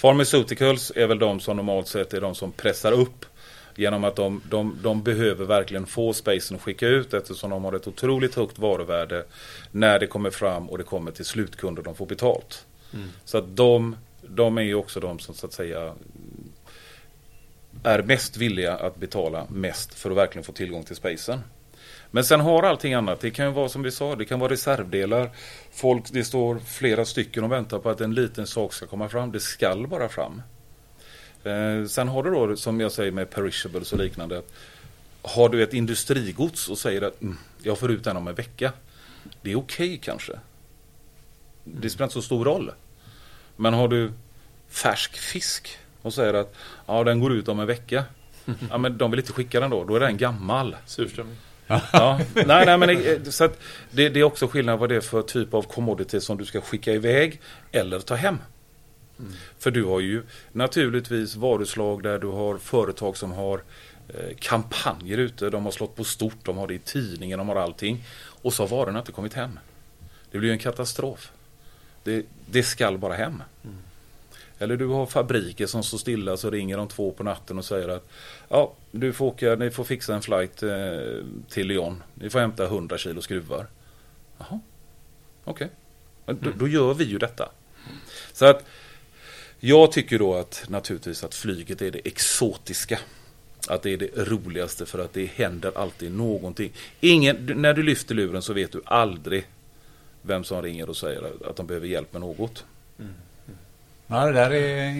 Pharmaceuticals 0.00 0.92
är 0.96 1.06
väl 1.06 1.18
de 1.18 1.40
som 1.40 1.56
normalt 1.56 1.88
sett 1.88 2.14
är 2.14 2.20
de 2.20 2.34
som 2.34 2.52
pressar 2.52 2.92
upp. 2.92 3.26
Genom 3.76 4.04
att 4.04 4.16
de, 4.16 4.42
de, 4.50 4.78
de 4.82 5.02
behöver 5.02 5.44
verkligen 5.44 5.86
få 5.86 6.12
spacen 6.12 6.56
att 6.56 6.62
skicka 6.62 6.88
ut 6.88 7.14
eftersom 7.14 7.50
de 7.50 7.64
har 7.64 7.72
ett 7.72 7.86
otroligt 7.86 8.34
högt 8.34 8.58
varuvärde 8.58 9.24
när 9.70 9.98
det 9.98 10.06
kommer 10.06 10.30
fram 10.30 10.70
och 10.70 10.78
det 10.78 10.84
kommer 10.84 11.10
till 11.10 11.24
slutkunder 11.24 11.82
de 11.82 11.94
får 11.94 12.06
betalt. 12.06 12.66
Så 13.24 13.38
att 13.38 13.56
de, 13.56 13.96
de 14.22 14.58
är 14.58 14.62
ju 14.62 14.74
också 14.74 15.00
de 15.00 15.18
som 15.18 15.34
så 15.34 15.46
att 15.46 15.52
säga 15.52 15.94
är 17.82 18.02
mest 18.02 18.36
villiga 18.36 18.76
att 18.76 18.96
betala 18.96 19.46
mest 19.50 19.94
för 19.94 20.10
att 20.10 20.16
verkligen 20.16 20.44
få 20.44 20.52
tillgång 20.52 20.84
till 20.84 20.96
spacen. 20.96 21.40
Men 22.10 22.24
sen 22.24 22.40
har 22.40 22.62
allting 22.62 22.94
annat. 22.94 23.20
Det 23.20 23.30
kan 23.30 23.46
ju 23.46 23.52
vara 23.52 23.68
som 23.68 23.82
vi 23.82 23.90
sa, 23.90 24.16
det 24.16 24.24
kan 24.24 24.40
vara 24.40 24.52
reservdelar. 24.52 25.30
Folk, 25.74 26.04
det 26.12 26.24
står 26.24 26.58
flera 26.58 27.04
stycken 27.04 27.44
och 27.44 27.52
väntar 27.52 27.78
på 27.78 27.90
att 27.90 28.00
en 28.00 28.14
liten 28.14 28.46
sak 28.46 28.72
ska 28.72 28.86
komma 28.86 29.08
fram. 29.08 29.32
Det 29.32 29.40
skall 29.40 29.86
bara 29.86 30.08
fram. 30.08 30.42
Eh, 31.44 31.86
sen 31.86 32.08
har 32.08 32.22
du 32.22 32.30
då, 32.30 32.56
som 32.56 32.80
jag 32.80 32.92
säger 32.92 33.12
med 33.12 33.30
perishables 33.30 33.92
och 33.92 33.98
liknande. 33.98 34.42
Har 35.22 35.48
du 35.48 35.62
ett 35.62 35.74
industrigods 35.74 36.68
och 36.68 36.78
säger 36.78 37.02
att 37.02 37.22
mm, 37.22 37.38
jag 37.62 37.78
får 37.78 37.90
ut 37.90 38.04
den 38.04 38.16
om 38.16 38.28
en 38.28 38.34
vecka. 38.34 38.72
Det 39.42 39.52
är 39.52 39.56
okej 39.56 39.98
kanske. 40.02 40.32
Det 41.64 41.90
spelar 41.90 42.04
inte 42.06 42.14
så 42.14 42.22
stor 42.22 42.44
roll. 42.44 42.72
Men 43.56 43.74
har 43.74 43.88
du 43.88 44.12
färsk 44.68 45.16
fisk 45.18 45.78
och 46.02 46.14
säger 46.14 46.34
att 46.34 46.54
ja, 46.86 47.04
den 47.04 47.20
går 47.20 47.32
ut 47.32 47.48
om 47.48 47.60
en 47.60 47.66
vecka. 47.66 48.04
Ja, 48.70 48.78
men 48.78 48.98
de 48.98 49.10
vill 49.10 49.20
inte 49.20 49.32
skicka 49.32 49.60
den 49.60 49.70
då. 49.70 49.84
Då 49.84 49.96
är 49.96 50.00
den 50.00 50.16
gammal. 50.16 50.76
Surströmming. 50.86 51.36
Ja, 51.66 52.20
nej, 52.34 52.66
nej, 52.66 52.78
men 52.78 52.88
det, 52.88 53.32
så 53.32 53.48
det, 53.90 54.08
det 54.08 54.20
är 54.20 54.24
också 54.24 54.46
skillnad 54.46 54.78
vad 54.78 54.88
det 54.88 54.96
är 54.96 55.00
för 55.00 55.22
typ 55.22 55.54
av 55.54 55.62
commodity 55.62 56.20
som 56.20 56.38
du 56.38 56.44
ska 56.44 56.60
skicka 56.60 56.92
iväg 56.92 57.40
eller 57.72 58.00
ta 58.00 58.14
hem. 58.14 58.38
För 59.58 59.70
du 59.70 59.84
har 59.84 60.00
ju 60.00 60.22
naturligtvis 60.52 61.36
varuslag 61.36 62.02
där 62.02 62.18
du 62.18 62.26
har 62.26 62.58
företag 62.58 63.16
som 63.16 63.32
har 63.32 63.62
eh, 64.08 64.36
kampanjer 64.38 65.18
ute. 65.18 65.50
De 65.50 65.64
har 65.64 65.72
slått 65.72 65.96
på 65.96 66.04
stort, 66.04 66.44
de 66.44 66.56
har 66.56 66.66
det 66.66 66.74
i 66.74 66.78
tidningen, 66.78 67.38
de 67.38 67.48
har 67.48 67.56
allting. 67.56 68.04
Och 68.42 68.52
så 68.52 68.62
har 68.62 68.68
varorna 68.68 68.98
inte 68.98 69.12
kommit 69.12 69.34
hem. 69.34 69.58
Det 70.30 70.38
blir 70.38 70.52
en 70.52 70.58
katastrof. 70.58 71.32
Det, 72.02 72.26
det 72.46 72.62
skall 72.62 72.98
bara 72.98 73.14
hem. 73.14 73.42
Eller 74.58 74.76
du 74.76 74.86
har 74.86 75.06
fabriker 75.06 75.66
som 75.66 75.82
står 75.82 75.98
stilla 75.98 76.36
så 76.36 76.50
ringer 76.50 76.76
de 76.76 76.88
två 76.88 77.12
på 77.12 77.22
natten 77.22 77.58
och 77.58 77.64
säger 77.64 77.88
att 77.88 78.08
ja, 78.48 78.72
du 78.90 79.12
får 79.12 79.26
åka, 79.26 79.54
ni 79.54 79.70
får 79.70 79.84
fixa 79.84 80.14
en 80.14 80.22
flight 80.22 80.62
eh, 80.62 80.70
till 81.48 81.66
Lyon. 81.66 82.02
Ni 82.14 82.30
får 82.30 82.38
hämta 82.38 82.64
100 82.64 82.98
kilo 82.98 83.22
skruvar. 83.22 83.66
Jaha, 84.38 84.60
okej. 85.44 85.70
Okay. 86.26 86.36
Då, 86.40 86.58
då 86.58 86.68
gör 86.68 86.94
vi 86.94 87.04
ju 87.04 87.18
detta. 87.18 87.48
Så 88.32 88.46
att 88.46 88.64
jag 89.60 89.92
tycker 89.92 90.18
då 90.18 90.34
att 90.34 90.64
naturligtvis 90.68 91.24
att 91.24 91.34
flyget 91.34 91.82
är 91.82 91.90
det 91.90 92.06
exotiska. 92.06 92.98
Att 93.68 93.82
det 93.82 93.92
är 93.92 93.96
det 93.96 94.16
roligaste 94.16 94.86
för 94.86 94.98
att 94.98 95.12
det 95.12 95.26
händer 95.26 95.78
alltid 95.78 96.12
någonting. 96.12 96.72
Ingen, 97.00 97.52
när 97.56 97.74
du 97.74 97.82
lyfter 97.82 98.14
luren 98.14 98.42
så 98.42 98.52
vet 98.52 98.72
du 98.72 98.82
aldrig 98.84 99.46
vem 100.22 100.44
som 100.44 100.62
ringer 100.62 100.88
och 100.88 100.96
säger 100.96 101.32
att 101.50 101.56
de 101.56 101.66
behöver 101.66 101.86
hjälp 101.86 102.12
med 102.12 102.20
något. 102.20 102.64
Mm. 102.98 103.12
Ja, 104.06 104.26
det 104.26 104.32
där 104.32 104.50
är 104.50 104.84
Ja, 104.84 104.90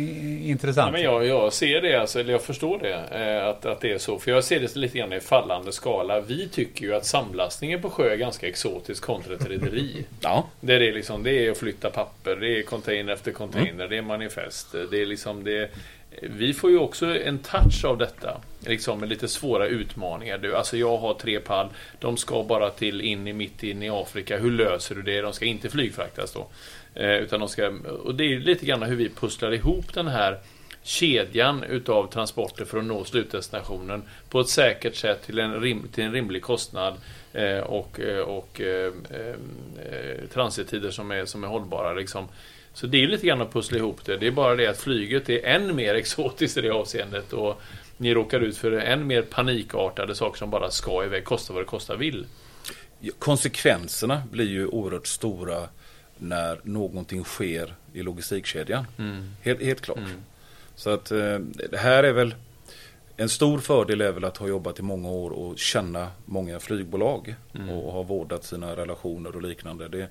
intressant. 0.50 0.92
men 0.92 1.02
jag, 1.02 1.26
jag 1.26 1.52
ser 1.52 1.80
det, 1.80 1.94
alltså, 2.00 2.20
eller 2.20 2.32
jag 2.32 2.42
förstår 2.42 2.78
det, 2.78 2.94
eh, 3.20 3.48
att, 3.48 3.66
att 3.66 3.80
det 3.80 3.92
är 3.92 3.98
så. 3.98 4.18
För 4.18 4.30
jag 4.30 4.44
ser 4.44 4.60
det 4.60 4.76
lite 4.76 4.98
grann 4.98 5.12
i 5.12 5.20
fallande 5.20 5.72
skala. 5.72 6.20
Vi 6.20 6.48
tycker 6.48 6.84
ju 6.84 6.94
att 6.94 7.06
samlastningen 7.06 7.82
på 7.82 7.90
sjö 7.90 8.12
är 8.12 8.16
ganska 8.16 8.48
exotisk 8.48 9.02
kontra 9.04 9.34
ett 9.34 9.48
rederi. 9.48 10.04
Ja, 10.20 10.46
Där 10.60 10.78
det 10.80 10.88
är 10.88 10.92
liksom, 10.92 11.22
det 11.22 11.46
är 11.46 11.50
att 11.50 11.58
flytta 11.58 11.90
papper, 11.90 12.36
det 12.36 12.58
är 12.58 12.62
container 12.62 13.12
efter 13.12 13.32
container, 13.32 13.88
det 13.88 13.96
är 13.96 14.02
manifest. 14.02 14.74
Det 14.90 15.02
är 15.02 15.06
liksom 15.06 15.44
det. 15.44 15.70
Vi 16.22 16.54
får 16.54 16.70
ju 16.70 16.78
också 16.78 17.06
en 17.18 17.38
touch 17.38 17.84
av 17.84 17.98
detta. 17.98 18.40
Liksom 18.66 19.00
med 19.00 19.08
lite 19.08 19.28
svåra 19.28 19.66
utmaningar. 19.66 20.38
Du, 20.38 20.56
alltså 20.56 20.76
jag 20.76 20.96
har 20.96 21.14
tre 21.14 21.40
pall, 21.40 21.68
de 22.00 22.16
ska 22.16 22.42
bara 22.44 22.70
till 22.70 23.00
in 23.00 23.28
i 23.28 23.32
mitt 23.32 23.62
in 23.62 23.82
i 23.82 23.90
Afrika. 23.90 24.38
Hur 24.38 24.50
löser 24.50 24.94
du 24.94 25.02
det? 25.02 25.20
De 25.20 25.32
ska 25.32 25.44
inte 25.44 25.70
flygfraktas 25.70 26.32
då. 26.32 26.46
Eh, 26.94 27.16
utan 27.16 27.40
de 27.40 27.48
ska, 27.48 27.72
och 28.04 28.14
det 28.14 28.24
är 28.24 28.38
lite 28.38 28.66
grann 28.66 28.82
hur 28.82 28.96
vi 28.96 29.08
pusslar 29.08 29.52
ihop 29.52 29.94
den 29.94 30.08
här 30.08 30.38
kedjan 30.84 31.62
utav 31.64 32.10
transporter 32.10 32.64
för 32.64 32.78
att 32.78 32.84
nå 32.84 33.04
slutdestinationen 33.04 34.02
på 34.28 34.40
ett 34.40 34.48
säkert 34.48 34.94
sätt 34.94 35.22
till 35.22 35.38
en, 35.38 35.60
rim, 35.60 35.88
till 35.92 36.04
en 36.04 36.12
rimlig 36.12 36.42
kostnad 36.42 36.94
eh, 37.32 37.58
och, 37.58 38.00
eh, 38.00 38.18
och 38.18 38.60
eh, 38.60 38.92
transittider 40.32 40.90
som 40.90 41.10
är, 41.10 41.24
som 41.24 41.44
är 41.44 41.48
hållbara. 41.48 41.92
Liksom. 41.92 42.28
Så 42.74 42.86
det 42.86 43.02
är 43.02 43.06
lite 43.06 43.26
grann 43.26 43.42
att 43.42 43.52
pussla 43.52 43.78
ihop 43.78 44.04
det. 44.04 44.16
Det 44.16 44.26
är 44.26 44.30
bara 44.30 44.56
det 44.56 44.66
att 44.66 44.78
flyget 44.78 45.28
är 45.28 45.44
än 45.44 45.76
mer 45.76 45.94
exotiskt 45.94 46.56
i 46.56 46.60
det 46.60 46.70
avseendet 46.70 47.32
och 47.32 47.62
ni 47.96 48.14
råkar 48.14 48.40
ut 48.40 48.56
för 48.56 48.72
än 48.72 49.06
mer 49.06 49.22
panikartade 49.22 50.14
saker 50.14 50.38
som 50.38 50.50
bara 50.50 50.70
ska 50.70 51.04
iväg, 51.04 51.24
kosta 51.24 51.52
vad 51.52 51.62
det 51.62 51.66
kosta 51.66 51.96
vill. 51.96 52.26
konsekvenserna 53.18 54.22
blir 54.30 54.48
ju 54.48 54.66
oerhört 54.66 55.06
stora 55.06 55.68
när 56.18 56.60
någonting 56.62 57.24
sker 57.24 57.74
i 57.92 58.02
logistikkedjan. 58.02 58.86
Helt, 59.42 59.62
helt 59.62 59.80
klart. 59.80 59.98
Så 60.74 60.90
att 60.90 61.10
eh, 61.10 61.38
det 61.70 61.78
här 61.78 62.04
är 62.04 62.12
väl 62.12 62.34
en 63.16 63.28
stor 63.28 63.58
fördel 63.58 64.00
är 64.00 64.12
väl 64.12 64.24
att 64.24 64.36
ha 64.36 64.48
jobbat 64.48 64.78
i 64.78 64.82
många 64.82 65.08
år 65.08 65.30
och 65.30 65.58
känna 65.58 66.08
många 66.24 66.60
flygbolag 66.60 67.34
och 67.70 67.92
ha 67.92 68.02
vårdat 68.02 68.44
sina 68.44 68.76
relationer 68.76 69.36
och 69.36 69.42
liknande. 69.42 69.88
Det, 69.88 70.08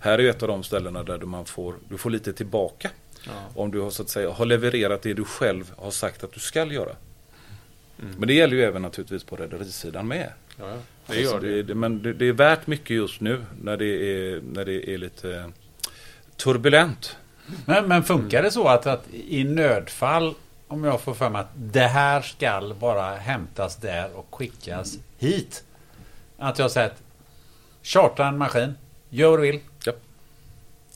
här 0.00 0.18
är 0.18 0.22
ju 0.22 0.28
ett 0.28 0.42
av 0.42 0.48
de 0.48 0.62
ställena 0.62 1.02
där 1.02 1.18
du, 1.18 1.26
man 1.26 1.44
får, 1.44 1.74
du 1.88 1.98
får 1.98 2.10
lite 2.10 2.32
tillbaka. 2.32 2.90
Om 3.54 3.70
du 3.70 3.80
har, 3.80 3.90
så 3.90 4.02
att 4.02 4.08
säga, 4.08 4.30
har 4.30 4.46
levererat 4.46 5.02
det 5.02 5.14
du 5.14 5.24
själv 5.24 5.72
har 5.76 5.90
sagt 5.90 6.24
att 6.24 6.32
du 6.32 6.40
ska 6.40 6.64
göra. 6.64 6.96
Men 7.96 8.28
det 8.28 8.34
gäller 8.34 8.56
ju 8.56 8.62
även 8.62 8.82
naturligtvis 8.82 9.24
på 9.24 9.36
rederisidan 9.36 10.08
med. 10.08 10.32
Ja, 10.58 10.68
ja. 10.68 10.78
Det 11.06 11.20
gör 11.20 11.34
Alltså, 11.34 11.38
det. 11.46 11.62
det, 11.62 11.74
men 11.74 12.02
det, 12.02 12.12
det 12.12 12.28
är 12.28 12.32
värt 12.32 12.66
mycket 12.66 12.90
just 12.96 13.20
nu 13.20 13.44
när 13.62 13.76
det 13.76 13.86
är, 13.86 14.40
när 14.52 14.64
det 14.64 14.90
är 14.94 14.98
lite 14.98 15.52
turbulent. 16.36 17.16
Men, 17.66 17.88
men 17.88 18.02
funkar 18.04 18.42
det 18.42 18.50
så 18.50 18.68
att, 18.68 18.86
att 18.86 19.04
i 19.12 19.44
nödfall, 19.44 20.34
om 20.68 20.84
jag 20.84 21.00
får 21.00 21.14
för 21.14 21.30
mig 21.30 21.40
att 21.40 21.50
det 21.54 21.86
här 21.86 22.20
skall 22.22 22.74
bara 22.74 23.14
hämtas 23.16 23.76
där 23.76 24.10
och 24.14 24.26
skickas 24.34 24.98
hit. 25.18 25.64
Att 26.38 26.58
jag 26.58 26.70
säger 26.70 26.86
att 26.86 27.02
charta 27.82 28.26
en 28.26 28.38
maskin, 28.38 28.74
gör 29.10 29.30
vad 29.30 29.38
du 29.38 29.42
vill. 29.42 29.60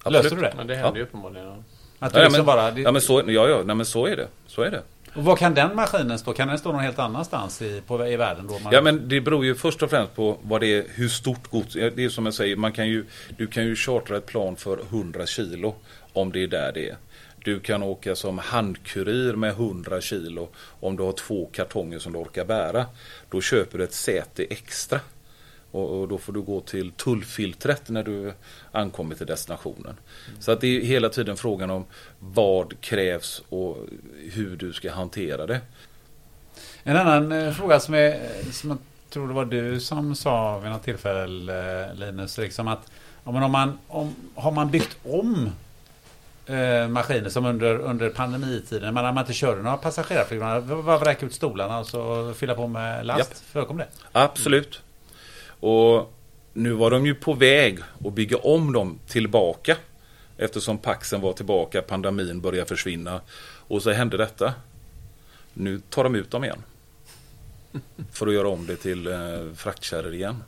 Löser 0.05 0.37
du 0.37 0.43
det? 0.43 0.53
Men 0.57 0.67
det 0.67 0.77
händer 0.77 0.97
ju 0.97 1.03
uppenbarligen. 1.03 1.47
Ja. 1.47 1.57
Att 1.99 2.13
du 2.13 2.19
Ja, 2.19 2.25
liksom 2.25 2.39
men, 2.39 2.47
bara, 2.47 2.79
ja, 2.79 2.93
men 2.93 3.03
så, 3.03 3.23
ja, 3.27 3.49
ja, 3.49 3.63
nej, 3.65 3.77
men 3.77 3.87
så 3.87 4.07
är 4.07 4.17
det. 4.17 4.29
Så 4.47 4.63
är 4.63 4.71
det 4.71 4.83
och 5.15 5.25
var 5.25 5.37
kan 5.37 5.55
den 5.55 5.77
maskinen 5.77 6.19
stå? 6.19 6.33
Kan 6.33 6.49
den 6.49 6.59
stå 6.59 6.73
någon 6.73 6.81
helt 6.81 6.99
annanstans 6.99 7.63
i, 7.63 7.83
på, 7.87 8.07
i 8.07 8.17
världen 8.17 8.47
då? 8.47 8.59
Man, 8.59 8.73
Ja 8.73 8.83
men 8.83 9.09
det 9.09 9.21
beror 9.21 9.45
ju 9.45 9.55
först 9.55 9.83
och 9.83 9.91
främst 9.91 10.15
på 10.15 10.39
vad 10.43 10.61
det 10.61 10.67
är, 10.67 10.85
hur 10.95 11.09
stort 11.09 11.51
gods. 11.51 11.73
Det 11.75 12.05
är 12.05 12.09
som 12.09 12.25
jag 12.25 12.35
säger, 12.35 12.57
man 12.57 12.73
kan 12.73 12.89
ju, 12.89 13.05
du 13.37 13.47
kan 13.47 13.65
ju 13.65 13.77
chartra 13.77 14.17
ett 14.17 14.27
plan 14.27 14.57
för 14.57 14.81
100 14.81 15.27
kilo 15.27 15.75
om 16.13 16.33
det 16.33 16.43
är 16.43 16.47
där 16.47 16.73
det 16.75 16.89
är. 16.89 16.97
Du 17.45 17.61
kan 17.61 17.83
åka 17.83 18.17
som 18.17 18.39
handkurir 18.39 19.33
med 19.33 19.51
100 19.51 20.01
kilo 20.01 20.49
om 20.81 20.97
du 20.97 21.03
har 21.03 21.13
två 21.13 21.51
kartonger 21.53 21.99
som 21.99 22.13
du 22.13 22.19
orkar 22.19 22.45
bära. 22.45 22.87
Då 23.31 23.41
köper 23.41 23.79
du 23.79 23.85
ett 23.85 23.93
säte 23.93 24.45
extra. 24.45 25.01
Och, 25.71 26.01
och 26.01 26.09
då 26.09 26.19
får 26.19 26.33
du 26.33 26.41
gå 26.41 26.61
till 26.61 26.91
tullfiltret 26.91 27.89
när 27.89 28.03
du 28.03 28.33
ankommer 28.73 29.15
till 29.15 29.27
destinationen. 29.27 29.97
Så 30.41 30.53
att 30.53 30.61
det 30.61 30.67
är 30.67 30.81
hela 30.81 31.09
tiden 31.09 31.37
frågan 31.37 31.71
om 31.71 31.85
vad 32.19 32.81
krävs 32.81 33.43
och 33.49 33.77
hur 34.33 34.57
du 34.57 34.73
ska 34.73 34.93
hantera 34.93 35.47
det. 35.47 35.61
En 36.83 36.97
annan 36.97 37.33
eh, 37.33 37.53
fråga 37.53 37.81
som, 37.81 37.95
är, 37.95 38.21
som 38.53 38.71
jag 38.71 38.79
tror 39.11 39.29
det 39.29 39.35
var 39.35 39.45
du 39.45 39.81
som 39.81 40.15
sa 40.15 40.59
vid 40.59 40.71
något 40.71 40.85
tillfälle 40.85 41.89
eh, 41.89 41.95
Linus, 41.95 42.39
liksom 42.39 42.69
att, 42.69 42.91
om 43.25 43.53
man, 43.53 43.79
om, 43.89 44.15
har 44.35 44.53
man 44.53 44.71
byggt 44.71 44.97
om 45.05 45.51
eh, 46.47 46.89
maskiner 46.89 47.29
som 47.29 47.47
under, 47.47 47.79
under 47.79 48.11
pandemitiden, 48.11 48.95
när 48.95 49.13
man 49.13 49.19
inte 49.19 49.33
körde 49.33 49.63
några 49.63 49.77
passagerarflyg, 49.77 50.41
man 50.41 50.85
bara 50.85 50.99
vräka 50.99 51.27
ut 51.27 51.35
stolarna 51.35 51.79
och 51.79 51.87
så 51.87 52.35
fylla 52.35 52.55
på 52.55 52.67
med 52.67 53.07
last. 53.07 53.19
Japp. 53.19 53.39
Förekom 53.53 53.77
det? 53.77 53.87
Absolut. 54.13 54.83
Och 55.61 56.13
nu 56.53 56.73
var 56.73 56.91
de 56.91 57.07
ju 57.07 57.15
på 57.15 57.33
väg 57.33 57.79
att 58.05 58.13
bygga 58.13 58.37
om 58.37 58.73
dem 58.73 58.99
tillbaka. 59.07 59.77
Eftersom 60.37 60.79
Paxen 60.79 61.21
var 61.21 61.33
tillbaka, 61.33 61.83
pandemin 61.83 62.41
började 62.41 62.69
försvinna. 62.69 63.21
Och 63.69 63.83
så 63.83 63.91
hände 63.91 64.17
detta. 64.17 64.55
Nu 65.55 65.81
tar 65.91 66.05
de 66.05 66.15
ut 66.15 66.31
dem 66.31 66.45
igen. 66.45 66.63
För 68.13 68.27
att 68.27 68.35
göra 68.35 68.49
om 68.49 68.67
det 68.67 68.77
till 68.77 69.07
eh, 69.07 69.15
fraktkärror 69.55 70.15
igen. 70.15 70.43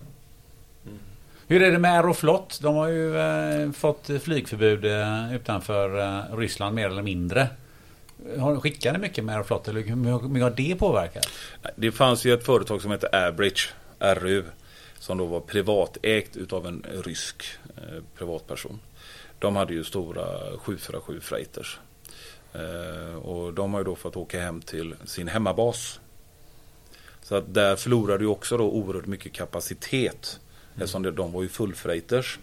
Hur 1.47 1.63
är 1.63 1.71
det 1.73 1.79
med 1.79 1.93
Aeroflot? 1.93 2.59
De 2.63 2.75
har 2.75 2.89
ju 2.89 3.19
eh, 3.19 3.71
fått 3.73 4.11
flygförbud 4.23 4.85
eh, 4.85 5.35
utanför 5.35 6.01
eh, 6.01 6.37
Ryssland 6.37 6.75
mer 6.75 6.87
eller 6.87 7.03
mindre. 7.03 7.49
Har, 8.39 8.61
skickar 8.61 8.93
ni 8.93 8.99
mycket 8.99 9.25
med 9.25 9.35
Aeroflot 9.35 9.69
eller 9.69 9.81
hur 9.81 10.35
hur 10.35 10.43
har 10.43 10.51
det 10.51 10.75
påverkat? 10.79 11.29
Det 11.77 11.93
fanns 11.93 12.25
ju 12.25 12.35
ett 12.35 12.47
företag 12.47 12.83
som 12.83 12.91
hette 12.91 13.09
Airbridge, 13.13 13.61
RU, 13.99 14.45
som 15.03 15.19
då 15.19 15.27
var 15.27 15.41
privatägt 15.41 16.37
utav 16.37 16.67
en 16.67 16.87
rysk 17.05 17.45
eh, 17.77 18.03
privatperson. 18.15 18.81
De 19.39 19.57
hade 19.57 19.75
ju 19.75 19.85
stora 19.85 20.57
747 20.59 21.21
freighters. 21.21 21.79
Eh, 22.53 23.15
och 23.15 23.55
de 23.55 23.73
har 23.73 23.81
ju 23.81 23.85
då 23.85 23.97
fått 23.97 24.17
åka 24.17 24.41
hem 24.41 24.61
till 24.61 24.95
sin 25.05 25.29
hemmabas. 25.29 26.01
Så 27.23 27.35
att 27.35 27.55
där 27.55 27.77
förlorade 27.77 28.25
ju 28.25 28.31
också 28.31 28.57
då 28.57 28.65
oerhört 28.65 29.07
mycket 29.07 29.33
kapacitet. 29.33 30.41
Eftersom 30.75 31.03
det, 31.03 31.11
de 31.11 31.33
var 31.33 31.43
ju 31.43 31.49
fullfreighters. 31.49 32.39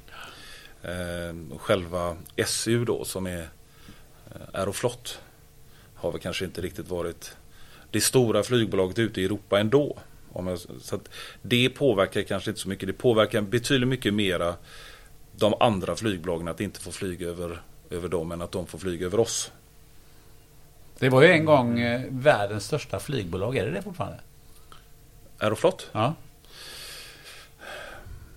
Eh, 0.81 1.57
själva 1.57 2.17
SU 2.45 2.85
då 2.85 3.05
som 3.05 3.27
är 3.27 3.41
eh, 3.41 4.41
Aeroflot 4.53 5.19
har 5.95 6.11
väl 6.11 6.21
kanske 6.21 6.45
inte 6.45 6.61
riktigt 6.61 6.89
varit 6.89 7.37
det 7.91 8.01
stora 8.01 8.43
flygbolaget 8.43 8.99
ute 8.99 9.21
i 9.21 9.25
Europa 9.25 9.59
ändå. 9.59 9.97
Jag, 10.35 10.59
så 10.81 10.99
det 11.41 11.69
påverkar 11.69 12.21
kanske 12.21 12.49
inte 12.49 12.61
så 12.61 12.69
mycket. 12.69 12.87
Det 12.87 12.93
påverkar 12.93 13.41
betydligt 13.41 13.89
mycket 13.89 14.13
mera 14.13 14.55
de 15.35 15.53
andra 15.59 15.95
flygbolagen 15.95 16.47
att 16.47 16.61
inte 16.61 16.79
få 16.79 16.91
flyga 16.91 17.27
över, 17.27 17.61
över 17.89 18.09
dem 18.09 18.31
än 18.31 18.41
att 18.41 18.51
de 18.51 18.67
får 18.67 18.77
flyga 18.79 19.05
över 19.05 19.19
oss. 19.19 19.51
Det 20.99 21.09
var 21.09 21.21
ju 21.21 21.31
en 21.31 21.45
gång 21.45 21.79
eh, 21.79 22.01
världens 22.09 22.65
största 22.65 22.99
flygbolag. 22.99 23.57
Är 23.57 23.65
det 23.65 23.71
det 23.71 23.81
fortfarande? 23.81 24.19
Aeroflot? 25.37 25.89
Ja. 25.91 26.13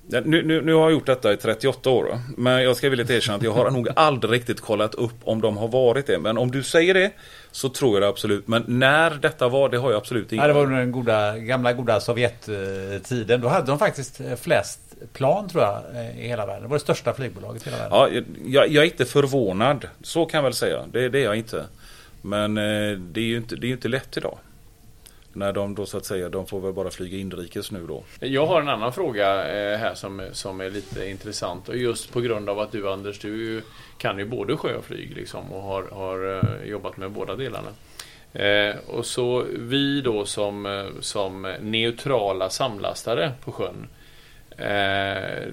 Nu, 0.06 0.42
nu, 0.42 0.60
nu 0.60 0.72
har 0.72 0.82
jag 0.82 0.92
gjort 0.92 1.06
detta 1.06 1.32
i 1.32 1.36
38 1.36 1.90
år. 1.90 2.04
då. 2.04 2.18
Men 2.36 2.62
jag 2.62 2.76
ska 2.76 2.88
villigt 2.88 3.10
erkänna 3.10 3.36
att 3.36 3.42
jag 3.42 3.52
har 3.52 3.70
nog 3.70 3.88
aldrig 3.96 4.32
riktigt 4.32 4.60
kollat 4.60 4.94
upp 4.94 5.14
om 5.24 5.40
de 5.40 5.56
har 5.56 5.68
varit 5.68 6.06
det. 6.06 6.18
Men 6.18 6.38
om 6.38 6.50
du 6.50 6.62
säger 6.62 6.94
det 6.94 7.12
så 7.50 7.68
tror 7.68 7.94
jag 7.94 8.02
det 8.02 8.08
absolut. 8.08 8.48
Men 8.48 8.64
när 8.66 9.10
detta 9.10 9.48
var, 9.48 9.68
det 9.68 9.78
har 9.78 9.90
jag 9.90 9.98
absolut 9.98 10.32
Ja, 10.32 10.46
det 10.46 10.52
var 10.52 10.62
under 10.62 10.78
den 10.78 10.92
goda, 10.92 11.38
gamla 11.38 11.72
goda 11.72 12.00
Sovjettiden. 12.00 13.40
Då 13.40 13.48
hade 13.48 13.66
de 13.66 13.78
faktiskt 13.78 14.20
eh, 14.20 14.34
flest 14.36 14.80
plan 15.12 15.48
tror 15.48 15.62
jag 15.62 15.82
eh, 15.94 16.24
i 16.24 16.28
hela 16.28 16.46
världen. 16.46 16.62
Det 16.62 16.68
var 16.68 16.76
det 16.76 16.82
största 16.82 17.14
flygbolaget 17.14 17.66
i 17.66 17.70
hela 17.70 17.88
världen. 17.88 17.98
Ja, 17.98 18.22
jag, 18.46 18.68
jag 18.68 18.84
är 18.84 18.90
inte 18.90 19.04
förvånad. 19.04 19.88
Så 20.02 20.26
kan 20.26 20.38
jag 20.38 20.42
väl 20.42 20.54
säga. 20.54 20.82
Det, 20.92 21.08
det 21.08 21.18
är 21.18 21.24
jag 21.24 21.36
inte. 21.36 21.64
Men 22.22 22.58
eh, 22.58 22.98
det 22.98 23.20
är 23.20 23.24
ju 23.24 23.36
inte, 23.36 23.56
det 23.56 23.66
är 23.66 23.70
inte 23.72 23.88
lätt 23.88 24.16
idag. 24.16 24.38
När 25.32 25.52
de 25.52 25.74
då 25.74 25.86
så 25.86 25.96
att 25.96 26.04
säga, 26.04 26.28
de 26.28 26.46
får 26.46 26.60
väl 26.60 26.72
bara 26.72 26.90
flyga 26.90 27.18
inrikes 27.18 27.70
nu 27.70 27.86
då. 27.86 28.04
Jag 28.20 28.46
har 28.46 28.60
en 28.60 28.68
annan 28.68 28.92
fråga 28.92 29.48
eh, 29.48 29.78
här 29.78 29.94
som, 29.94 30.28
som 30.32 30.60
är 30.60 30.70
lite 30.70 31.08
intressant 31.08 31.68
och 31.68 31.76
just 31.76 32.12
på 32.12 32.20
grund 32.20 32.48
av 32.48 32.58
att 32.58 32.72
du 32.72 32.88
Anders, 32.88 33.18
du 33.18 33.62
kan 33.98 34.18
ju 34.18 34.24
både 34.24 34.56
sjö 34.56 34.74
och 34.74 34.84
flyg 34.84 35.16
liksom 35.16 35.52
och 35.52 35.62
har, 35.62 35.82
har 35.82 36.38
eh, 36.38 36.68
jobbat 36.68 36.96
med 36.96 37.10
båda 37.10 37.36
delarna. 37.36 37.68
Eh, 38.32 38.76
och 38.86 39.06
så 39.06 39.46
vi 39.50 40.00
då 40.00 40.24
som, 40.24 40.66
eh, 40.66 41.00
som 41.00 41.54
neutrala 41.60 42.50
samlastare 42.50 43.32
på 43.44 43.52
sjön. 43.52 43.86
Eh, 44.50 45.48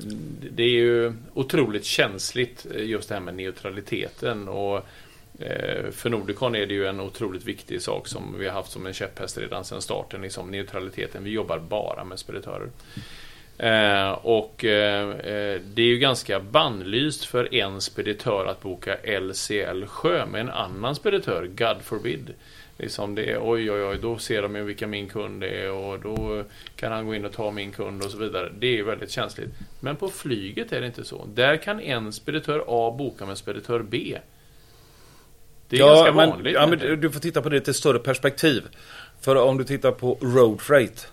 det 0.52 0.64
är 0.64 0.70
ju 0.70 1.14
otroligt 1.34 1.86
känsligt 1.86 2.66
just 2.76 3.10
det 3.10 3.16
här 3.16 3.22
med 3.22 3.36
neutraliteten 3.36 4.48
och 4.48 4.86
Eh, 5.40 5.92
för 5.92 6.10
Nordicon 6.10 6.56
är 6.56 6.66
det 6.66 6.74
ju 6.74 6.86
en 6.86 7.00
otroligt 7.00 7.46
viktig 7.46 7.82
sak 7.82 8.08
som 8.08 8.36
vi 8.40 8.48
har 8.48 8.54
haft 8.54 8.72
som 8.72 8.86
en 8.86 8.94
käpphäst 8.94 9.38
redan 9.38 9.66
sedan 9.66 9.82
starten, 9.82 10.22
liksom 10.22 10.52
neutraliteten. 10.52 11.24
Vi 11.24 11.30
jobbar 11.30 11.60
bara 11.60 12.04
med 12.04 12.20
speditörer. 12.20 12.70
Eh, 13.58 14.12
och 14.12 14.66
eh, 14.66 15.10
eh 15.10 15.62
det 15.62 15.82
är 15.82 15.88
ju 15.88 15.98
ganska 15.98 16.40
bannlyst 16.40 17.26
för 17.26 17.56
en 17.56 17.82
speditör 17.82 18.46
att 18.46 18.62
boka 18.62 18.98
LCL 19.20 19.86
Sjö 19.86 20.26
med 20.26 20.42
en 20.42 20.50
annan 20.50 20.96
speditör, 20.96 21.48
God 21.48 21.82
forbid. 21.82 22.34
Liksom 22.78 23.16
det 23.16 23.32
är, 23.32 23.40
oj, 23.42 23.72
oj, 23.72 23.84
oj, 23.84 23.98
då 24.02 24.18
ser 24.18 24.42
de 24.42 24.56
ju 24.56 24.64
vilka 24.64 24.88
min 24.88 25.10
kund 25.10 25.44
är 25.44 25.72
och 25.72 26.00
då 26.00 26.44
kan 26.76 26.92
han 26.92 27.06
gå 27.06 27.16
in 27.16 27.26
och 27.26 27.34
ta 27.34 27.52
min 27.52 27.72
kund 27.72 28.04
och 28.04 28.12
så 28.12 28.18
vidare. 28.18 28.52
Det 28.60 28.80
är 28.80 28.84
väldigt 28.84 29.12
känsligt. 29.12 29.50
Men 29.80 29.96
på 29.96 30.10
flyget 30.10 30.72
är 30.72 30.82
det 30.82 30.88
inte 30.88 31.06
så. 31.06 31.26
Där 31.26 31.58
kan 31.58 31.80
en 31.80 32.14
speditör 32.14 32.64
A 32.68 32.96
boka 32.98 33.26
med 33.26 33.38
speditör 33.38 33.80
B. 33.80 34.18
Det 35.70 35.76
är 35.76 35.80
ganska 35.80 36.14
men, 36.14 36.30
vanligt. 36.30 36.54
Ja, 36.54 36.68
men 36.68 36.80
du- 37.02 37.12
får 37.12 37.20
titta 37.20 37.42
på 37.42 37.50
det 37.50 37.68
ett 37.68 37.76
större 37.76 38.00
perspektiv. 38.00 38.64
För 39.22 39.36
om 39.36 39.58
du 39.58 39.64
tittar 39.64 39.92
på 39.92 40.18
road 40.22 40.62
freight 40.62 41.08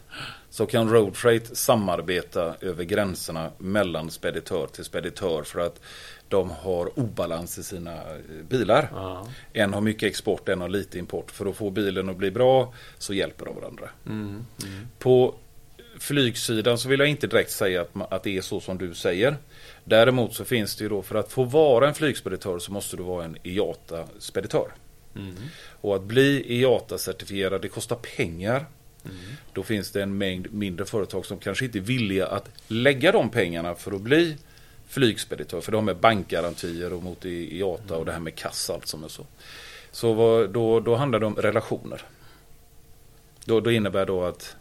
så 0.51 0.67
kan 0.67 0.91
road 0.93 1.17
freight 1.17 1.57
samarbeta 1.57 2.55
över 2.61 2.85
gränserna 2.85 3.51
mellan 3.59 4.11
speditör 4.11 4.67
till 4.67 4.85
speditör 4.85 5.43
för 5.43 5.61
att 5.61 5.81
de 6.29 6.51
har 6.51 6.99
obalans 6.99 7.59
i 7.59 7.63
sina 7.63 7.93
eh, 7.95 8.45
bilar. 8.49 8.89
Ja. 8.95 9.29
En 9.53 9.75
har 9.75 9.81
mycket 9.81 10.03
export, 10.03 10.49
en 10.49 10.61
har 10.61 10.69
lite 10.69 10.99
import. 10.99 11.31
För 11.31 11.47
att 11.47 11.57
få 11.57 11.71
bilen 11.71 12.09
att 12.09 12.17
bli 12.17 12.31
bra 12.31 12.75
så 12.99 13.15
hjälper 13.15 13.45
de 13.45 13.55
varandra. 13.55 13.89
Mm, 14.07 14.47
På 14.99 15.35
flygsidan 15.99 16.79
så 16.79 16.89
vill 16.89 17.01
jag 17.01 17.09
inte 17.09 17.27
direkt 17.27 17.51
säga 17.51 17.81
att, 17.81 18.13
att 18.13 18.23
det 18.23 18.37
är 18.37 18.41
så 18.41 18.61
som 18.61 18.79
du 18.79 18.95
säger. 18.95 19.37
Däremot 19.89 20.35
så 20.35 20.45
finns 20.45 20.77
det 20.77 20.85
ju 20.85 20.89
då 20.89 21.03
för 21.03 21.15
att 21.15 21.33
få 21.33 21.45
vara 21.45 21.89
en 21.89 21.95
flygspeditör 21.95 22.59
så 22.59 22.73
måste 22.73 22.97
du 22.97 23.03
vara 23.03 23.25
en 23.25 23.37
IATA-speditör. 23.43 24.73
mm, 25.15 25.35
Och 25.81 25.97
att 25.97 26.03
bli 26.03 26.45
IATA-certifierad 26.49 27.63
det 27.63 27.69
kostar 27.69 27.97
pengar. 27.97 28.67
Då 29.53 29.63
finns 29.63 29.91
det 29.91 30.03
en 30.03 30.19
mängd 30.19 30.53
mindre 30.53 30.87
företag 30.87 31.27
som 31.27 31.39
kanske 31.39 31.65
inte 31.65 31.79
är 31.79 31.81
villiga 31.81 32.27
att 32.27 32.51
lägga 32.69 33.13
de 33.13 33.31
pengarna 33.31 33.75
för 33.75 33.93
att 33.93 34.01
bli 34.01 34.37
flygspeditör. 34.89 35.61
För 35.61 35.73
de 35.73 35.89
har 35.89 35.95
bankgarantier 35.95 36.93
och 36.93 37.03
mot 37.03 37.25
IATA 37.25 37.97
och 37.97 38.05
det 38.05 38.13
här 38.13 38.21
med 38.21 38.35
kassa 38.35 38.75
allt 38.75 38.87
som 38.87 39.05
är 39.05 39.09
så. 39.09 39.27
Så 39.91 40.47
då, 40.53 40.81
då 40.81 40.95
handlar 40.95 41.19
det 41.19 41.27
om 41.27 41.37
relationer. 41.37 42.03
Då, 43.45 43.61
då 43.61 43.71
innebär 43.71 44.07
då 44.07 44.25
att 44.25 44.57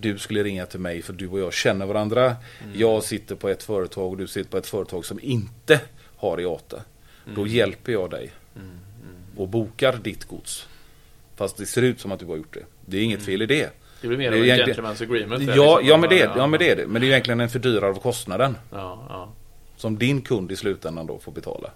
du 0.00 0.18
skulle 0.18 0.42
ringa 0.42 0.66
till 0.66 0.80
mig 0.80 1.02
för 1.02 1.12
du 1.12 1.28
och 1.28 1.40
jag 1.40 1.52
känner 1.52 1.86
varandra. 1.86 2.36
Jag 2.74 3.02
sitter 3.02 3.34
på 3.34 3.48
ett 3.48 3.62
företag 3.62 4.10
och 4.10 4.16
du 4.16 4.26
sitter 4.26 4.50
på 4.50 4.56
ett 4.56 4.66
företag 4.66 5.04
som 5.04 5.20
inte 5.22 5.80
har 6.16 6.40
IATA. 6.40 6.82
Då 7.34 7.46
hjälper 7.46 7.92
jag 7.92 8.10
dig 8.10 8.30
och 9.36 9.48
bokar 9.48 9.98
ditt 10.02 10.24
gods. 10.24 10.66
Fast 11.36 11.56
det 11.56 11.66
ser 11.66 11.82
ut 11.82 12.00
som 12.00 12.12
att 12.12 12.20
du 12.20 12.26
har 12.26 12.36
gjort 12.36 12.54
det. 12.54 12.64
Det 12.86 12.96
är 12.96 13.02
inget 13.02 13.22
fel 13.22 13.42
i 13.42 13.46
det. 13.46 13.70
Det 14.00 14.08
blir 14.08 14.18
mer 14.18 14.30
Det 14.30 14.36
av 14.36 14.44
en 14.44 14.74
gentleman's 14.74 15.02
agreement. 15.02 15.42
Ja, 15.42 15.78
liksom. 15.78 15.88
ja, 15.88 15.96
men 15.96 16.10
det, 16.10 16.30
ja, 16.36 16.46
men 16.46 16.58
det 16.58 16.70
är 16.70 16.76
det. 16.76 16.86
Men 16.86 17.02
det 17.02 17.06
är 17.06 17.08
egentligen 17.08 17.40
en 17.40 17.48
fördyrare 17.48 17.90
av 17.90 18.00
kostnaden. 18.00 18.56
Ja, 18.70 19.06
ja. 19.08 19.32
Som 19.76 19.98
din 19.98 20.22
kund 20.22 20.52
i 20.52 20.56
slutändan 20.56 21.06
då 21.06 21.18
får 21.18 21.32
betala. 21.32 21.70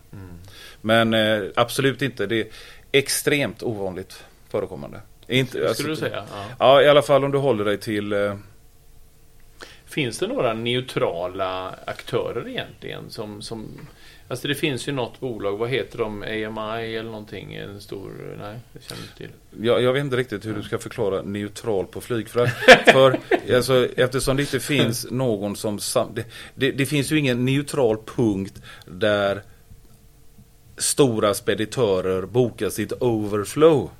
Men 0.80 1.14
eh, 1.14 1.42
absolut 1.56 2.02
inte. 2.02 2.26
Det 2.26 2.40
är 2.40 2.46
extremt 2.92 3.62
ovanligt 3.62 4.24
förekommande. 4.48 5.00
Inte, 5.30 5.50
Skulle 5.50 5.68
alltså, 5.68 5.82
du 5.82 5.96
säga? 5.96 6.24
Ja. 6.32 6.44
Ja, 6.58 6.82
i 6.82 6.88
alla 6.88 7.02
fall 7.02 7.24
om 7.24 7.30
du 7.30 7.38
håller 7.38 7.64
dig 7.64 7.78
till... 7.78 8.12
Eh, 8.12 8.34
Finns 9.84 10.18
det 10.18 10.26
några 10.26 10.54
neutrala 10.54 11.74
aktörer 11.84 12.48
egentligen? 12.48 13.10
Som, 13.10 13.42
som, 13.42 13.68
alltså 14.28 14.48
det 14.48 14.54
finns 14.54 14.88
ju 14.88 14.92
något 14.92 15.20
bolag, 15.20 15.56
vad 15.56 15.70
heter 15.70 15.98
de? 15.98 16.22
AMI 16.22 16.96
eller 16.96 17.10
någonting? 17.10 17.54
En 17.54 17.80
stor... 17.80 18.36
Nej, 18.40 18.58
det 18.72 18.84
känner 18.84 19.02
jag 19.02 19.06
inte 19.06 19.16
till. 19.16 19.66
jag, 19.66 19.82
jag 19.82 19.92
vet 19.92 20.04
inte 20.04 20.16
riktigt 20.16 20.46
hur 20.46 20.54
du 20.54 20.62
ska 20.62 20.78
förklara 20.78 21.22
neutral 21.22 21.86
på 21.86 22.00
flygfrakt. 22.00 22.54
För 22.92 23.18
alltså, 23.54 23.88
eftersom 23.96 24.36
det 24.36 24.42
inte 24.42 24.60
finns 24.60 25.06
någon 25.10 25.56
som... 25.56 25.78
Det, 26.14 26.24
det, 26.54 26.70
det 26.70 26.86
finns 26.86 27.12
ju 27.12 27.18
ingen 27.18 27.44
neutral 27.44 27.96
punkt 28.16 28.62
där 28.86 29.42
stora 30.76 31.34
speditörer 31.34 32.22
bokar 32.22 32.68
sitt 32.68 32.92
overflow 32.92 33.90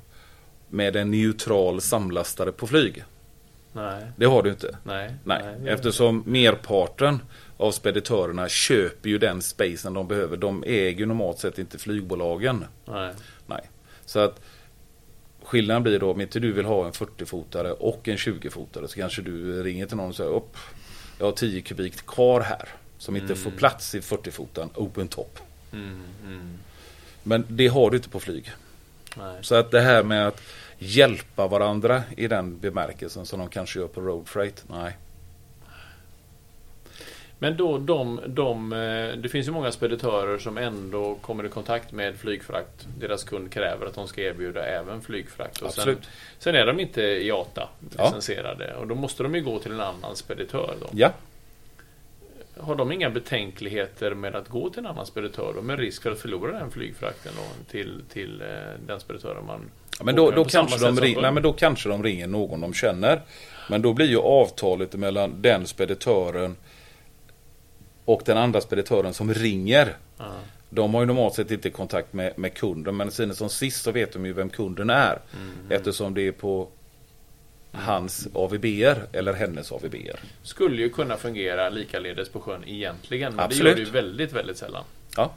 med 0.71 0.95
en 0.95 1.11
neutral 1.11 1.81
samlastare 1.81 2.51
på 2.51 2.67
flyg. 2.67 3.03
Nej, 3.73 4.03
Det 4.17 4.25
har 4.25 4.43
du 4.43 4.49
inte. 4.49 4.77
nej. 4.83 5.15
Nej, 5.23 5.41
eftersom 5.65 6.23
merparten 6.25 7.19
av 7.57 7.71
speditörerna 7.71 8.49
köper 8.49 9.09
ju 9.09 9.17
den 9.17 9.41
spacen 9.41 9.93
de 9.93 10.07
behöver. 10.07 10.37
De 10.37 10.63
äger 10.67 10.99
ju 10.99 11.05
normalt 11.05 11.39
sett 11.39 11.59
inte 11.59 11.77
flygbolagen. 11.77 12.65
Nej. 12.85 13.13
Nej. 13.47 13.61
Så 14.05 14.19
att 14.19 14.41
skillnaden 15.43 15.83
blir 15.83 15.99
då 15.99 16.11
om 16.11 16.21
inte 16.21 16.39
du 16.39 16.51
vill 16.51 16.65
ha 16.65 16.85
en 16.85 16.91
40-fotare 16.91 17.71
och 17.71 18.07
en 18.07 18.17
20-fotare 18.17 18.87
så 18.87 18.95
kanske 18.95 19.21
du 19.21 19.63
ringer 19.63 19.85
till 19.85 19.97
någon 19.97 20.09
och 20.09 20.15
säger 20.15 20.31
upp. 20.31 20.57
Jag 21.19 21.25
har 21.25 21.31
10 21.33 21.61
kubik 21.61 22.05
kvar 22.05 22.41
här. 22.41 22.69
Som 22.97 23.15
inte 23.15 23.35
får 23.35 23.51
plats 23.51 23.95
i 23.95 23.99
40-fotan 23.99 24.69
open 24.75 25.07
top. 25.07 25.39
Men 27.23 27.45
det 27.47 27.67
har 27.67 27.89
du 27.91 27.97
inte 27.97 28.09
på 28.09 28.19
flyg. 28.19 28.51
Nej. 29.17 29.37
Så 29.41 29.55
att 29.55 29.71
det 29.71 29.81
här 29.81 30.03
med 30.03 30.27
att 30.27 30.41
hjälpa 30.79 31.47
varandra 31.47 32.03
i 32.17 32.27
den 32.27 32.59
bemärkelsen 32.59 33.25
som 33.25 33.39
de 33.39 33.49
kanske 33.49 33.79
gör 33.79 33.87
på 33.87 34.01
road 34.01 34.27
freight. 34.27 34.63
Nej. 34.67 34.97
Men 37.39 37.57
då 37.57 37.77
de, 37.77 38.19
de, 38.27 38.73
eh, 38.73 39.17
det 39.17 39.29
finns 39.29 39.47
ju 39.47 39.51
många 39.51 39.71
speditörer 39.71 40.37
som 40.37 40.57
ändå 40.57 41.15
kommer 41.15 41.45
i 41.45 41.49
kontakt 41.49 41.91
med 41.91 42.15
flygfrakt. 42.15 42.87
Deras 42.99 43.23
kund 43.23 43.51
kräver 43.51 43.85
att 43.85 43.93
de 43.93 44.07
ska 44.07 44.21
erbjuda 44.21 44.65
även 44.65 45.01
flygfrakt. 45.01 45.61
Och 45.61 45.73
sen, 45.73 45.97
sen 46.39 46.55
är 46.55 46.65
de 46.65 46.79
inte 46.79 47.01
IATA 47.01 47.69
Ja. 47.97 48.13
och 48.79 48.87
då 48.87 48.95
måste 48.95 49.23
de 49.23 49.35
ju 49.35 49.41
gå 49.41 49.59
till 49.59 49.71
en 49.71 49.81
annan 49.81 50.15
speditör. 50.15 50.75
Då. 50.79 50.87
Ja, 50.91 51.11
Har 52.61 52.75
de 52.75 52.91
inga 52.91 53.09
betänkligheter 53.09 54.13
med 54.13 54.35
att 54.35 54.49
gå 54.49 54.69
till 54.69 54.79
en 54.79 54.85
annan 54.85 55.05
speditör 55.05 55.53
med 55.53 55.79
risk 55.79 56.03
för 56.03 56.11
att 56.11 56.19
förlora 56.19 56.59
den 56.59 56.71
flygfrakten 56.71 57.31
då, 57.35 57.71
till, 57.71 58.01
till 58.13 58.41
eh, 58.41 58.47
den 58.87 58.99
speditören 58.99 59.45
man 59.45 59.71
Ja, 60.01 60.05
men 60.05 60.15
då, 60.15 60.31
då, 60.31 60.45
kanske 60.45 60.85
de 60.85 60.99
ring, 60.99 61.21
nej, 61.21 61.31
men 61.31 61.43
då 61.43 61.53
kanske 61.53 61.89
de 61.89 62.03
ringer 62.03 62.27
någon 62.27 62.61
de 62.61 62.73
känner. 62.73 63.21
Men 63.69 63.81
då 63.81 63.93
blir 63.93 64.07
ju 64.07 64.17
avtalet 64.17 64.93
mellan 64.93 65.41
den 65.41 65.67
speditören 65.67 66.55
och 68.05 68.21
den 68.25 68.37
andra 68.37 68.61
speditören 68.61 69.13
som 69.13 69.33
ringer. 69.33 69.95
Ja. 70.17 70.25
De 70.69 70.93
har 70.93 71.01
ju 71.01 71.07
normalt 71.07 71.33
sett 71.33 71.51
inte 71.51 71.69
kontakt 71.69 72.13
med, 72.13 72.39
med 72.39 72.53
kunden 72.53 72.97
men 72.97 73.11
sen 73.11 73.35
som 73.35 73.49
sist 73.49 73.83
så 73.83 73.91
vet 73.91 74.13
de 74.13 74.25
ju 74.25 74.33
vem 74.33 74.49
kunden 74.49 74.89
är. 74.89 75.19
Mm. 75.33 75.51
Eftersom 75.69 76.13
det 76.13 76.27
är 76.27 76.31
på 76.31 76.67
hans 77.71 78.27
AVBR 78.33 78.95
eller 79.11 79.33
hennes 79.33 79.71
AVBR. 79.71 80.19
Skulle 80.43 80.81
ju 80.81 80.89
kunna 80.89 81.17
fungera 81.17 81.69
likaledes 81.69 82.29
på 82.29 82.39
sjön 82.39 82.63
egentligen. 82.67 83.35
Men 83.35 83.45
Absolut. 83.45 83.63
det 83.75 83.81
gör 83.81 83.91
det 83.91 83.97
ju 83.97 84.03
väldigt, 84.05 84.33
väldigt 84.33 84.57
sällan. 84.57 84.83
Ja. 85.17 85.33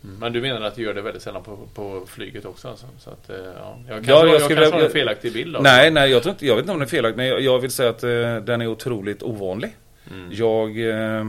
Men 0.00 0.32
du 0.32 0.40
menar 0.40 0.60
att 0.62 0.74
du 0.76 0.82
gör 0.82 0.94
det 0.94 1.02
väldigt 1.02 1.22
sällan 1.22 1.42
på, 1.42 1.58
på 1.74 2.04
flyget 2.06 2.44
också? 2.44 2.68
Alltså. 2.68 2.86
Så 2.98 3.10
att, 3.10 3.30
eh, 3.30 3.36
ja. 3.36 3.78
Jag 3.88 3.94
kanske, 3.96 4.12
Ja, 4.12 4.18
har- 4.18 4.26
jag 4.26 4.34
jag 4.34 4.42
skulle 4.42 4.56
kanske 4.60 4.74
har 4.74 4.78
vilja- 4.78 4.86
en 4.86 4.92
felaktig 4.92 5.32
bild 5.32 5.56
av 5.56 5.62
Nej, 5.62 5.90
nej 5.90 6.10
jag, 6.10 6.22
tror 6.22 6.32
inte, 6.32 6.46
jag 6.46 6.54
vet 6.56 6.62
inte 6.62 6.72
om 6.72 6.78
det 6.78 6.84
är 6.84 6.86
felaktigt. 6.86 7.16
Men 7.16 7.26
jag, 7.26 7.40
jag 7.40 7.58
vill 7.58 7.70
säga 7.70 7.90
att 7.90 8.02
eh, 8.02 8.36
den 8.36 8.60
är 8.60 8.66
otroligt 8.66 9.22
ovanlig. 9.22 9.76
Mm. 10.10 10.28
Jag 10.32 10.88
eh, 11.18 11.26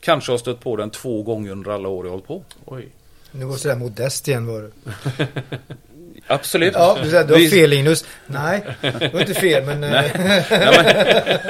kanske 0.00 0.32
har 0.32 0.38
stött 0.38 0.60
på 0.60 0.76
den 0.76 0.90
två 0.90 1.22
gånger 1.22 1.50
under 1.50 1.70
alla 1.70 1.88
år 1.88 2.06
jag 2.06 2.10
hållit 2.10 2.26
på. 2.26 2.44
Oj. 2.64 2.88
Nu 3.30 3.44
var 3.44 3.52
det 3.52 3.58
sådär 3.58 3.76
modest 3.76 4.28
igen 4.28 4.46
var 4.46 4.62
det. 4.62 4.70
Absolut. 6.26 6.74
Ja, 6.76 6.96
du 7.02 7.10
säger 7.10 7.24
du 7.24 7.34
har 7.34 7.50
fel 7.50 7.70
Linus. 7.70 8.04
Nej, 8.26 8.64
det 8.80 9.12
var 9.12 9.20
inte 9.20 9.34
fel 9.34 9.62
men... 9.62 9.84
eh, 9.94 10.04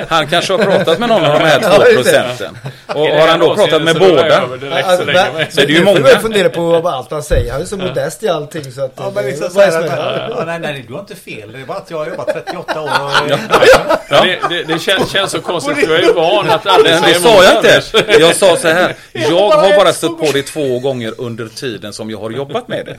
Han 0.08 0.26
kanske 0.26 0.52
har 0.52 0.58
pratat 0.64 0.98
med 0.98 1.08
någon 1.08 1.24
av 1.24 1.38
de 1.38 1.44
här 1.44 1.60
två 1.76 1.82
procenten. 1.94 2.58
Och 2.86 3.06
har 3.08 3.28
han 3.28 3.40
då 3.40 3.54
pratat 3.54 3.82
med 3.82 3.98
båda 3.98 4.40
Alltså, 4.84 5.04
men- 5.06 5.50
Så 5.50 5.60
är 5.60 5.66
det 5.66 5.72
ju 5.72 5.84
många. 5.84 6.08
jag 6.08 6.22
fundera 6.22 6.48
på 6.48 6.80
vad 6.80 6.94
allt 6.94 7.10
han 7.10 7.22
säger. 7.22 7.52
Han 7.52 7.60
är 7.62 7.64
så 7.66 7.76
modest 7.76 8.22
i 8.22 8.28
allting 8.28 8.72
så 8.72 8.84
att... 8.84 8.92
Ja, 8.96 9.12
men 9.14 9.26
liksom 9.26 9.50
så 9.50 9.60
här 9.60 9.80
att, 9.84 10.30
ja, 10.30 10.42
nej, 10.46 10.58
nej, 10.58 10.84
du 10.88 10.92
har 10.94 11.00
inte 11.00 11.14
fel. 11.16 11.52
Det 11.52 11.58
är 11.60 11.64
bara 11.64 11.78
att 11.78 11.90
jag 11.90 11.98
har 11.98 12.06
jobbat 12.06 12.28
38 12.46 12.80
år. 12.80 12.88
Och, 12.88 13.30
Ja. 13.30 13.38
Det, 14.08 14.38
det, 14.48 14.62
det 14.62 14.78
känns, 14.78 15.10
känns 15.10 15.30
så 15.30 15.40
konstigt. 15.40 15.76
Du 15.76 15.94
är 15.96 16.02
ju 16.02 16.12
van 16.12 16.50
att 16.50 16.66
aldrig 16.66 16.94
Men 16.94 17.02
det 17.02 17.08
säga 17.08 17.20
sa 17.20 17.44
jag 17.44 17.52
emot 17.52 17.64
inte. 18.04 18.12
Jag 18.20 18.36
sa 18.36 18.56
så 18.56 18.68
här. 18.68 18.94
Jag 19.12 19.50
har 19.50 19.76
bara 19.76 19.92
stött 19.92 20.18
på 20.18 20.26
det 20.32 20.42
två 20.42 20.78
gånger 20.78 21.12
under 21.18 21.48
tiden 21.48 21.92
som 21.92 22.10
jag 22.10 22.18
har 22.18 22.30
jobbat 22.30 22.68
med 22.68 22.86
det. 22.86 22.96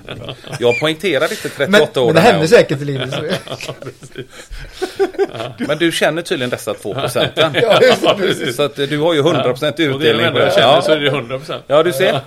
Jag 0.59 0.79
poängterade 0.79 1.31
inte 1.31 1.49
38 1.49 1.67
Men, 1.69 1.81
år. 1.81 2.05
men 2.05 2.07
det 2.07 2.13
den 2.13 2.23
här 2.23 2.31
hände 2.31 2.47
säkert 2.47 2.79
Linus. 2.81 3.15
Men 5.57 5.77
du 5.77 5.91
känner 5.91 6.21
tydligen 6.21 6.49
dessa 6.49 6.73
två 6.73 6.93
procenten. 6.93 7.55
Ja, 7.61 7.79
det, 7.79 7.95
Ja. 8.03 8.53
Så 8.53 8.63
att 8.63 8.75
du 8.75 8.97
har 8.99 9.13
ju 9.13 9.21
100% 9.21 9.51
Och 9.51 9.57
det 9.59 9.65
är 9.65 9.71
det 9.77 9.83
utdelning 9.83 10.25
jag 10.25 10.33
det. 10.35 10.51
känner 10.55 10.81
så 10.81 10.91
är 10.91 10.95
Ja, 10.95 11.01
det 11.01 11.07
100 11.07 11.37
procent. 11.37 11.63
ja 11.67 11.83
du 11.83 11.93
ser. 11.93 12.19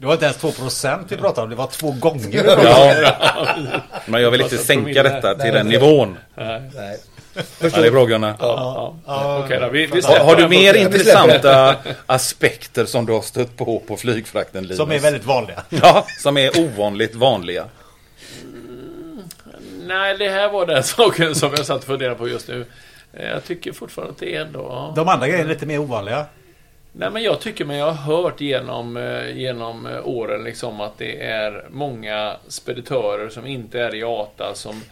Det 0.00 0.06
var 0.06 0.12
inte 0.12 0.24
ens 0.24 0.36
2 0.38 0.50
procent 0.52 1.06
vi 1.08 1.16
pratade 1.16 1.42
om. 1.44 1.50
Det 1.50 1.56
var 1.56 1.66
två 1.66 1.90
gånger. 1.90 2.44
Ja. 2.64 2.94
Men 4.06 4.22
jag 4.22 4.30
vill 4.30 4.40
inte 4.40 4.58
sänka 4.58 5.02
detta 5.02 5.34
till 5.34 5.52
den 5.54 5.66
nivån. 5.68 6.16
Nej. 6.36 6.98
Ja, 7.60 7.68
det 7.80 7.86
är 7.86 7.90
bra 7.90 8.04
Gunnar. 8.04 8.36
Ja, 8.40 8.96
ja. 9.06 9.42
Okej 9.44 9.60
då, 9.60 9.68
vi, 9.68 9.86
vi 9.86 10.00
Har, 10.00 10.18
har 10.18 10.36
du 10.36 10.48
mer 10.48 10.74
intressanta 10.74 11.76
aspekter 12.06 12.84
som 12.84 13.06
du 13.06 13.12
har 13.12 13.20
stött 13.20 13.56
på 13.56 13.80
på 13.80 13.96
flygfrakten 13.96 14.62
Linus? 14.62 14.76
Som 14.76 14.90
är 14.92 14.98
väldigt 14.98 15.24
vanliga. 15.24 15.62
Ja, 15.68 16.06
som 16.18 16.36
är 16.36 16.58
ovanligt 16.60 17.14
vanliga. 17.14 17.64
Nej, 19.86 20.18
det 20.18 20.28
här 20.28 20.48
var 20.52 20.66
den 20.66 20.82
saken 20.84 21.34
som 21.34 21.50
jag 21.56 21.66
satt 21.66 21.78
och 21.78 21.84
funderade 21.84 22.16
på 22.16 22.28
just 22.28 22.48
nu. 22.48 22.66
Jag 23.12 23.44
tycker 23.44 23.72
fortfarande 23.72 24.12
att 24.12 24.18
det 24.18 24.34
är 24.36 24.40
ändå... 24.40 24.92
De 24.96 25.08
andra 25.08 25.28
grejerna 25.28 25.44
är 25.44 25.54
lite 25.54 25.66
mer 25.66 25.78
ovanliga. 25.78 26.26
Nej, 26.92 27.10
men 27.10 27.22
jag 27.22 27.40
tycker 27.40 27.64
mig 27.64 27.80
ha 27.80 27.92
hört 27.92 28.40
genom, 28.40 28.96
eh, 28.96 29.36
genom 29.36 29.86
eh, 29.86 30.06
åren 30.08 30.44
liksom 30.44 30.80
att 30.80 30.98
det 30.98 31.22
är 31.22 31.66
många 31.70 32.36
speditörer 32.48 33.28
som 33.28 33.46
inte 33.46 33.80
är 33.80 33.94
i 33.94 34.02
ATA 34.02 34.54
som, 34.54 34.82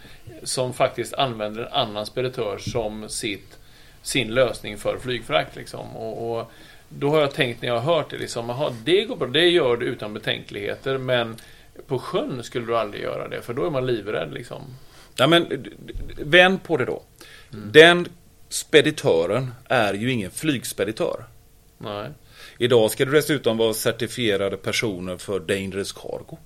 som 0.43 0.73
faktiskt 0.73 1.13
använder 1.13 1.61
en 1.61 1.73
annan 1.73 2.05
speditör 2.05 2.57
som 2.57 3.09
sitt, 3.09 3.57
sin 4.01 4.33
lösning 4.33 4.77
för 4.77 4.97
flygfrakt. 4.97 5.55
Liksom. 5.55 5.95
Och, 5.95 6.39
och 6.39 6.51
då 6.89 7.09
har 7.09 7.21
jag 7.21 7.33
tänkt 7.33 7.61
när 7.61 7.69
jag 7.69 7.79
har 7.79 7.95
hört 7.95 8.09
det, 8.09 8.17
liksom, 8.17 8.49
aha, 8.49 8.73
det 8.83 9.03
går 9.03 9.15
bra, 9.15 9.27
det 9.27 9.49
gör 9.49 9.77
du 9.77 9.85
utan 9.85 10.13
betänkligheter, 10.13 10.97
men 10.97 11.35
på 11.87 11.99
sjön 11.99 12.43
skulle 12.43 12.65
du 12.65 12.77
aldrig 12.77 13.03
göra 13.03 13.27
det, 13.27 13.41
för 13.41 13.53
då 13.53 13.65
är 13.65 13.69
man 13.69 13.85
livrädd. 13.85 14.33
Liksom. 14.33 14.61
Ja, 15.15 15.27
men 15.27 15.65
vänd 16.17 16.63
på 16.63 16.77
det 16.77 16.85
då. 16.85 17.01
Den 17.49 18.07
speditören 18.49 19.51
är 19.67 19.93
ju 19.93 20.11
ingen 20.11 20.31
flygspeditör. 20.31 21.23
Nej. 21.77 22.09
Idag 22.57 22.91
ska 22.91 23.05
du 23.05 23.11
dessutom 23.11 23.57
vara 23.57 23.73
certifierade 23.73 24.57
personer 24.57 25.17
för 25.17 25.39
Dangerous 25.39 25.91
Cargo. 25.91 26.37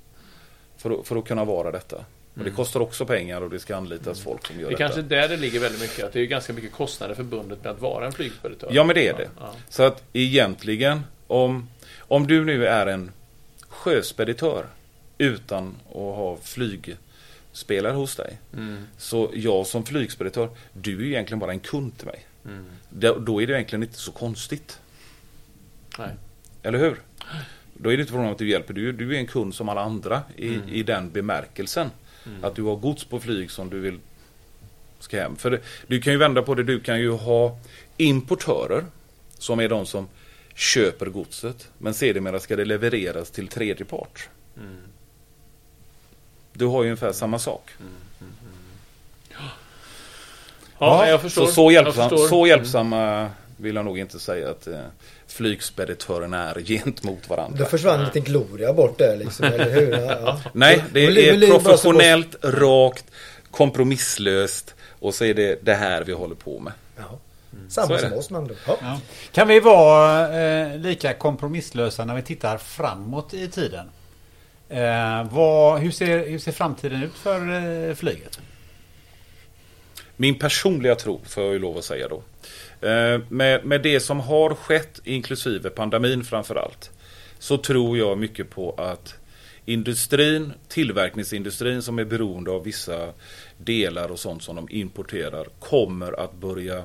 För 0.77 0.99
att, 0.99 1.07
för 1.07 1.15
att 1.15 1.25
kunna 1.25 1.45
vara 1.45 1.71
detta. 1.71 2.05
Och 2.37 2.43
det 2.43 2.51
kostar 2.51 2.79
också 2.79 3.05
pengar 3.05 3.41
och 3.41 3.49
det 3.49 3.59
ska 3.59 3.75
anlitas 3.75 4.21
folk 4.21 4.47
som 4.47 4.55
gör 4.59 4.61
Det 4.61 4.67
är 4.67 4.77
detta. 4.77 4.83
kanske 4.83 5.01
där 5.01 5.29
det 5.29 5.37
ligger 5.37 5.59
väldigt 5.59 5.81
mycket, 5.81 6.05
att 6.05 6.13
det 6.13 6.19
är 6.19 6.25
ganska 6.25 6.53
mycket 6.53 6.71
kostnader 6.71 7.15
förbundet 7.15 7.63
med 7.63 7.71
att 7.71 7.81
vara 7.81 8.05
en 8.05 8.11
flygspeditör. 8.11 8.69
Ja 8.71 8.83
men 8.83 8.95
det 8.95 9.07
är 9.07 9.17
det. 9.17 9.29
Ja, 9.39 9.53
Så 9.69 9.83
att 9.83 10.03
egentligen 10.13 11.01
om, 11.27 11.69
om 11.99 12.27
du 12.27 12.45
nu 12.45 12.67
är 12.67 12.87
en 12.87 13.11
sjöspeditör 13.67 14.65
utan 15.17 15.75
att 15.89 15.95
ha 15.95 16.37
flygspelare 16.43 17.93
hos 17.93 18.15
dig. 18.15 18.37
Mm. 18.53 18.83
Så 18.97 19.31
jag 19.33 19.67
som 19.67 19.85
flygspeditör, 19.85 20.49
du 20.73 21.01
är 21.01 21.07
egentligen 21.07 21.39
bara 21.39 21.51
en 21.51 21.59
kund 21.59 21.97
till 21.97 22.07
mig. 22.07 22.25
Mm. 22.45 22.65
Då, 22.89 23.19
då 23.19 23.41
är 23.41 23.47
det 23.47 23.53
egentligen 23.53 23.83
inte 23.83 23.97
så 23.97 24.11
konstigt. 24.11 24.79
Nej. 26.01 26.15
Eller 26.63 26.79
hur? 26.79 27.01
Då 27.73 27.91
är 27.91 27.97
det 27.97 28.01
inte 28.01 28.11
frågan 28.11 28.25
om 28.27 28.31
att 28.31 28.37
du 28.37 28.49
hjälper. 28.49 28.73
Du, 28.73 28.91
du 28.91 29.15
är 29.15 29.19
en 29.19 29.27
kund 29.27 29.55
som 29.55 29.69
alla 29.69 29.81
andra 29.81 30.21
i, 30.35 30.47
Mm. 30.55 30.69
i 30.69 30.83
den 30.83 31.11
bemärkelsen. 31.11 31.89
Att 32.41 32.55
du 32.55 32.63
har 32.63 32.75
gods 32.75 33.03
på 33.03 33.19
flyg 33.19 33.51
som 33.51 33.69
du 33.69 33.79
vill 33.79 33.99
ska 34.99 35.21
hem. 35.21 35.35
För 35.35 35.51
det, 35.51 35.59
du 35.87 36.01
kan 36.01 36.13
ju 36.13 36.19
vända 36.19 36.41
på 36.41 36.55
det. 36.55 36.63
Du 36.63 36.79
kan 36.79 36.99
ju 36.99 37.11
ha 37.11 37.57
importörer 37.97 38.85
som 39.37 39.59
är 39.59 39.69
de 39.69 39.85
som 39.85 40.07
köper 40.55 41.05
godset. 41.05 41.67
Men 41.77 41.93
sedermera 41.93 42.39
ska 42.39 42.55
det 42.55 42.65
levereras 42.65 43.31
till 43.31 43.47
tredje 43.47 43.85
part. 43.85 44.29
Mm. 44.57 44.77
Du 46.53 46.65
har 46.65 46.83
ju 46.83 46.89
ungefär 46.89 47.11
samma 47.11 47.39
sak. 47.39 47.71
Ja, 50.79 51.07
jag 51.07 51.21
förstår. 51.21 51.45
Så, 51.45 51.51
så, 51.51 51.71
hjälpsam, 51.71 52.17
så 52.29 52.47
hjälpsamma 52.47 53.29
vill 53.57 53.75
jag 53.75 53.85
nog 53.85 53.99
inte 53.99 54.19
säga 54.19 54.49
att 54.49 54.67
flygspeditörerna 55.31 56.49
är 56.49 56.61
gentemot 56.61 57.29
varandra. 57.29 57.57
Då 57.59 57.65
försvann 57.65 57.99
en 57.99 58.05
liten 58.05 58.23
gloria 58.23 58.73
bort 58.73 58.97
där 58.97 59.17
liksom, 59.17 59.45
eller 59.45 59.69
hur? 59.71 59.91
Ja. 59.91 60.41
Nej, 60.53 60.83
det 60.93 61.07
Men 61.07 61.17
är 61.17 61.37
men 61.37 61.49
professionellt, 61.49 62.35
rakt, 62.41 63.05
kompromisslöst 63.51 64.75
och 64.99 65.13
så 65.13 65.25
är 65.25 65.33
det 65.33 65.65
det 65.65 65.73
här 65.73 66.03
vi 66.03 66.13
håller 66.13 66.35
på 66.35 66.59
med. 66.59 66.73
Ja. 66.97 67.19
Så 67.67 67.87
Samma 67.87 67.97
som 67.97 68.13
oss 68.13 68.29
man 68.29 68.47
då. 68.47 68.53
Ja. 68.67 68.77
Ja. 68.81 68.99
Kan 69.31 69.47
vi 69.47 69.59
vara 69.59 70.39
eh, 70.41 70.77
lika 70.77 71.13
kompromisslösa 71.13 72.05
när 72.05 72.15
vi 72.15 72.21
tittar 72.21 72.57
framåt 72.57 73.33
i 73.33 73.47
tiden? 73.47 73.89
Eh, 74.69 75.23
vad, 75.31 75.79
hur, 75.79 75.91
ser, 75.91 76.29
hur 76.29 76.39
ser 76.39 76.51
framtiden 76.51 77.03
ut 77.03 77.13
för 77.13 77.39
eh, 77.89 77.95
flyget? 77.95 78.39
Min 80.15 80.39
personliga 80.39 80.95
tro, 80.95 81.21
får 81.25 81.43
jag 81.43 81.53
ju 81.53 81.59
lov 81.59 81.77
att 81.77 81.83
säga 81.83 82.07
då. 82.07 82.23
Eh, 82.81 83.19
med, 83.29 83.65
med 83.65 83.81
det 83.81 83.99
som 83.99 84.19
har 84.19 84.55
skett, 84.55 85.01
inklusive 85.03 85.69
pandemin 85.69 86.23
framför 86.23 86.55
allt, 86.55 86.91
så 87.39 87.57
tror 87.57 87.97
jag 87.97 88.17
mycket 88.17 88.49
på 88.49 88.75
att 88.77 89.15
industrin, 89.65 90.53
tillverkningsindustrin 90.67 91.81
som 91.81 91.99
är 91.99 92.05
beroende 92.05 92.51
av 92.51 92.63
vissa 92.63 93.13
delar 93.57 94.11
och 94.11 94.19
sånt 94.19 94.43
som 94.43 94.55
de 94.55 94.67
importerar, 94.69 95.47
kommer 95.59 96.19
att 96.19 96.33
börja 96.33 96.83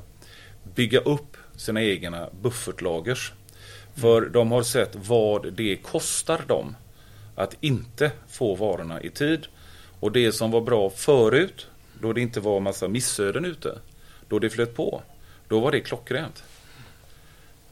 bygga 0.75 1.01
upp 1.01 1.37
sina 1.57 1.83
egna 1.83 2.29
buffertlagers. 2.43 3.33
För 3.95 4.21
de 4.21 4.53
har 4.53 4.63
sett 4.63 4.97
vad 4.97 5.53
det 5.53 5.77
kostar 5.77 6.41
dem 6.47 6.77
att 7.35 7.57
inte 7.61 8.11
få 8.29 8.55
varorna 8.55 9.03
i 9.03 9.11
tid. 9.11 9.47
Och 10.01 10.13
det 10.13 10.33
som 10.33 10.51
var 10.51 10.61
bra 10.61 10.91
förut, 10.91 11.67
då 12.01 12.13
det 12.13 12.21
inte 12.21 12.41
var 12.41 12.61
massa 12.61 12.89
missöden 12.89 13.45
ute, 13.45 13.79
då 14.29 14.39
det 14.39 14.51
flöt 14.51 14.75
på, 14.75 15.03
då 15.49 15.61
var 15.61 15.73
det 15.73 15.81
klockrent. 15.81 16.45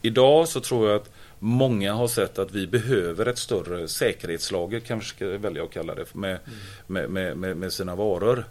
idag 0.02 0.48
så 0.48 0.60
tror 0.60 0.88
jag 0.88 0.96
att 0.96 1.10
många 1.38 1.92
har 1.92 2.08
sett 2.08 2.38
att 2.38 2.52
vi 2.52 2.66
behöver 2.66 3.26
ett 3.26 3.38
större 3.38 3.88
säkerhetslager, 3.88 4.80
kanske 4.80 5.16
ska 5.16 5.24
jag 5.24 5.38
välja 5.38 5.64
att 5.64 5.70
kalla 5.70 5.94
det, 5.94 6.14
med, 6.14 6.30
mm. 6.30 6.40
med, 6.86 7.10
med, 7.10 7.36
med, 7.36 7.56
med, 7.56 7.72
sina 7.72 7.94
varor. 7.94 8.44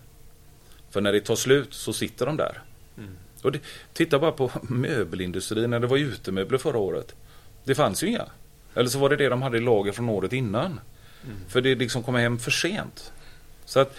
För 0.90 1.02
när 1.02 1.14
det 1.14 1.22
tar 1.22 1.36
slut 1.36 1.74
så 1.74 1.94
sitter 1.94 2.26
de 2.26 2.38
där. 2.38 2.62
Mm. 2.98 3.16
Och 3.42 3.52
det, 3.52 3.60
titta 3.94 4.20
bara 4.20 4.32
på 4.32 4.52
möbelindustrin 4.62 5.70
när 5.70 5.80
det 5.80 5.88
var 5.88 5.98
utemöbler 5.98 6.58
förra 6.58 6.78
året. 6.78 7.16
Det 7.64 7.76
fanns 7.76 8.04
ju 8.04 8.08
inga. 8.08 8.26
Eller 8.76 8.90
så 8.90 9.00
var 9.00 9.10
det 9.10 9.16
det 9.16 9.30
de 9.30 9.42
hade 9.42 9.58
i 9.58 9.62
lager 9.62 9.92
från 9.92 10.10
året 10.10 10.34
innan. 10.34 10.80
Mm. 11.24 11.38
För 11.48 11.62
det 11.62 11.76
liksom 11.76 12.04
kom 12.04 12.16
hem 12.16 12.40
för 12.40 12.52
sent. 12.52 13.12
Så 13.66 13.80
att 13.80 13.96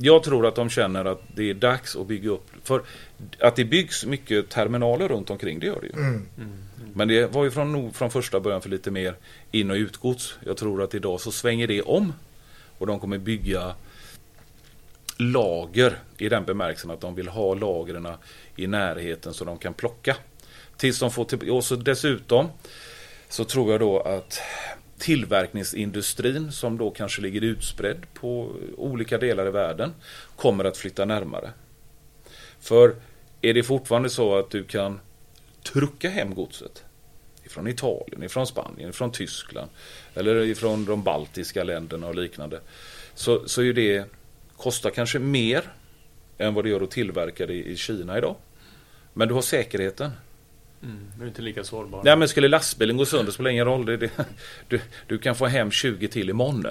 jag 0.00 0.22
tror 0.22 0.46
att 0.46 0.54
de 0.54 0.70
känner 0.70 1.04
att 1.04 1.22
det 1.34 1.50
är 1.50 1.54
dags 1.54 1.96
att 1.96 2.06
bygga 2.06 2.30
upp. 2.30 2.46
För 2.64 2.82
att 3.40 3.56
det 3.56 3.64
byggs 3.64 4.06
mycket 4.06 4.48
terminaler 4.48 5.08
runt 5.08 5.30
omkring, 5.30 5.60
det 5.60 5.66
gör 5.66 5.80
det 5.80 5.86
ju. 5.86 5.92
Mm. 5.92 6.26
Mm. 6.38 6.58
Men 6.94 7.08
det 7.08 7.26
var 7.26 7.44
ju 7.44 7.50
från, 7.50 7.92
från 7.92 8.10
första 8.10 8.40
början 8.40 8.62
för 8.62 8.68
lite 8.68 8.90
mer 8.90 9.14
in 9.50 9.70
och 9.70 9.74
utgods. 9.74 10.34
Jag 10.44 10.56
tror 10.56 10.82
att 10.82 10.94
idag 10.94 11.20
så 11.20 11.32
svänger 11.32 11.66
det 11.66 11.82
om. 11.82 12.12
Och 12.78 12.86
de 12.86 13.00
kommer 13.00 13.18
bygga 13.18 13.74
lager 15.16 15.98
i 16.18 16.28
den 16.28 16.44
bemärkelsen 16.44 16.90
att 16.90 17.00
de 17.00 17.14
vill 17.14 17.28
ha 17.28 17.54
lagren 17.54 18.08
i 18.56 18.66
närheten 18.66 19.34
så 19.34 19.44
de 19.44 19.58
kan 19.58 19.74
plocka. 19.74 20.16
Tills 20.76 20.98
de 20.98 21.10
får 21.10 21.24
till, 21.24 21.50
och 21.50 21.64
så 21.64 21.76
dessutom 21.76 22.48
så 23.28 23.44
tror 23.44 23.70
jag 23.70 23.80
då 23.80 24.00
att 24.00 24.40
tillverkningsindustrin 24.98 26.52
som 26.52 26.78
då 26.78 26.90
kanske 26.90 27.22
ligger 27.22 27.40
utspridd 27.40 28.06
på 28.14 28.56
olika 28.76 29.18
delar 29.18 29.46
i 29.46 29.50
världen 29.50 29.94
kommer 30.36 30.64
att 30.64 30.76
flytta 30.76 31.04
närmare. 31.04 31.52
För 32.60 32.94
är 33.40 33.54
det 33.54 33.62
fortfarande 33.62 34.10
så 34.10 34.38
att 34.38 34.50
du 34.50 34.64
kan 34.64 35.00
trucka 35.62 36.10
hem 36.10 36.34
godset 36.34 36.84
ifrån 37.44 37.68
Italien, 37.68 38.22
ifrån 38.22 38.46
Spanien, 38.46 38.90
ifrån 38.90 39.12
Tyskland 39.12 39.70
eller 40.14 40.44
ifrån 40.44 40.84
de 40.84 41.02
baltiska 41.02 41.64
länderna 41.64 42.06
och 42.06 42.14
liknande 42.14 42.60
så, 43.14 43.48
så 43.48 43.62
är 43.62 43.72
det 43.72 44.04
kostar 44.56 44.90
kanske 44.90 45.18
mer 45.18 45.72
än 46.38 46.54
vad 46.54 46.64
det 46.64 46.68
gör 46.68 46.80
att 46.80 46.90
tillverka 46.90 47.46
det 47.46 47.54
i 47.54 47.76
Kina 47.76 48.18
idag. 48.18 48.36
Men 49.12 49.28
du 49.28 49.34
har 49.34 49.42
säkerheten. 49.42 50.10
Mm, 50.82 51.10
du 51.16 51.24
är 51.24 51.28
inte 51.28 51.42
lika 51.42 51.64
sårbar. 51.64 52.02
Nej 52.04 52.16
men 52.16 52.28
skulle 52.28 52.48
lastbilen 52.48 52.96
gå 52.96 53.04
sönder 53.04 53.32
spelar 53.32 53.50
ingen 53.50 53.64
roll. 53.64 53.86
Det, 53.86 53.96
det, 53.96 54.10
du, 54.68 54.80
du 55.06 55.18
kan 55.18 55.34
få 55.34 55.46
hem 55.46 55.70
20 55.70 56.08
till 56.08 56.30
imorgon. 56.30 56.66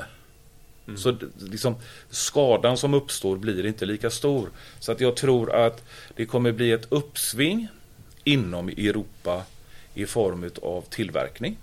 Mm. 0.87 0.97
Så 0.97 1.17
liksom, 1.39 1.75
skadan 2.09 2.77
som 2.77 2.93
uppstår 2.93 3.37
blir 3.37 3.65
inte 3.65 3.85
lika 3.85 4.09
stor. 4.09 4.49
Så 4.79 4.91
att 4.91 5.01
jag 5.01 5.15
tror 5.15 5.55
att 5.55 5.83
det 6.15 6.25
kommer 6.25 6.51
bli 6.51 6.71
ett 6.71 6.87
uppsving 6.89 7.67
inom 8.23 8.69
Europa 8.69 9.43
i 9.93 10.05
form 10.05 10.49
av 10.61 10.81
tillverkning. 10.81 11.57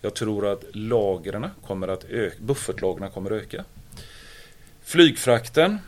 Jag 0.00 0.14
tror 0.14 0.46
att 0.46 0.64
lagren 0.72 1.46
kommer 1.66 1.88
att 1.88 2.04
öka, 2.04 2.36
buffertlagren 2.40 3.10
kommer 3.10 3.30
att 3.30 3.42
öka. 3.42 3.64
Flygfrakten 4.82 5.78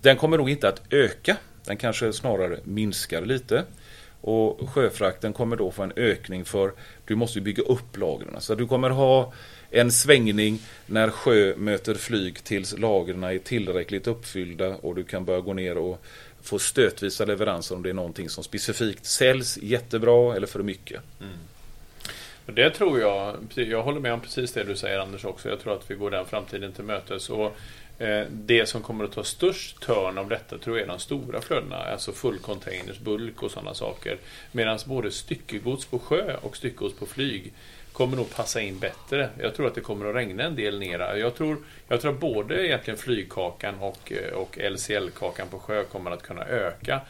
den 0.00 0.16
kommer 0.16 0.38
nog 0.38 0.50
inte 0.50 0.68
att 0.68 0.82
öka 0.90 1.36
den 1.64 1.76
kanske 1.76 2.12
snarare 2.12 2.58
minskar 2.64 3.22
lite. 3.22 3.64
Och 4.20 4.70
sjöfrakten 4.70 5.32
kommer 5.32 5.56
då 5.56 5.70
få 5.70 5.82
en 5.82 5.92
ökning 5.96 6.44
för 6.44 6.72
du 7.04 7.14
måste 7.14 7.40
bygga 7.40 7.62
upp 7.62 7.96
lagren. 7.96 8.40
Så 8.40 8.54
du 8.54 8.66
kommer 8.66 8.90
ha 8.90 9.32
en 9.70 9.92
svängning 9.92 10.58
när 10.86 11.10
sjö 11.10 11.56
möter 11.56 11.94
flyg 11.94 12.44
tills 12.44 12.78
lagren 12.78 13.24
är 13.24 13.38
tillräckligt 13.38 14.06
uppfyllda 14.06 14.68
och 14.68 14.94
du 14.94 15.04
kan 15.04 15.24
börja 15.24 15.40
gå 15.40 15.52
ner 15.52 15.78
och 15.78 16.04
få 16.42 16.58
stötvisa 16.58 17.24
leveranser 17.24 17.74
om 17.74 17.82
det 17.82 17.90
är 17.90 17.94
någonting 17.94 18.28
som 18.28 18.44
specifikt 18.44 19.06
säljs 19.06 19.58
jättebra 19.62 20.36
eller 20.36 20.46
för 20.46 20.62
mycket. 20.62 21.00
Mm. 21.20 21.38
Det 22.46 22.70
tror 22.70 23.00
jag, 23.00 23.36
jag 23.54 23.82
håller 23.82 24.00
med 24.00 24.12
om 24.12 24.20
precis 24.20 24.52
det 24.52 24.64
du 24.64 24.76
säger 24.76 24.98
Anders 24.98 25.24
också. 25.24 25.48
Jag 25.48 25.60
tror 25.60 25.74
att 25.74 25.90
vi 25.90 25.94
går 25.94 26.10
den 26.10 26.26
framtiden 26.26 26.72
till 26.72 26.84
mötes. 26.84 27.30
Och 27.30 27.56
Eh, 27.98 28.24
det 28.30 28.66
som 28.66 28.82
kommer 28.82 29.04
att 29.04 29.12
ta 29.12 29.24
störst 29.24 29.82
törn 29.82 30.18
av 30.18 30.28
detta 30.28 30.58
tror 30.58 30.78
jag 30.78 30.84
är 30.84 30.88
de 30.88 30.98
stora 30.98 31.40
flödena, 31.40 31.76
alltså 31.76 32.12
fullcontainers, 32.12 32.98
bulk 32.98 33.42
och 33.42 33.50
sådana 33.50 33.74
saker. 33.74 34.18
Medan 34.52 34.78
både 34.86 35.10
styckegods 35.10 35.86
på 35.86 35.98
sjö 35.98 36.36
och 36.42 36.56
styckegods 36.56 36.94
på 36.94 37.06
flyg 37.06 37.52
kommer 37.92 38.16
nog 38.16 38.30
passa 38.30 38.60
in 38.60 38.78
bättre. 38.78 39.30
Jag 39.38 39.54
tror 39.54 39.66
att 39.66 39.74
det 39.74 39.80
kommer 39.80 40.06
att 40.06 40.14
regna 40.14 40.42
en 40.42 40.56
del 40.56 40.78
nera. 40.78 41.18
Jag 41.18 41.34
tror, 41.34 41.56
jag 41.88 42.00
tror 42.00 42.12
att 42.12 42.20
både 42.20 42.66
egentligen 42.66 42.98
flygkakan 42.98 43.74
och, 43.80 44.12
eh, 44.12 44.32
och 44.32 44.58
LCL-kakan 44.58 45.48
på 45.48 45.58
sjö 45.58 45.84
kommer 45.84 46.10
att 46.10 46.22
kunna 46.22 46.44
öka. 46.44 47.00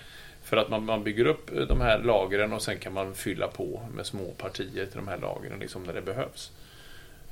För 0.42 0.56
att 0.56 0.68
man, 0.68 0.84
man 0.84 1.04
bygger 1.04 1.26
upp 1.26 1.50
de 1.68 1.80
här 1.80 1.98
lagren 1.98 2.52
och 2.52 2.62
sen 2.62 2.78
kan 2.78 2.92
man 2.92 3.14
fylla 3.14 3.48
på 3.48 3.82
med 3.94 4.06
små 4.06 4.30
partier 4.30 4.86
till 4.86 4.96
de 4.96 5.08
här 5.08 5.18
lagren 5.18 5.58
liksom 5.58 5.82
när 5.82 5.92
det 5.92 6.02
behövs. 6.02 6.50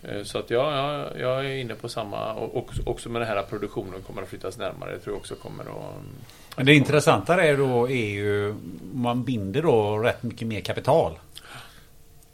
Eh, 0.03 0.23
så 0.23 0.39
att 0.39 0.51
ja, 0.51 0.77
ja, 0.77 1.19
jag 1.19 1.47
är 1.47 1.57
inne 1.57 1.75
på 1.75 1.89
samma 1.89 2.33
och 2.33 2.71
också 2.87 3.09
med 3.09 3.23
den 3.23 3.29
här 3.29 3.43
produktionen 3.43 4.03
kommer 4.03 4.23
att 4.23 4.29
flyttas 4.29 4.59
närmare. 4.59 4.93
Jag 4.93 5.03
tror 5.03 5.17
också 5.17 5.35
kommer 5.35 5.65
att... 5.65 6.03
Men 6.57 6.67
det 6.67 6.75
intressanta 6.75 7.45
är 7.45 7.57
då 7.57 7.91
är 7.91 8.11
ju 8.11 8.55
man 8.95 9.25
binder 9.25 9.63
då 9.63 9.99
rätt 9.99 10.23
mycket 10.23 10.49
mer 10.49 10.61
kapital. 10.61 11.19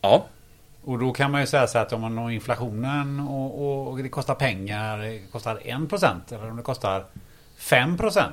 Ja. 0.01 0.27
Och 0.85 0.99
då 0.99 1.13
kan 1.13 1.31
man 1.31 1.41
ju 1.41 1.47
säga 1.47 1.67
så 1.67 1.79
att 1.79 1.93
om 1.93 2.01
man 2.01 2.19
har 2.19 2.31
inflationen 2.31 3.21
och, 3.21 3.89
och 3.89 3.99
det 3.99 4.09
kostar 4.09 4.35
pengar, 4.35 4.99
det 4.99 5.19
kostar 5.33 5.57
1% 5.57 6.35
eller 6.35 6.51
om 6.51 6.57
det 6.57 6.63
kostar 6.63 7.05
5% 7.59 8.25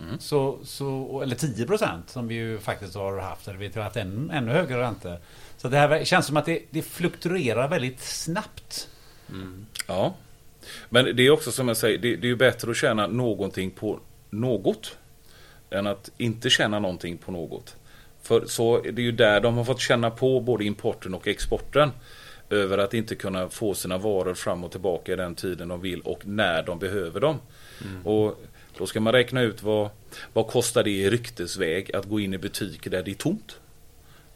mm. 0.00 0.18
så, 0.18 0.58
så, 0.64 1.20
eller 1.22 1.36
10% 1.36 1.86
som 2.06 2.28
vi 2.28 2.34
ju 2.34 2.58
faktiskt 2.58 2.94
har 2.94 3.18
haft, 3.18 3.48
eller 3.48 3.58
vi 3.58 3.70
har 3.74 3.82
haft 3.82 3.96
ännu, 3.96 4.32
ännu 4.32 4.52
högre 4.52 4.80
räntor. 4.80 5.18
Så 5.60 5.68
det 5.68 5.76
här 5.76 6.04
känns 6.04 6.26
som 6.26 6.36
att 6.36 6.46
det, 6.46 6.62
det 6.70 6.82
fluktuerar 6.82 7.68
väldigt 7.68 8.00
snabbt. 8.00 8.88
Mm. 9.28 9.66
Ja. 9.86 10.14
Men 10.88 11.16
det 11.16 11.26
är 11.26 11.30
också 11.30 11.52
som 11.52 11.68
jag 11.68 11.76
säger, 11.76 11.98
det, 11.98 12.16
det 12.16 12.26
är 12.26 12.28
ju 12.28 12.36
bättre 12.36 12.70
att 12.70 12.76
tjäna 12.76 13.06
någonting 13.06 13.70
på 13.70 14.00
något. 14.30 14.96
Än 15.70 15.86
att 15.86 16.10
inte 16.16 16.50
tjäna 16.50 16.78
någonting 16.78 17.18
på 17.18 17.32
något. 17.32 17.76
För 18.22 18.46
så 18.46 18.80
det 18.80 19.02
är 19.02 19.04
ju 19.04 19.12
där 19.12 19.40
de 19.40 19.56
har 19.56 19.64
fått 19.64 19.80
känna 19.80 20.10
på 20.10 20.40
både 20.40 20.64
importen 20.64 21.14
och 21.14 21.28
exporten. 21.28 21.90
Över 22.50 22.78
att 22.78 22.94
inte 22.94 23.14
kunna 23.14 23.48
få 23.48 23.74
sina 23.74 23.98
varor 23.98 24.34
fram 24.34 24.64
och 24.64 24.70
tillbaka 24.70 25.12
i 25.12 25.16
den 25.16 25.34
tiden 25.34 25.68
de 25.68 25.80
vill 25.80 26.00
och 26.00 26.26
när 26.26 26.62
de 26.62 26.78
behöver 26.78 27.20
dem. 27.20 27.38
Mm. 27.84 28.06
Och 28.06 28.44
då 28.78 28.86
ska 28.86 29.00
man 29.00 29.12
räkna 29.12 29.42
ut 29.42 29.62
vad, 29.62 29.90
vad 30.32 30.46
kostar 30.46 30.82
det 30.82 30.90
i 30.90 31.10
ryktesväg 31.10 31.96
att 31.96 32.08
gå 32.08 32.20
in 32.20 32.34
i 32.34 32.38
butiker 32.38 32.90
där 32.90 33.02
det 33.02 33.10
är 33.10 33.14
tomt. 33.14 33.56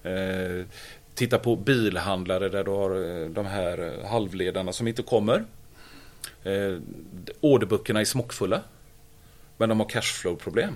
Eh, 0.02 0.66
Titta 1.14 1.38
på 1.38 1.56
bilhandlare 1.56 2.48
där 2.48 2.64
du 2.64 2.70
har 2.70 3.22
eh, 3.22 3.28
de 3.28 3.46
här 3.46 3.78
eh, 3.78 4.08
halvledarna 4.08 4.72
som 4.72 4.88
inte 4.88 5.02
kommer. 5.02 5.44
Eh, 6.42 6.78
orderböckerna 7.40 8.00
är 8.00 8.04
smockfulla. 8.04 8.62
Men 9.56 9.68
de 9.68 9.80
har 9.80 9.88
cashflow-problem. 9.88 10.74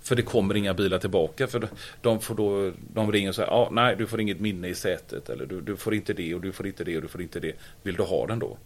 För 0.00 0.16
det 0.16 0.22
kommer 0.22 0.54
inga 0.54 0.74
bilar 0.74 0.98
tillbaka. 0.98 1.46
För 1.46 1.68
de, 2.00 2.20
får 2.20 2.34
då, 2.34 2.72
de 2.94 3.12
ringer 3.12 3.28
och 3.28 3.34
säger 3.34 3.50
ah, 3.50 3.68
nej 3.70 3.96
du 3.96 4.06
får 4.06 4.20
inget 4.20 4.40
minne 4.40 4.68
i 4.68 4.74
sätet. 4.74 5.28
Eller 5.28 5.46
du, 5.46 5.60
du, 5.60 5.76
får 5.76 5.94
inte 5.94 6.12
det 6.12 6.34
och 6.34 6.40
du 6.40 6.52
får 6.52 6.66
inte 6.66 6.84
det 6.84 6.96
och 6.96 7.02
du 7.02 7.08
får 7.08 7.22
inte 7.22 7.40
det. 7.40 7.52
Vill 7.82 7.94
du 7.94 8.02
ha 8.02 8.26
den 8.26 8.38
då? 8.38 8.58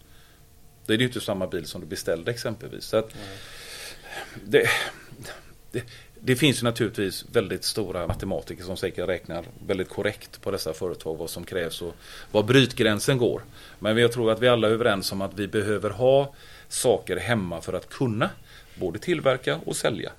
Det 0.87 0.95
är 0.95 0.99
ju 0.99 1.05
inte 1.05 1.21
samma 1.21 1.47
bil 1.47 1.67
som 1.67 1.81
du 1.81 1.87
beställde 1.87 2.31
exempelvis. 2.31 2.85
Så 2.85 2.97
att, 2.97 3.15
det, 4.45 4.69
det, 5.73 5.83
det 6.27 6.37
finns 6.37 6.63
naturligtvis 6.63 7.25
väldigt 7.33 7.65
stora 7.65 8.07
matematiker 8.07 8.65
som 8.65 8.77
säkert 8.77 9.09
räknar 9.09 9.45
väldigt 9.67 9.89
korrekt 9.89 10.43
på 10.43 10.51
dessa 10.51 10.73
företag 10.73 11.17
vad 11.17 11.31
som 11.31 11.45
krävs 11.45 11.83
och 11.83 11.95
var 12.33 12.43
brytgränsen 12.43 13.19
går. 13.19 13.43
Men 13.79 13.97
jag 13.97 14.13
tror 14.13 14.31
att 14.31 14.43
vi 14.43 14.49
alla 14.49 14.69
är 14.69 14.73
överens 14.73 15.13
om 15.13 15.21
att 15.21 15.35
vi 15.35 15.49
behöver 15.49 15.91
ha 15.91 16.35
saker 16.69 17.17
hemma 17.17 17.61
för 17.61 17.73
att 17.73 17.89
kunna 17.89 18.31
både 18.75 18.99
tillverka 18.99 19.61
och 19.65 19.77
sälja. 19.77 20.13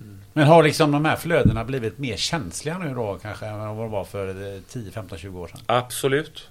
Mm. 0.00 0.22
Men 0.32 0.46
har 0.46 0.62
liksom 0.62 0.92
de 0.92 1.04
här 1.04 1.16
flödena 1.16 1.64
blivit 1.64 1.98
mer 1.98 2.16
känsliga 2.16 2.78
nu 2.78 2.94
då 2.94 3.18
kanske 3.22 3.46
än 3.46 3.58
vad 3.58 3.76
de 3.76 3.90
var 3.90 4.04
för 4.04 4.60
10, 4.68 4.90
15, 4.90 5.18
20 5.18 5.40
år 5.40 5.48
sedan? 5.48 5.60
Absolut. 5.66 6.48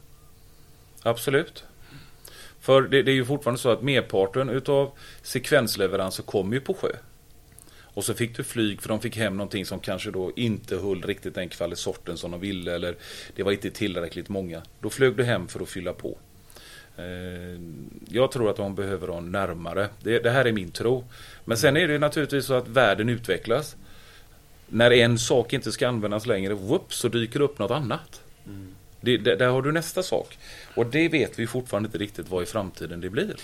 Absolut. 1.03 1.63
För 2.59 2.81
det, 2.81 3.03
det 3.03 3.11
är 3.11 3.15
ju 3.15 3.25
fortfarande 3.25 3.61
så 3.61 3.69
att 3.69 3.81
merparten 3.81 4.49
utav 4.49 4.91
sekvensleveranser 5.21 6.23
kommer 6.23 6.53
ju 6.53 6.61
på 6.61 6.73
sjö. 6.73 6.91
Och 7.95 8.03
så 8.03 8.13
fick 8.13 8.37
du 8.37 8.43
flyg 8.43 8.81
för 8.81 8.89
de 8.89 9.01
fick 9.01 9.17
hem 9.17 9.37
någonting 9.37 9.65
som 9.65 9.79
kanske 9.79 10.11
då 10.11 10.31
inte 10.35 10.77
höll 10.77 11.01
riktigt 11.01 11.35
den 11.35 11.49
kvalitetssorten 11.49 12.17
som 12.17 12.31
de 12.31 12.39
ville 12.39 12.75
eller 12.75 12.95
det 13.35 13.43
var 13.43 13.51
inte 13.51 13.71
tillräckligt 13.71 14.29
många. 14.29 14.61
Då 14.79 14.89
flög 14.89 15.15
du 15.15 15.23
hem 15.23 15.47
för 15.47 15.59
att 15.59 15.69
fylla 15.69 15.93
på. 15.93 16.17
Eh, 16.97 17.59
jag 18.07 18.31
tror 18.31 18.49
att 18.49 18.55
de 18.55 18.75
behöver 18.75 19.07
ha 19.07 19.19
närmare. 19.21 19.89
Det, 20.03 20.19
det 20.19 20.29
här 20.29 20.45
är 20.45 20.51
min 20.51 20.71
tro. 20.71 21.05
Men 21.45 21.57
sen 21.57 21.77
är 21.77 21.87
det 21.87 21.99
naturligtvis 21.99 22.45
så 22.45 22.53
att 22.53 22.67
världen 22.67 23.09
utvecklas. 23.09 23.75
När 24.67 24.91
en 24.91 25.19
sak 25.19 25.53
inte 25.53 25.71
ska 25.71 25.87
användas 25.87 26.25
längre, 26.25 26.53
whoop, 26.53 26.93
så 26.93 27.07
dyker 27.07 27.39
det 27.39 27.45
upp 27.45 27.59
något 27.59 27.71
annat. 27.71 28.21
Mm. 28.45 28.74
Det, 29.05 29.17
det, 29.17 29.35
där 29.35 29.47
har 29.47 29.61
du 29.61 29.71
nästa 29.71 30.03
sak. 30.03 30.37
Och 30.75 30.85
det 30.85 31.09
vet 31.09 31.39
vi 31.39 31.47
fortfarande 31.47 31.87
inte 31.87 31.97
riktigt 31.97 32.29
vad 32.29 32.43
i 32.43 32.45
framtiden 32.45 33.01
det 33.01 33.09
blir. 33.09 33.35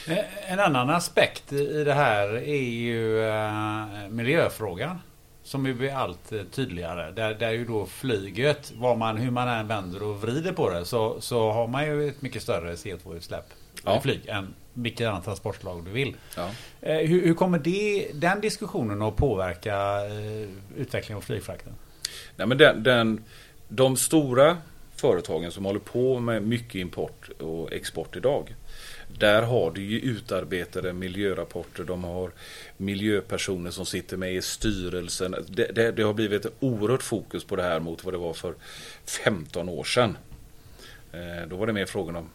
En 0.47 0.59
annan 0.59 0.89
aspekt 0.89 1.53
i 1.53 1.84
det 1.84 1.93
här 1.93 2.28
är 2.34 2.64
ju 2.64 3.18
uh, 3.20 4.09
miljöfrågan. 4.09 4.99
som 5.43 5.66
ju 5.66 5.74
blir 5.74 5.93
allt 5.93 6.32
eh, 6.32 6.41
tydligare. 6.51 7.12
Där, 7.12 7.34
där 7.34 7.51
ju 7.51 7.66
då 7.66 7.86
flyget, 7.86 8.72
vad 8.76 8.97
man, 8.97 9.18
hur 9.18 9.32
man 9.32 9.47
än 9.47 9.68
vänder 9.68 10.03
och 10.03 10.22
vrider 10.22 10.51
på 10.53 10.70
det, 10.70 10.86
så, 10.86 11.22
så 11.22 11.51
har 11.51 11.68
man 11.68 11.86
ju 11.86 12.07
ett 12.07 12.22
mycket 12.22 12.41
större 12.41 12.76
CO2-utsläpp 12.76 13.45
Ja. 13.86 13.97
i 13.97 14.01
flyg 14.01 14.22
än 14.28 14.53
vilket 14.74 15.07
annat 15.07 15.26
transportslag 15.26 15.86
du 15.86 15.91
vill. 15.91 16.16
Ja. 16.38 16.49
Eh, 16.82 16.97
hur, 16.97 17.26
hur 17.26 17.34
kommer 17.34 17.59
det, 17.59 18.07
den 18.14 18.41
diskussionen 18.41 19.01
att 19.01 19.16
påverka 19.16 19.76
eh, 20.05 20.49
utvecklingen 20.78 21.18
av 21.18 21.22
flygfrakten? 21.22 21.74
Nej, 22.36 22.47
men 22.47 22.57
den, 22.57 22.84
den, 22.84 23.24
de 23.68 23.97
stora 23.97 24.57
företagen 25.01 25.51
som 25.51 25.65
håller 25.65 25.79
på 25.79 26.19
med 26.19 26.43
mycket 26.43 26.75
import 26.75 27.29
och 27.39 27.73
export 27.73 28.15
idag. 28.15 28.55
Där 29.19 29.41
har 29.41 29.71
du 29.71 29.81
ju 29.81 29.99
utarbetade 29.99 30.93
miljörapporter. 30.93 31.83
De 31.83 32.03
har 32.03 32.31
miljöpersoner 32.77 33.71
som 33.71 33.85
sitter 33.85 34.17
med 34.17 34.35
i 34.35 34.41
styrelsen. 34.41 35.35
Det, 35.47 35.65
det, 35.75 35.91
det 35.91 36.03
har 36.03 36.13
blivit 36.13 36.45
ett 36.45 36.53
oerhört 36.59 37.03
fokus 37.03 37.43
på 37.43 37.55
det 37.55 37.63
här 37.63 37.79
mot 37.79 38.03
vad 38.03 38.13
det 38.13 38.17
var 38.17 38.33
för 38.33 38.53
15 39.05 39.69
år 39.69 39.83
sedan. 39.83 40.17
Eh, 41.11 41.47
då 41.49 41.55
var 41.55 41.67
det 41.67 41.73
mer 41.73 41.85
frågan 41.85 42.15
om 42.15 42.29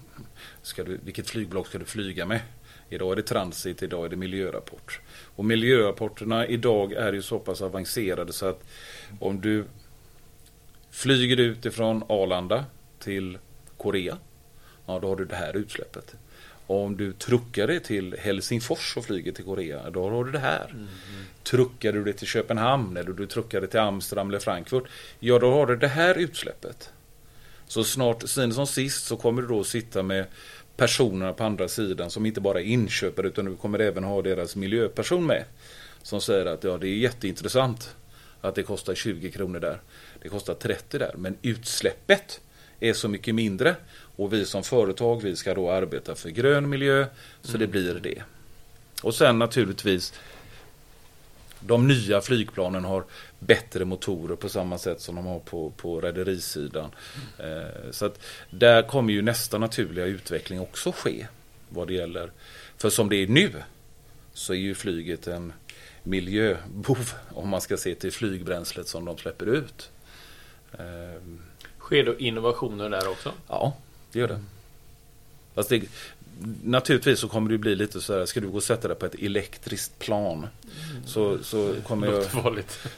ska 0.62 0.84
du, 0.84 0.98
vilket 1.04 1.30
flygbolag 1.30 1.66
ska 1.66 1.78
du 1.78 1.84
flyga 1.84 2.26
med? 2.26 2.40
Idag 2.88 3.12
är 3.12 3.16
det 3.16 3.22
transit, 3.22 3.82
idag 3.82 4.04
är 4.04 4.08
det 4.08 4.16
miljörapport. 4.16 5.00
Och 5.36 5.44
miljörapporterna 5.44 6.46
idag 6.46 6.92
är 6.92 7.12
ju 7.12 7.22
så 7.22 7.38
pass 7.38 7.62
avancerade 7.62 8.32
så 8.32 8.46
att 8.46 8.64
om 9.20 9.40
du 9.40 9.64
flyger 10.96 11.40
utifrån 11.40 12.04
Arlanda 12.08 12.64
till 12.98 13.38
Korea, 13.76 14.18
ja 14.86 14.98
då 14.98 15.08
har 15.08 15.16
du 15.16 15.24
det 15.24 15.36
här 15.36 15.56
utsläppet. 15.56 16.14
Om 16.66 16.96
du 16.96 17.12
truckar 17.12 17.66
det 17.66 17.80
till 17.80 18.16
Helsingfors 18.18 18.96
och 18.96 19.04
flyger 19.04 19.32
till 19.32 19.44
Korea, 19.44 19.90
då 19.90 20.10
har 20.10 20.24
du 20.24 20.32
det 20.32 20.38
här. 20.38 20.74
Truckar 21.42 21.92
du 21.92 22.04
det 22.04 22.12
till 22.12 22.26
Köpenhamn 22.26 22.96
eller 22.96 23.12
du 23.12 23.26
truckar 23.26 23.60
det 23.60 23.66
till 23.66 23.80
Amsterdam 23.80 24.28
eller 24.28 24.38
Frankfurt, 24.38 24.84
ja 25.20 25.38
då 25.38 25.50
har 25.52 25.66
du 25.66 25.76
det 25.76 25.88
här 25.88 26.14
utsläppet. 26.14 26.90
Så 27.66 27.84
snart, 27.84 28.28
sen 28.28 28.54
som 28.54 28.66
sist, 28.66 29.06
så 29.06 29.16
kommer 29.16 29.42
du 29.42 29.48
då 29.48 29.64
sitta 29.64 30.02
med 30.02 30.26
personerna 30.76 31.32
på 31.32 31.44
andra 31.44 31.68
sidan 31.68 32.10
som 32.10 32.26
inte 32.26 32.40
bara 32.40 32.60
är 32.60 32.64
inköpare 32.64 33.26
utan 33.26 33.44
du 33.44 33.56
kommer 33.56 33.78
även 33.78 34.04
ha 34.04 34.22
deras 34.22 34.56
miljöperson 34.56 35.26
med. 35.26 35.44
Som 36.02 36.20
säger 36.20 36.46
att 36.46 36.64
ja, 36.64 36.78
det 36.78 36.88
är 36.88 36.96
jätteintressant 36.96 37.96
att 38.40 38.54
det 38.54 38.62
kostar 38.62 38.94
20 38.94 39.30
kronor 39.30 39.60
där. 39.60 39.80
Det 40.22 40.28
kostar 40.28 40.54
30 40.54 40.98
där. 40.98 41.14
Men 41.16 41.36
utsläppet 41.42 42.40
är 42.80 42.92
så 42.92 43.08
mycket 43.08 43.34
mindre. 43.34 43.76
Och 44.16 44.32
vi 44.32 44.44
som 44.44 44.62
företag 44.62 45.22
vi 45.22 45.36
ska 45.36 45.54
då 45.54 45.70
arbeta 45.70 46.14
för 46.14 46.30
grön 46.30 46.68
miljö. 46.68 47.06
Så 47.42 47.58
det 47.58 47.66
blir 47.66 47.94
det. 47.94 48.22
Och 49.02 49.14
sen 49.14 49.38
naturligtvis 49.38 50.14
de 51.60 51.88
nya 51.88 52.20
flygplanen 52.20 52.84
har 52.84 53.04
bättre 53.38 53.84
motorer 53.84 54.36
på 54.36 54.48
samma 54.48 54.78
sätt 54.78 55.00
som 55.00 55.14
de 55.14 55.26
har 55.26 55.38
på, 55.38 55.70
på 55.70 56.00
rederisidan. 56.00 56.90
Eh, 57.38 57.90
så 57.90 58.06
att 58.06 58.20
där 58.50 58.82
kommer 58.82 59.12
ju 59.12 59.22
nästa 59.22 59.58
naturliga 59.58 60.04
utveckling 60.04 60.60
också 60.60 60.92
ske. 60.92 61.26
Vad 61.68 61.88
det 61.88 61.94
gäller. 61.94 62.30
För 62.76 62.90
som 62.90 63.08
det 63.08 63.16
är 63.16 63.26
nu 63.26 63.52
så 64.32 64.52
är 64.52 64.56
ju 64.56 64.74
flyget 64.74 65.26
en 65.26 65.52
miljöbov 66.06 67.10
om 67.34 67.48
man 67.48 67.60
ska 67.60 67.76
se 67.76 67.94
till 67.94 68.12
flygbränslet 68.12 68.88
som 68.88 69.04
de 69.04 69.18
släpper 69.18 69.46
ut. 69.46 69.90
Eh, 70.72 71.22
Sker 71.78 72.04
då 72.04 72.18
innovationer 72.18 72.90
där 72.90 73.08
också? 73.08 73.32
Ja, 73.48 73.76
det 74.12 74.18
gör 74.18 74.28
det. 74.28 74.40
Fast 75.54 75.68
det 75.68 75.82
naturligtvis 76.64 77.18
så 77.20 77.28
kommer 77.28 77.50
det 77.50 77.58
bli 77.58 77.74
lite 77.74 78.00
så 78.00 78.18
här, 78.18 78.26
ska 78.26 78.40
du 78.40 78.48
gå 78.48 78.56
och 78.56 78.62
sätta 78.62 78.88
dig 78.88 78.96
på 78.96 79.06
ett 79.06 79.14
elektriskt 79.14 79.98
plan 79.98 80.46
så, 81.06 81.38
så, 81.42 81.74
kommer 81.86 82.06
jag, 82.06 82.24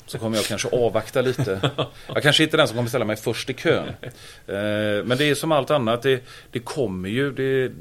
så 0.07 0.19
kommer 0.19 0.37
jag 0.37 0.47
kanske 0.47 0.69
avvakta 0.69 1.23
lite. 1.23 1.71
Jag 2.07 2.23
kanske 2.23 2.43
inte 2.43 2.57
är 2.57 2.59
den 2.59 2.69
som 2.69 2.77
kommer 2.77 2.89
ställa 2.89 3.05
mig 3.05 3.17
först 3.17 3.51
i 3.51 3.55
kön. 3.55 3.89
Eh, 3.89 5.05
Men 5.05 5.19
det 5.19 5.25
är 5.25 5.35
som 5.35 5.53
allt 5.53 5.71
annat, 5.71 6.03
det, 6.03 6.23
det 6.51 6.59
kommer 6.61 7.09
ju, 7.09 7.33
det, 7.33 7.73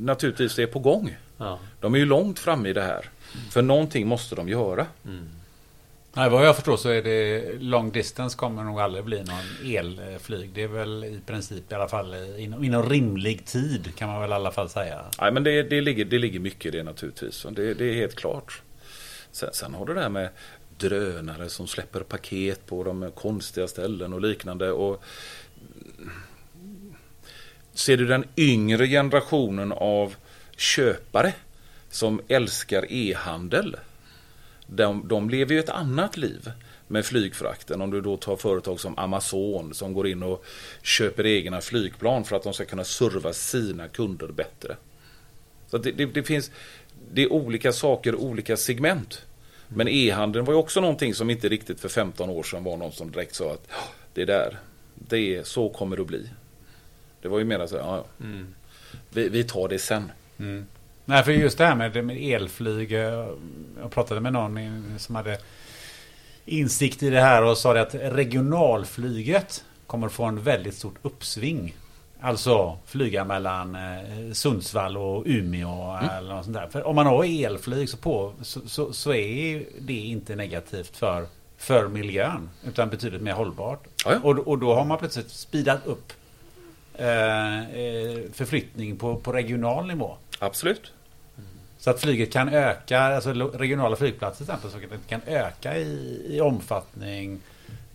naturligtvis 0.00 0.54
det 0.54 0.62
är 0.62 0.66
på 0.66 0.78
gång. 0.78 1.16
De 1.80 1.94
är 1.94 1.98
ju 1.98 2.04
långt 2.06 2.38
framme 2.38 2.68
i 2.68 2.72
det 2.72 2.82
här. 2.82 3.10
För 3.50 3.62
någonting 3.62 4.06
måste 4.06 4.34
de 4.34 4.48
göra. 4.48 4.86
Nej, 6.16 6.30
vad 6.30 6.46
jag 6.46 6.56
förstår 6.56 6.76
så 6.76 6.88
är 6.88 7.02
det 7.02 7.52
long 7.60 7.90
distance 7.90 8.36
kommer 8.36 8.64
nog 8.64 8.80
aldrig 8.80 9.04
bli 9.04 9.22
någon 9.22 9.72
elflyg. 9.76 10.50
Det 10.54 10.62
är 10.62 10.68
väl 10.68 11.04
i 11.04 11.20
princip 11.26 11.72
i 11.72 11.74
alla 11.74 11.88
fall 11.88 12.14
inom, 12.38 12.64
inom 12.64 12.88
rimlig 12.88 13.46
tid 13.46 13.92
kan 13.96 14.08
man 14.08 14.20
väl 14.20 14.30
i 14.30 14.34
alla 14.34 14.50
fall 14.50 14.68
säga. 14.68 15.00
Nej, 15.20 15.32
men 15.32 15.44
det, 15.44 15.62
det, 15.62 15.80
ligger, 15.80 16.04
det 16.04 16.18
ligger 16.18 16.40
mycket 16.40 16.74
i 16.74 16.76
det 16.76 16.82
naturligtvis. 16.82 17.46
Det, 17.50 17.74
det 17.74 17.84
är 17.84 17.94
helt 17.94 18.14
klart. 18.14 18.62
Sen, 19.32 19.48
sen 19.52 19.74
har 19.74 19.86
du 19.86 19.94
det 19.94 20.00
här 20.00 20.08
med 20.08 20.28
drönare 20.78 21.48
som 21.48 21.66
släpper 21.66 22.00
paket 22.00 22.66
på 22.66 22.84
de 22.84 23.10
konstiga 23.14 23.68
ställen 23.68 24.12
och 24.12 24.20
liknande. 24.20 24.72
Och 24.72 25.02
ser 27.72 27.96
du 27.96 28.06
den 28.06 28.24
yngre 28.36 28.86
generationen 28.86 29.72
av 29.72 30.14
köpare 30.56 31.32
som 31.90 32.20
älskar 32.28 32.92
e-handel. 32.92 33.76
De, 34.66 35.08
de 35.08 35.30
lever 35.30 35.54
ju 35.54 35.60
ett 35.60 35.68
annat 35.68 36.16
liv 36.16 36.50
med 36.88 37.06
flygfrakten. 37.06 37.80
Om 37.80 37.90
du 37.90 38.00
då 38.00 38.16
tar 38.16 38.36
företag 38.36 38.80
som 38.80 38.98
Amazon 38.98 39.74
som 39.74 39.92
går 39.92 40.08
in 40.08 40.22
och 40.22 40.44
köper 40.82 41.26
egna 41.26 41.60
flygplan 41.60 42.24
för 42.24 42.36
att 42.36 42.42
de 42.42 42.54
ska 42.54 42.64
kunna 42.64 42.84
serva 42.84 43.32
sina 43.32 43.88
kunder 43.88 44.28
bättre. 44.28 44.76
Så 45.66 45.78
det, 45.78 45.92
det, 45.92 46.06
det 46.06 46.22
finns 46.22 46.50
det 47.12 47.22
är 47.22 47.32
olika 47.32 47.72
saker, 47.72 48.14
olika 48.14 48.56
segment. 48.56 49.22
Men 49.68 49.88
e-handeln 49.88 50.44
var 50.44 50.52
ju 50.52 50.58
också 50.58 50.80
någonting 50.80 51.14
som 51.14 51.30
inte 51.30 51.48
riktigt 51.48 51.80
för 51.80 51.88
15 51.88 52.30
år 52.30 52.42
sedan 52.42 52.64
var 52.64 52.76
någon 52.76 52.92
som 52.92 53.10
direkt 53.10 53.34
sa 53.34 53.52
att 53.52 53.66
"Ja, 53.68 53.74
det 54.14 54.22
är 54.22 54.26
där, 54.26 54.58
det 54.94 55.36
är, 55.36 55.42
så 55.42 55.68
kommer 55.68 55.96
det 55.96 56.02
att 56.02 56.08
bli. 56.08 56.30
Det 57.22 57.28
var 57.28 57.38
ju 57.38 57.44
mer 57.44 57.66
så 57.66 57.76
här, 57.76 57.84
ja, 57.84 58.04
ja. 58.18 58.24
vi, 59.10 59.28
vi 59.28 59.44
tar 59.44 59.68
det 59.68 59.78
sen. 59.78 60.12
Nej, 61.08 61.24
för 61.24 61.32
just 61.32 61.58
det 61.58 61.66
här 61.66 61.74
med, 61.74 62.04
med 62.04 62.16
elflyg. 62.22 62.92
eh, 62.92 63.28
Jag 63.80 63.90
pratade 63.90 64.20
med 64.20 64.32
någon 64.32 64.58
som 64.98 65.14
hade 65.14 65.38
insikt 66.44 67.02
i 67.02 67.10
det 67.10 67.20
här 67.20 67.42
och 67.44 67.58
sa 67.58 67.72
det 67.74 67.80
att 67.80 67.94
regionalflyget 67.94 69.64
kommer 69.86 70.08
få 70.08 70.24
en 70.24 70.42
väldigt 70.42 70.74
stort 70.74 70.94
uppsving. 71.02 71.76
Alltså 72.20 72.78
flyga 72.86 73.24
mellan 73.24 73.74
eh, 73.74 74.32
Sundsvall 74.32 74.96
och 74.96 75.22
Umeå 75.26 75.98
eller 76.18 76.34
något 76.34 76.44
sånt 76.44 76.56
där. 76.56 76.68
För 76.68 76.86
om 76.86 76.96
man 76.96 77.06
har 77.06 77.44
elflyg 77.44 77.88
så, 77.88 77.96
på, 77.96 78.32
så, 78.42 78.60
så, 78.68 78.92
så 78.92 79.14
är 79.14 79.64
det 79.80 79.92
inte 79.94 80.36
negativt 80.36 80.96
för, 80.96 81.26
för 81.56 81.88
miljön. 81.88 82.50
Utan 82.66 82.88
betydligt 82.90 83.22
mer 83.22 83.32
hållbart. 83.32 83.84
Ja. 84.04 84.18
Och, 84.22 84.38
och 84.38 84.58
då 84.58 84.74
har 84.74 84.84
man 84.84 84.98
plötsligt 84.98 85.30
speedat 85.30 85.86
upp 85.86 86.12
eh, 86.94 87.58
eh, 87.58 88.18
förflyttning 88.32 88.96
på, 88.96 89.16
på 89.16 89.32
regional 89.32 89.86
nivå. 89.86 90.16
Absolut. 90.38 90.92
Så 91.78 91.90
att 91.90 92.00
flyget 92.00 92.32
kan 92.32 92.48
öka, 92.48 93.00
alltså 93.00 93.32
regionala 93.32 93.96
flygplatser 93.96 94.44
till 94.44 94.54
exempel, 94.54 94.70
så 94.70 94.76
att 94.76 94.90
det 94.90 95.08
kan 95.08 95.20
öka 95.26 95.78
i, 95.78 96.22
i 96.28 96.40
omfattning. 96.40 97.40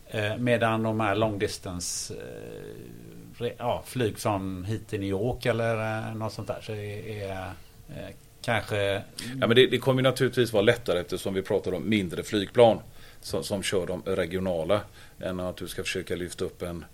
Eh, 0.07 0.37
medan 0.37 0.83
de 0.83 0.99
här 0.99 1.15
long 1.15 1.39
distance 1.39 2.13
eh, 2.13 3.51
ja, 3.57 3.83
flyg 3.85 4.17
från 4.17 4.65
hit 4.65 4.87
till 4.87 4.99
New 4.99 5.09
York 5.09 5.45
eller 5.45 6.07
eh, 6.07 6.15
något 6.15 6.33
sånt 6.33 6.47
där 6.47 6.61
så 6.61 6.71
är, 6.71 7.21
är 7.21 7.51
eh, 7.89 8.15
kanske... 8.41 9.03
Ja, 9.39 9.47
men 9.47 9.55
det, 9.55 9.67
det 9.67 9.77
kommer 9.77 10.01
ju 10.01 10.09
naturligtvis 10.09 10.53
vara 10.53 10.63
lättare 10.63 10.99
eftersom 10.99 11.33
vi 11.33 11.41
pratar 11.41 11.73
om 11.73 11.89
mindre 11.89 12.23
flygplan 12.23 12.79
som, 13.21 13.43
som 13.43 13.63
kör 13.63 13.87
de 13.87 14.03
regionala 14.05 14.81
än 15.19 15.39
att 15.39 15.57
du 15.57 15.67
ska 15.67 15.83
försöka 15.83 16.15
lyfta 16.15 16.45
upp 16.45 16.61
en 16.61 16.85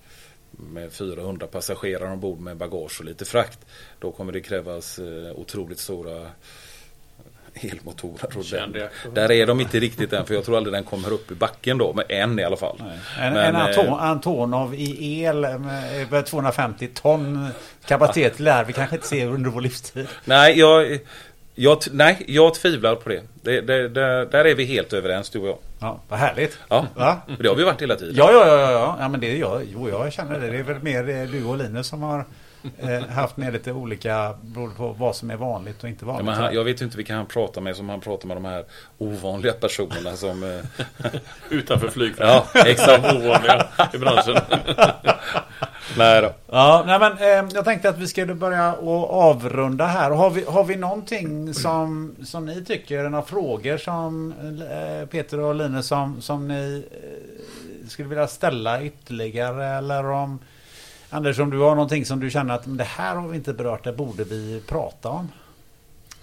med 0.52 0.92
400 0.92 1.48
passagerare 1.48 2.12
ombord 2.12 2.40
med 2.40 2.58
bagage 2.58 3.00
och 3.00 3.06
lite 3.06 3.26
frakt. 3.26 3.60
Då 4.00 4.12
kommer 4.12 4.32
det 4.32 4.42
krävas 4.42 5.00
eh, 5.00 5.32
otroligt 5.36 5.80
stora 5.80 6.32
elmotorer. 7.62 8.38
Och 8.38 8.46
den, 8.52 8.90
där 9.14 9.32
är 9.32 9.46
de 9.46 9.62
inte 9.62 9.80
riktigt 9.80 10.14
än 10.14 10.26
för 10.26 10.34
jag 10.34 10.46
tror 10.46 10.58
aldrig 10.58 10.74
den 10.74 10.84
kommer 10.84 11.14
upp 11.14 11.32
i 11.32 11.36
backen 11.36 11.78
då. 11.78 11.94
Men 11.94 12.06
en 12.10 12.40
i 12.40 12.44
alla 12.44 12.58
fall. 12.58 12.78
Nej. 12.80 13.28
En, 13.28 13.34
Men, 13.34 13.46
en 13.46 13.56
eh, 13.56 13.62
Anton, 13.62 14.00
Antonov 14.00 14.76
i 14.76 15.22
el 15.24 15.36
med 15.42 16.02
över 16.02 16.22
250 16.22 16.88
ton 16.88 17.48
kapacitet 17.86 18.40
lär 18.40 18.64
vi 18.64 18.74
kanske 18.74 18.96
inte 18.96 19.08
se 19.08 19.26
under 19.26 19.50
vår 19.50 19.62
livstid. 19.62 20.08
Nej, 20.26 20.60
jag, 20.60 21.00
jag, 21.56 21.78
nej, 21.92 22.24
jag 22.28 22.54
tvivlar 22.54 22.96
på 22.96 23.10
det. 23.10 23.22
det, 23.42 23.62
det, 23.62 23.90
det 23.90 24.26
där 24.26 24.46
är 24.46 24.56
vi 24.56 24.66
helt 24.66 24.94
överens 24.94 25.30
du 25.30 25.40
och 25.40 25.48
jag. 25.48 25.58
Ja, 25.80 26.00
vad 26.08 26.20
härligt. 26.20 26.58
Ja, 26.70 26.88
Va? 26.96 27.18
det 27.40 27.48
har 27.48 27.56
vi 27.56 27.64
varit 27.64 27.82
hela 27.82 27.96
tiden. 27.96 28.16
Ja, 28.18 28.32
ja, 28.32 28.48
ja, 28.48 28.72
ja, 28.72 28.98
ja, 29.00 29.10
men 29.10 29.20
det 29.20 29.32
är 29.32 29.36
jag. 29.36 29.62
Jo, 29.74 29.90
jag 29.90 30.14
känner 30.14 30.40
det. 30.40 30.48
Det 30.48 30.58
är 30.58 30.64
väl 30.64 30.84
mer 30.84 31.10
eh, 31.10 31.30
du 31.30 31.46
och 31.46 31.58
Linus 31.58 31.88
som 31.88 32.02
har 32.02 32.26
eh, 32.80 33.06
haft 33.08 33.38
med 33.38 33.54
lite 33.54 33.72
olika 33.72 34.34
beroende 34.42 34.76
på 34.76 34.88
vad 34.88 35.16
som 35.16 35.32
är 35.32 35.36
vanligt 35.36 35.84
och 35.84 35.90
inte 35.90 36.06
Ja, 36.06 36.12
vanligt. 36.12 36.26
men 36.26 36.36
han, 36.36 36.54
jag 36.54 36.64
vet 36.64 36.82
inte 36.82 36.98
vilka 36.98 37.16
han 37.16 37.26
pratar 37.26 37.62
med 37.62 37.76
som 37.76 37.90
han 37.90 38.00
pratar 38.02 38.28
med 38.28 38.38
de 38.38 38.46
här 38.46 38.66
ovanliga 38.98 39.54
personerna 39.54 40.16
som... 40.16 40.44
eh, 40.44 40.60
Utanför 41.50 41.88
flygfältet. 41.88 42.46
Ja, 42.54 42.62
exakt. 42.66 43.04
Ovanliga 43.16 43.68
i 43.94 43.98
branschen. 43.98 44.36
Nej 45.98 46.22
då. 46.22 46.34
Ja, 46.52 46.84
nej 46.88 47.00
men 47.00 47.12
eh, 47.18 47.52
jag 47.56 47.66
tänkte 47.66 47.90
att 47.90 47.98
vi 47.98 48.08
skulle 48.08 48.34
börja 48.36 48.74
och 48.74 49.14
avrunda 49.14 49.86
här. 49.86 50.12
Har 50.12 50.30
vi, 50.30 50.44
har 50.48 50.64
vi 50.64 50.76
någonting 50.76 51.54
som, 51.54 52.16
som 52.24 52.46
ni 52.46 52.66
tycker, 52.66 53.04
några 53.10 53.26
frågor 53.26 53.78
som 53.78 54.34
eh, 54.72 55.08
Peter 55.08 55.40
och 55.40 55.56
Linus 55.56 55.88
som, 55.88 56.22
som 56.22 56.48
ni 56.48 56.84
eh, 56.92 57.90
skulle 57.90 58.10
vilja 58.10 58.28
ställa 58.28 58.82
ytterligare 58.84 59.66
eller 59.68 60.06
om 60.06 60.40
Anders 61.10 61.40
om 61.40 61.50
du 61.50 61.58
har 61.58 61.76
någonting 61.76 62.06
som 62.06 62.20
du 62.20 62.30
känner 62.30 62.54
att 62.54 62.66
men 62.66 62.78
det 62.78 62.84
här 62.84 63.16
har 63.16 63.28
vi 63.28 63.38
inte 63.38 63.54
berört, 63.54 63.84
det 63.84 63.94
borde 63.94 64.24
vi 64.24 64.62
prata 64.68 65.10
om. 65.10 65.32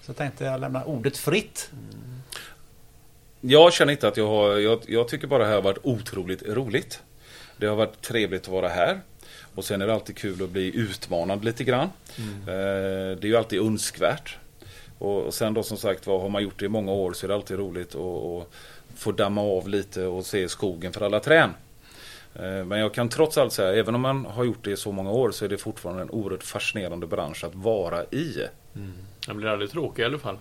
Så 0.01 0.13
tänkte 0.13 0.45
jag 0.45 0.59
lämna 0.61 0.83
ordet 0.83 1.17
fritt. 1.17 1.71
Jag 3.41 3.73
känner 3.73 3.91
inte 3.91 4.07
att 4.07 4.17
jag 4.17 4.27
har... 4.27 4.57
Jag, 4.57 4.79
jag 4.87 5.07
tycker 5.07 5.27
bara 5.27 5.39
det 5.39 5.45
här 5.45 5.55
har 5.55 5.61
varit 5.61 5.77
otroligt 5.83 6.43
roligt. 6.43 7.03
Det 7.57 7.67
har 7.67 7.75
varit 7.75 8.01
trevligt 8.01 8.41
att 8.41 8.47
vara 8.47 8.67
här. 8.67 9.01
Och 9.55 9.65
sen 9.65 9.81
är 9.81 9.87
det 9.87 9.93
alltid 9.93 10.17
kul 10.17 10.43
att 10.43 10.49
bli 10.49 10.75
utmanad 10.75 11.45
lite 11.45 11.63
grann. 11.63 11.89
Eh, 12.17 13.17
det 13.17 13.23
är 13.23 13.25
ju 13.25 13.35
alltid 13.35 13.59
önskvärt. 13.59 14.37
Och, 14.97 15.21
och 15.21 15.33
sen 15.33 15.53
då 15.53 15.63
som 15.63 15.77
sagt 15.77 16.07
vad 16.07 16.21
har 16.21 16.29
man 16.29 16.43
gjort 16.43 16.59
det 16.59 16.65
i 16.65 16.69
många 16.69 16.91
år 16.91 17.13
så 17.13 17.25
är 17.25 17.27
det 17.27 17.35
alltid 17.35 17.57
roligt 17.57 17.95
att, 17.95 18.01
att 18.01 18.47
få 18.95 19.11
damma 19.11 19.41
av 19.41 19.69
lite 19.69 20.05
och 20.05 20.25
se 20.25 20.49
skogen 20.49 20.93
för 20.93 21.05
alla 21.05 21.19
trän. 21.19 21.49
Eh, 22.35 22.65
Men 22.65 22.79
jag 22.79 22.93
kan 22.93 23.09
trots 23.09 23.37
allt 23.37 23.53
säga, 23.53 23.73
även 23.79 23.95
om 23.95 24.01
man 24.01 24.25
har 24.25 24.43
gjort 24.43 24.63
det 24.63 24.71
i 24.71 24.77
så 24.77 24.91
många 24.91 25.11
år 25.11 25.31
så 25.31 25.45
är 25.45 25.49
det 25.49 25.57
fortfarande 25.57 26.01
en 26.01 26.09
oerhört 26.09 26.43
fascinerande 26.43 27.07
bransch 27.07 27.43
att 27.43 27.55
vara 27.55 28.03
i. 28.03 28.47
Den 29.27 29.37
blir 29.37 29.47
aldrig 29.49 29.71
tråkig 29.71 30.01
i 30.03 30.05
alla 30.05 30.17
fall. 30.19 30.37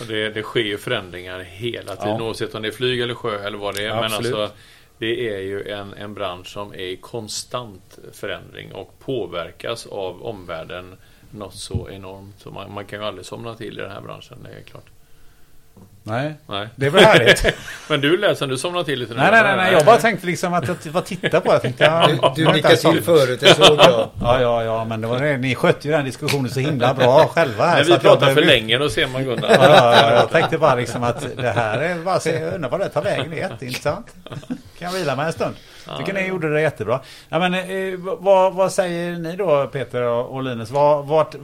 Och 0.00 0.06
det, 0.06 0.30
det 0.30 0.42
sker 0.42 0.60
ju 0.60 0.78
förändringar 0.78 1.40
hela 1.40 1.96
tiden 1.96 2.16
Ja. 2.16 2.22
oavsett 2.22 2.54
om 2.54 2.62
det 2.62 2.68
är 2.68 2.72
flyg 2.72 3.00
eller 3.00 3.14
sjö 3.14 3.46
eller 3.46 3.58
vad 3.58 3.74
det 3.74 3.84
är. 3.86 3.94
Men 3.94 4.04
Absolut. 4.04 4.34
alltså, 4.34 4.56
det 4.98 5.34
är 5.34 5.38
ju 5.40 5.68
en, 5.68 5.94
en 5.94 6.14
bransch 6.14 6.46
som 6.52 6.72
är 6.72 6.78
i 6.78 6.96
konstant 6.96 7.98
förändring 8.12 8.72
och 8.74 8.98
påverkas 8.98 9.86
av 9.86 10.22
omvärlden 10.26 10.96
något 11.30 11.54
så 11.54 11.88
enormt. 11.90 12.34
Så 12.40 12.50
man, 12.50 12.72
man 12.74 12.84
kan 12.86 13.00
ju 13.00 13.04
aldrig 13.06 13.26
somna 13.26 13.54
till 13.54 13.78
i 13.78 13.82
den 13.82 13.90
här 13.90 14.00
branschen, 14.00 14.38
det 14.42 14.58
är 14.58 14.62
klart. 14.62 14.84
Nej, 16.08 16.34
Nej. 16.46 16.68
det 16.76 16.90
var 16.90 17.00
härligt. 17.00 17.54
Men 17.88 18.00
du 18.00 18.16
lät 18.16 18.38
som 18.38 18.48
du 18.48 18.58
somnade 18.58 18.84
till 18.84 18.98
lite 18.98 19.14
nu. 19.14 19.20
nej, 19.20 19.30
nej, 19.30 19.42
nej, 19.42 19.56
nej, 19.56 19.72
jag 19.72 19.84
bara 19.84 19.96
tänkte 19.96 20.26
liksom 20.26 20.54
att 20.54 20.68
jag 20.84 20.92
var 20.92 21.00
titta 21.00 21.40
på. 21.40 21.52
Jag 21.52 21.62
tänkte, 21.62 21.84
ja, 21.84 22.06
Du, 22.06 22.12
det 22.44 22.50
du 22.50 22.52
nickade 22.56 22.76
till 22.76 23.02
förut, 23.02 23.40
det 23.40 23.54
såg 23.54 23.78
jag. 23.78 24.08
Ja, 24.20 24.40
ja, 24.40 24.64
ja, 24.64 24.84
men 24.84 25.00
det 25.00 25.06
var 25.06 25.20
det. 25.20 25.36
Ni 25.36 25.54
skötte 25.54 25.88
ju 25.88 25.94
den 25.94 26.04
diskussionen 26.04 26.50
så 26.50 26.60
himla 26.60 26.94
bra 26.94 27.26
själva. 27.34 27.64
här, 27.66 27.84
så 27.84 27.92
vi 27.92 27.98
pratar 27.98 28.34
för 28.34 28.42
länge, 28.42 28.78
då 28.78 28.88
ser 28.88 29.06
man 29.06 29.24
Gunnar. 29.24 29.48
Ja, 29.50 29.56
ja, 29.68 29.96
ja, 29.96 30.12
jag 30.14 30.30
tänkte 30.30 30.58
bara 30.58 30.74
liksom 30.74 31.02
att 31.02 31.26
det 31.36 31.50
här 31.50 31.78
är 31.78 31.94
bara 31.94 32.20
se, 32.20 32.40
jag 32.40 32.54
undrar 32.54 32.70
vad 32.70 32.80
det 32.80 32.88
tar 32.88 33.02
vägen. 33.02 33.30
Det 33.30 33.36
är 33.40 33.50
jätteintressant. 33.50 34.06
Kan 34.78 34.88
jag 34.88 34.92
vila 34.92 35.16
mig 35.16 35.26
en 35.26 35.32
stund. 35.32 35.54
Tycker 35.98 36.12
ni 36.12 36.26
gjorde 36.26 36.52
det 36.54 36.60
jättebra. 36.60 37.00
Ja, 37.28 37.38
men, 37.38 37.54
eh, 37.54 37.98
vad, 37.98 38.54
vad 38.54 38.72
säger 38.72 39.12
ni 39.12 39.36
då 39.36 39.66
Peter 39.66 40.02
och 40.02 40.34
och 40.34 40.42
Linus? 40.42 40.70
Vad, 40.70 41.06
vart, 41.06 41.34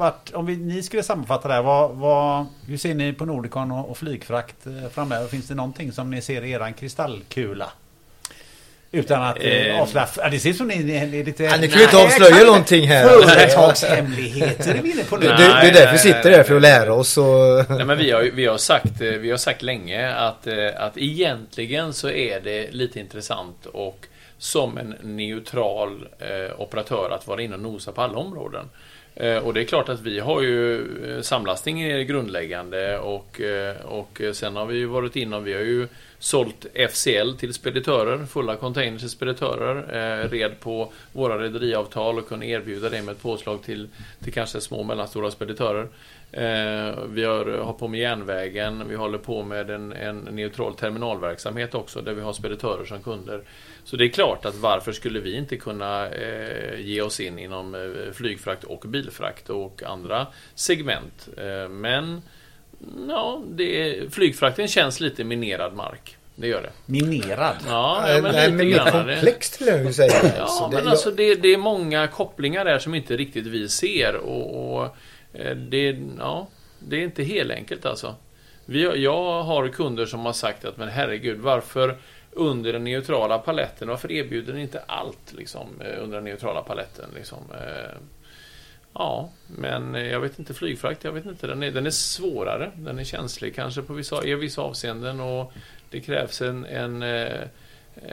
vart, 0.00 0.34
om 0.34 0.46
vi, 0.46 0.56
ni 0.56 0.82
skulle 0.82 1.02
sammanfatta 1.02 1.48
det 1.48 1.54
här. 1.54 1.62
Vad, 1.62 1.90
vad, 1.90 2.46
hur 2.66 2.76
ser 2.76 2.94
ni 2.94 3.12
på 3.12 3.24
Nordicon 3.24 3.70
och, 3.70 3.90
och 3.90 3.98
flygfrakt 3.98 4.66
eh, 4.66 4.90
framöver? 4.90 5.28
Finns 5.28 5.48
det 5.48 5.54
någonting 5.54 5.92
som 5.92 6.10
ni 6.10 6.22
ser 6.22 6.44
i 6.44 6.50
eran 6.50 6.72
kristallkula? 6.72 7.70
Utan 8.92 9.22
att 9.22 9.36
eh, 9.38 9.66
Eh, 9.66 9.82
avslöja. 9.82 10.08
Ja, 10.16 10.28
det 10.28 10.38
ser 10.38 10.50
ut 10.50 10.56
som 10.56 10.68
ni, 10.68 10.96
är 10.96 11.24
lite... 11.24 11.44
Ja, 11.44 11.56
ni 11.56 11.68
kan 11.68 11.78
ju 11.78 11.84
inte 11.84 11.96
avslöja 11.96 12.44
någonting 12.44 12.88
här. 12.88 13.08
Företagshemligheter 13.08 14.74
är 14.74 14.82
vi 14.82 14.90
inne 14.90 15.04
på 15.04 15.16
nu. 15.16 15.26
Det, 15.26 15.36
det, 15.36 15.42
är 15.42 15.72
därför 15.72 15.92
vi 15.92 15.98
sitter 15.98 16.30
här 16.30 16.42
för 16.42 16.56
att 16.56 16.62
lära 16.62 16.94
oss 16.94 17.18
och... 17.18 17.70
Nej, 17.70 17.84
men 17.84 17.98
vi, 17.98 18.10
har, 18.10 18.22
vi, 18.22 18.46
har 18.46 18.58
sagt, 18.58 19.00
eh, 19.00 19.08
vi 19.08 19.30
har 19.30 19.38
sagt 19.38 19.62
länge 19.62 20.14
att, 20.14 20.46
att 20.76 20.98
egentligen 20.98 21.92
så 21.92 22.10
är 22.10 22.40
det 22.40 22.70
lite 22.70 23.00
intressant 23.00 23.66
och 23.66 24.06
som 24.38 24.78
en 24.78 24.94
neutral 25.02 26.08
eh, 26.18 26.60
operatör 26.60 27.10
att 27.10 27.26
vara 27.26 27.42
inne 27.42 27.54
och 27.54 27.60
nosa 27.60 27.92
på 27.92 28.02
alla 28.02 28.18
områden. 28.18 28.70
Eh, 29.20 29.38
och 29.38 29.54
det 29.54 29.60
är 29.60 29.64
klart 29.64 29.88
att 29.88 30.00
vi 30.00 30.18
har 30.18 30.42
ju 30.42 30.80
eh, 31.04 31.20
samlastning 31.20 31.82
är 31.82 32.00
grundläggande 32.00 32.98
och, 32.98 33.40
eh, 33.40 33.76
och 33.84 34.20
sen 34.32 34.56
har 34.56 34.66
vi 34.66 34.76
ju 34.76 34.86
varit 34.86 35.16
inne 35.16 35.36
och 35.36 35.46
vi 35.46 35.52
har 35.52 35.60
ju 35.60 35.88
sålt 36.18 36.66
FCL 36.90 37.34
till 37.38 37.54
speditörer, 37.54 38.26
fulla 38.26 38.56
containers 38.56 39.00
till 39.00 39.10
speditörer, 39.10 40.28
red 40.28 40.60
på 40.60 40.92
våra 41.12 41.38
rederiavtal 41.38 42.18
och 42.18 42.28
kunde 42.28 42.46
erbjuda 42.46 42.88
det 42.88 43.02
med 43.02 43.12
ett 43.12 43.22
påslag 43.22 43.62
till, 43.62 43.88
till 44.24 44.32
kanske 44.32 44.60
små 44.60 44.78
och 44.78 44.86
mellanstora 44.86 45.30
speditörer. 45.30 45.88
Vi 47.08 47.24
har, 47.24 47.58
har 47.64 47.72
på 47.72 47.88
med 47.88 48.00
järnvägen, 48.00 48.88
vi 48.88 48.94
håller 48.94 49.18
på 49.18 49.42
med 49.42 49.70
en, 49.70 49.92
en 49.92 50.18
neutral 50.18 50.74
terminalverksamhet 50.74 51.74
också 51.74 52.00
där 52.00 52.12
vi 52.12 52.22
har 52.22 52.32
speditörer 52.32 52.84
som 52.84 53.02
kunder. 53.02 53.42
Så 53.84 53.96
det 53.96 54.04
är 54.04 54.08
klart 54.08 54.44
att 54.44 54.54
varför 54.56 54.92
skulle 54.92 55.20
vi 55.20 55.36
inte 55.36 55.56
kunna 55.56 56.08
eh, 56.08 56.80
ge 56.80 57.02
oss 57.02 57.20
in 57.20 57.38
inom 57.38 57.74
eh, 57.74 58.12
flygfrakt 58.12 58.64
och 58.64 58.80
bilfrakt 58.88 59.50
och 59.50 59.82
andra 59.82 60.26
segment. 60.54 61.28
Eh, 61.36 61.68
men 61.68 62.22
ja, 63.08 63.42
det 63.50 63.80
är, 63.98 64.08
flygfrakten 64.10 64.68
känns 64.68 65.00
lite 65.00 65.24
minerad 65.24 65.74
mark. 65.74 66.16
Det 66.34 66.46
gör 66.46 66.62
det. 66.62 66.70
Minerad. 66.86 67.56
Ja, 67.68 68.04
ja 68.08 68.22
men 68.22 68.32
Nej, 68.32 68.50
lite 68.50 68.56
men 68.56 68.70
grann. 68.70 69.06
Det- 69.06 69.14
komplext 69.14 69.54
skulle 69.54 69.70
jag 69.70 69.84
ju 69.84 69.92
säga. 69.92 70.12
Ja, 70.38 70.46
Så 70.46 70.64
det- 70.68 70.74
men 70.76 70.84
jag- 70.84 70.90
alltså 70.90 71.10
det, 71.10 71.34
det 71.34 71.48
är 71.48 71.56
många 71.58 72.06
kopplingar 72.08 72.64
där 72.64 72.78
som 72.78 72.94
inte 72.94 73.16
riktigt 73.16 73.46
vi 73.46 73.68
ser 73.68 74.14
och, 74.16 74.74
och 74.82 74.96
det, 75.68 75.98
ja, 76.18 76.48
det 76.78 76.96
är 76.96 77.00
inte 77.00 77.22
helt 77.22 77.50
enkelt 77.52 77.86
alltså. 77.86 78.14
Vi, 78.64 79.02
jag 79.02 79.42
har 79.42 79.68
kunder 79.68 80.06
som 80.06 80.20
har 80.20 80.32
sagt 80.32 80.64
att 80.64 80.76
men 80.76 80.88
herregud, 80.88 81.38
varför 81.38 81.96
under 82.32 82.72
den 82.72 82.84
neutrala 82.84 83.38
paletten, 83.38 83.88
varför 83.88 84.12
erbjuder 84.12 84.52
ni 84.52 84.62
inte 84.62 84.82
allt 84.86 85.32
liksom, 85.32 85.80
eh, 85.80 86.02
under 86.02 86.16
den 86.16 86.24
neutrala 86.24 86.62
paletten? 86.62 87.10
Liksom, 87.14 87.38
eh, 87.52 87.98
Ja, 88.92 89.30
men 89.46 89.94
eh, 89.94 90.06
jag 90.06 90.20
vet 90.20 90.38
inte, 90.38 90.54
flygfrakt, 90.54 91.04
jag 91.04 91.12
vet 91.12 91.26
inte, 91.26 91.46
den 91.46 91.62
är, 91.62 91.70
den 91.70 91.86
är 91.86 91.90
svårare, 91.90 92.70
den 92.76 92.98
är 92.98 93.04
känslig 93.04 93.54
kanske 93.54 93.82
på 93.82 93.92
vissa, 93.92 94.24
i 94.24 94.34
vissa 94.34 94.62
avseenden 94.62 95.20
och 95.20 95.52
det 95.90 96.00
krävs 96.00 96.42
en, 96.42 96.64
en 96.64 97.04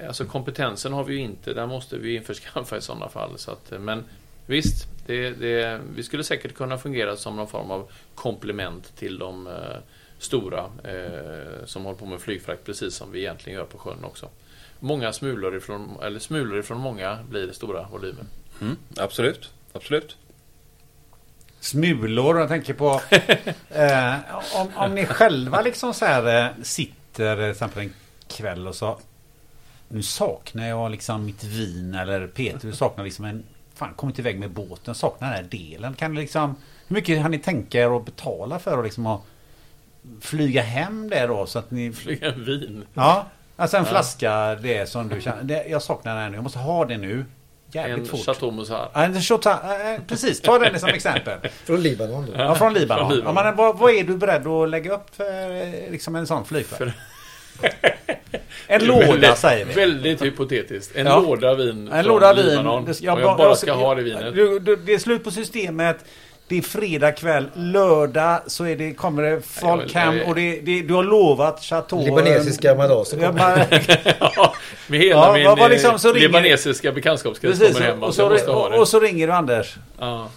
Alltså 0.07 0.26
kompetensen 0.26 0.93
har 0.93 1.03
vi 1.03 1.13
ju 1.13 1.20
inte, 1.20 1.53
Den 1.53 1.70
måste 1.70 1.97
vi 1.97 2.15
införskaffa 2.15 2.78
i 2.78 2.82
sådana 2.82 3.09
fall. 3.09 3.38
Så 3.38 3.51
att, 3.51 3.74
men 3.80 4.03
visst, 4.45 4.88
det, 5.05 5.30
det, 5.30 5.82
vi 5.95 6.03
skulle 6.03 6.24
säkert 6.24 6.53
kunna 6.53 6.78
fungera 6.78 7.15
som 7.15 7.36
någon 7.36 7.47
form 7.47 7.72
av 7.72 7.91
komplement 8.15 8.95
till 8.95 9.18
de 9.18 9.47
stora 10.20 10.65
eh, 10.84 11.65
som 11.65 11.86
håller 11.86 11.99
på 11.99 12.05
med 12.05 12.22
flygfrakt, 12.22 12.65
precis 12.65 12.95
som 12.95 13.11
vi 13.11 13.20
egentligen 13.20 13.59
gör 13.59 13.65
på 13.65 13.78
sjön 13.78 14.03
också. 14.03 14.30
Många 14.80 15.13
smulor 15.13 15.55
ifrån, 15.55 15.97
eller 16.03 16.20
smulor 16.20 16.59
ifrån 16.59 16.78
många 16.78 17.20
blir 17.30 17.47
det 17.47 17.53
stora 17.53 17.88
volymer. 17.91 18.26
Mm, 18.61 18.78
absolut, 18.97 19.49
absolut. 19.74 20.18
Smulor, 21.59 22.39
jag 22.39 22.49
tänker 22.49 22.74
på... 22.74 23.01
eh, 23.70 24.15
om, 24.55 24.68
om 24.76 24.95
ni 24.95 25.05
själva 25.05 25.61
liksom 25.61 25.93
så 25.93 26.05
här 26.05 26.45
eh, 26.45 26.63
sitter 26.63 27.36
till 27.36 27.51
exempel 27.51 27.84
en 27.84 27.93
kväll 28.28 28.68
och 28.68 28.76
så... 28.76 28.99
Nu 29.89 30.03
saknar 30.03 30.68
jag 30.68 30.91
liksom 30.91 31.26
mitt 31.26 31.43
vin 31.43 31.95
eller 31.95 32.28
Peter, 32.28 32.72
saknar 32.72 33.03
liksom 33.03 33.26
en... 33.26 33.43
Fan, 33.74 33.93
kommit 33.93 34.20
iväg 34.20 34.39
med 34.39 34.51
båten, 34.51 34.95
saknar 34.95 35.28
den 35.28 35.38
här 35.38 35.49
delen. 35.51 35.93
Kan 35.93 36.15
du 36.15 36.22
liksom... 36.22 36.55
Hur 36.88 36.93
mycket 36.93 37.22
har 37.22 37.30
ni 37.30 37.39
tänka 37.39 37.80
er 37.80 37.97
att 37.97 38.05
betala 38.05 38.59
för 38.59 38.78
att 38.78 38.84
liksom 38.84 39.05
att 39.05 39.22
flyga 40.22 40.62
hem 40.62 41.10
det 41.10 41.28
då 41.28 41.45
så 41.45 41.60
att 41.60 41.72
ni... 41.72 41.91
Flyga 42.03 42.32
vin. 42.32 42.86
Ja, 42.93 43.26
alltså 43.55 43.78
en 43.78 43.86
flaska 43.86 44.55
det 44.55 44.89
som 44.89 45.08
du 45.10 45.22
känner. 45.22 45.43
Det, 45.43 45.66
jag 45.70 45.82
saknar 45.82 46.14
den 46.14 46.22
här 46.24 46.30
nu, 46.30 46.36
jag 46.38 46.43
måste 46.43 46.60
ha 46.60 46.86
det 46.86 46.97
nu. 46.97 47.26
Jävligt 47.72 47.97
En 47.99 48.05
fort. 48.05 48.26
Chateau 48.26 48.51
Mozart. 48.51 48.91
Ja, 48.93 49.03
en 49.03 49.22
Chateau, 49.22 49.53
eh, 49.53 49.99
precis, 50.08 50.41
ta 50.41 50.60
den 50.60 50.80
som 50.80 50.89
exempel. 50.89 51.38
Från 51.66 51.82
Libanon 51.82 52.26
då. 52.26 52.32
Ja, 52.41 52.55
från 52.55 52.74
Libanon. 52.74 53.08
Från 53.08 53.18
Libanon. 53.18 53.36
Ja, 53.38 53.43
men 53.43 53.55
vad, 53.55 53.78
vad 53.78 53.91
är 53.91 54.03
du 54.03 54.18
beredd 54.18 54.47
att 54.47 54.70
lägga 54.70 54.93
upp 54.93 55.16
för 55.16 55.51
eh, 55.62 55.91
liksom 55.91 56.16
en 56.16 56.28
sån 56.28 56.45
flygfärd? 56.45 56.91
En 58.68 58.86
låda 58.86 59.05
Väldigt- 59.08 59.38
säger 59.38 59.66
vi. 59.66 59.74
Väldigt 59.74 60.22
hypotetiskt. 60.22 60.95
En 60.95 61.05
Ja. 61.05 61.20
låda 61.20 61.53
vin 61.55 61.88
En 61.88 62.03
från 62.03 62.14
låda 62.14 62.34
vin. 62.34 62.45
Libanon. 62.45 62.86
Det- 62.86 62.91
och 63.12 63.22
jag 63.22 63.38
bara 63.38 63.55
ska 63.55 63.74
ha 63.74 63.95
det 63.95 64.01
vinet. 64.03 64.34
Du, 64.36 64.60
du, 64.60 64.76
det 64.76 64.93
är 64.93 64.97
slut 64.99 65.24
på 65.24 65.32
systemet. 65.32 66.05
Det 66.50 66.58
är 66.58 66.62
fredag 66.62 67.12
kväll. 67.12 67.45
Lördag 67.54 68.39
så 68.48 68.64
är 68.66 68.76
det, 68.76 68.93
kommer 68.93 69.24
det 69.24 69.41
folk 69.41 69.91
Ja, 69.95 70.00
hem 70.00 70.18
jag- 70.18 70.28
och 70.28 70.36
det, 70.36 70.60
det, 70.60 70.82
du 70.82 70.93
har 70.93 71.04
lovat 71.04 71.64
Chateau. 71.64 72.06
Libanesiska 72.06 72.76
madaser 72.76 73.18
Ja, 73.22 73.28
kommer. 73.28 73.68
Ja, 74.36 74.54
med 74.88 75.00
hela 75.00 75.39
Ja, 75.39 75.56
min 75.56 75.64
eh, 75.64 75.70
liksom 75.70 76.00
så 76.00 76.08
ringer- 76.14 76.20
libanesiska 76.28 76.91
bekantskapskrets 76.91 77.60
Precis, 77.60 77.76
kommer 77.78 77.89
hem. 77.89 78.00
och, 78.00 78.06
Alltså, 78.08 78.38
så, 78.38 78.54
och, 78.54 78.72
det. 78.72 78.78
och 78.80 78.88
så 78.88 79.00
ringer 79.00 79.28
du 79.28 79.34
Anders. 79.34 79.76
Ja. 80.00 80.30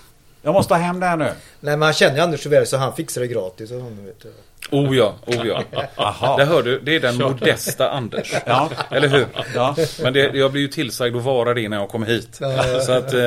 Jag 0.43 0.53
måste 0.53 0.75
ha 0.75 0.81
hem 0.81 1.01
det 1.01 1.07
här 1.07 1.17
nu. 1.17 1.25
Nej 1.25 1.77
men 1.77 1.83
han 1.83 1.93
känner 1.93 2.17
ju 2.17 2.23
Anders 2.23 2.43
så 2.43 2.49
väl 2.49 2.67
så 2.67 2.77
han 2.77 2.97
fixar 2.97 3.21
det 3.21 3.27
gratis. 3.27 3.71
Och 3.71 3.77
vet 3.77 4.21
du. 4.23 4.33
Oh 4.71 4.97
ja, 4.97 5.15
oh 5.27 5.47
ja. 5.47 5.63
Aha. 5.97 6.37
Där 6.37 6.45
hör 6.45 6.63
du, 6.63 6.81
det 6.81 6.97
är 6.97 7.01
den 7.01 7.17
modesta 7.19 7.91
Anders. 7.91 8.35
Ja. 8.47 8.71
Eller 8.91 9.09
hur? 9.09 9.27
Ja. 9.55 9.77
Men 10.03 10.13
det, 10.13 10.21
jag 10.35 10.53
blir 10.53 10.63
ju 10.63 10.69
tillsagd 10.69 11.17
att 11.17 11.23
vara 11.23 11.55
det 11.55 11.69
när 11.69 11.77
jag 11.77 11.89
kom 11.89 12.03
hit. 12.03 12.41
Så 12.87 12.93
att, 12.93 13.13
eh, 13.13 13.21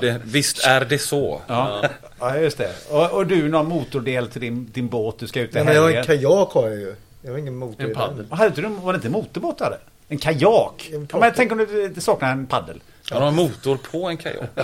det, 0.00 0.20
visst 0.24 0.66
är 0.66 0.84
det 0.84 0.98
så. 0.98 1.40
Ja. 1.46 1.82
ja, 2.20 2.36
just 2.36 2.58
det. 2.58 2.70
Och, 2.90 3.10
och 3.12 3.26
du, 3.26 3.48
någon 3.48 3.66
motordel 3.68 4.28
till 4.28 4.40
din, 4.40 4.70
din 4.72 4.88
båt 4.88 5.18
du 5.18 5.26
ska 5.26 5.40
ut 5.40 5.54
i 5.54 5.58
jag 5.58 5.64
har 5.64 5.74
en 5.74 5.82
helgen? 5.84 6.04
kajak 6.04 6.52
har 6.52 6.68
jag 6.68 6.78
ju. 6.78 6.94
Jag 7.22 7.30
har 7.30 7.38
ingen 7.38 7.56
motor 7.56 7.84
En 7.84 7.94
paddel. 7.94 8.16
den. 8.16 8.26
Vad 8.28 8.38
Hade 8.38 8.48
inte 8.48 8.60
du, 8.60 8.68
var 8.68 8.92
det 8.92 8.96
inte 8.96 9.08
motorbåt 9.10 9.58
du 9.58 9.64
hade? 9.64 9.78
En 10.08 10.18
kajak? 10.18 10.90
En 10.92 11.08
Ja, 11.12 11.18
men 11.18 11.32
tänk 11.36 11.52
om 11.52 11.58
du 11.94 12.00
saknar 12.00 12.32
en 12.32 12.46
paddel? 12.46 12.80
Han 13.10 13.22
har 13.22 13.28
en 13.28 13.34
motor 13.34 13.76
på 13.76 14.08
en 14.08 14.16
kajak. 14.16 14.50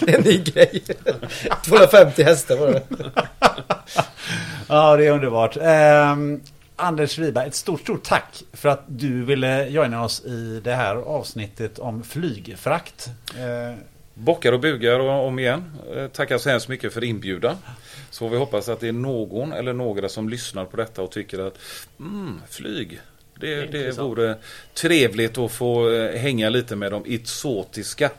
Det 0.00 0.12
är 0.12 0.18
en 0.18 0.24
ny 0.24 0.38
grej. 0.38 0.82
250 1.64 2.22
hästar 2.22 2.56
var 2.56 2.68
det. 2.68 2.82
Ja, 4.68 4.96
det 4.96 5.06
är 5.06 5.10
underbart. 5.12 5.56
Ehm, 5.60 6.40
Anders 6.76 7.18
Wiberg, 7.18 7.46
ett 7.48 7.54
stort, 7.54 7.80
stort 7.80 8.02
tack 8.02 8.42
för 8.52 8.68
att 8.68 8.84
du 8.86 9.24
ville 9.24 9.68
joina 9.68 10.04
oss 10.04 10.24
i 10.24 10.60
det 10.64 10.74
här 10.74 10.96
avsnittet 10.96 11.78
om 11.78 12.02
flygfrakt. 12.02 13.08
Eh, 13.38 13.78
Bockar 14.14 14.52
och 14.52 14.60
bugar 14.60 15.00
och 15.00 15.26
om 15.26 15.38
igen. 15.38 15.64
Eh, 15.96 16.06
Tackar 16.08 16.38
så 16.38 16.50
hemskt 16.50 16.68
mycket 16.68 16.92
för 16.94 17.04
inbjudan. 17.04 17.56
Så 18.10 18.28
vi 18.28 18.36
hoppas 18.36 18.68
att 18.68 18.80
det 18.80 18.88
är 18.88 18.92
någon 18.92 19.52
eller 19.52 19.72
några 19.72 20.08
som 20.08 20.28
lyssnar 20.28 20.64
på 20.64 20.76
detta 20.76 21.02
och 21.02 21.10
tycker 21.10 21.46
att 21.46 21.58
mm, 22.00 22.40
flyg. 22.50 23.00
Det, 23.42 23.66
det 23.66 23.98
vore 23.98 24.36
trevligt 24.74 25.38
att 25.38 25.52
få 25.52 25.90
eh, 25.90 26.20
hänga 26.20 26.48
lite 26.48 26.76
med 26.76 26.92
de 26.92 27.04
exotiska 27.06 28.10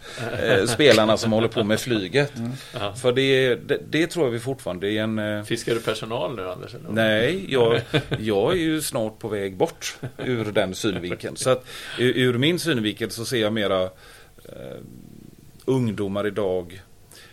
eh, 0.43 0.65
spelarna 0.65 1.17
som 1.17 1.32
håller 1.32 1.47
på 1.47 1.63
med 1.63 1.80
flyget. 1.80 2.34
Ja. 2.74 2.93
För 2.93 3.11
det, 3.11 3.55
det, 3.55 3.80
det 3.89 4.07
tror 4.07 4.26
jag 4.26 4.32
vi 4.32 4.39
fortfarande 4.39 4.91
är 4.91 5.01
en... 5.01 5.19
Eh, 5.19 5.43
Fiskar 5.43 5.74
du 5.74 5.82
personal 5.82 6.36
nu 6.36 6.49
Anders? 6.49 6.76
Eller? 6.76 6.89
Nej, 6.89 7.45
jag, 7.49 7.82
jag 8.19 8.51
är 8.51 8.57
ju 8.57 8.82
snart 8.82 9.19
på 9.19 9.28
väg 9.28 9.57
bort 9.57 9.97
ur 10.17 10.51
den 10.51 10.76
synvinkeln. 10.76 11.36
Så 11.36 11.49
att 11.49 11.65
ur, 11.99 12.17
ur 12.17 12.38
min 12.38 12.59
synvinkel 12.59 13.11
så 13.11 13.26
ser 13.26 13.41
jag 13.41 13.53
mera 13.53 13.84
eh, 13.84 14.78
ungdomar 15.65 16.28
idag 16.28 16.82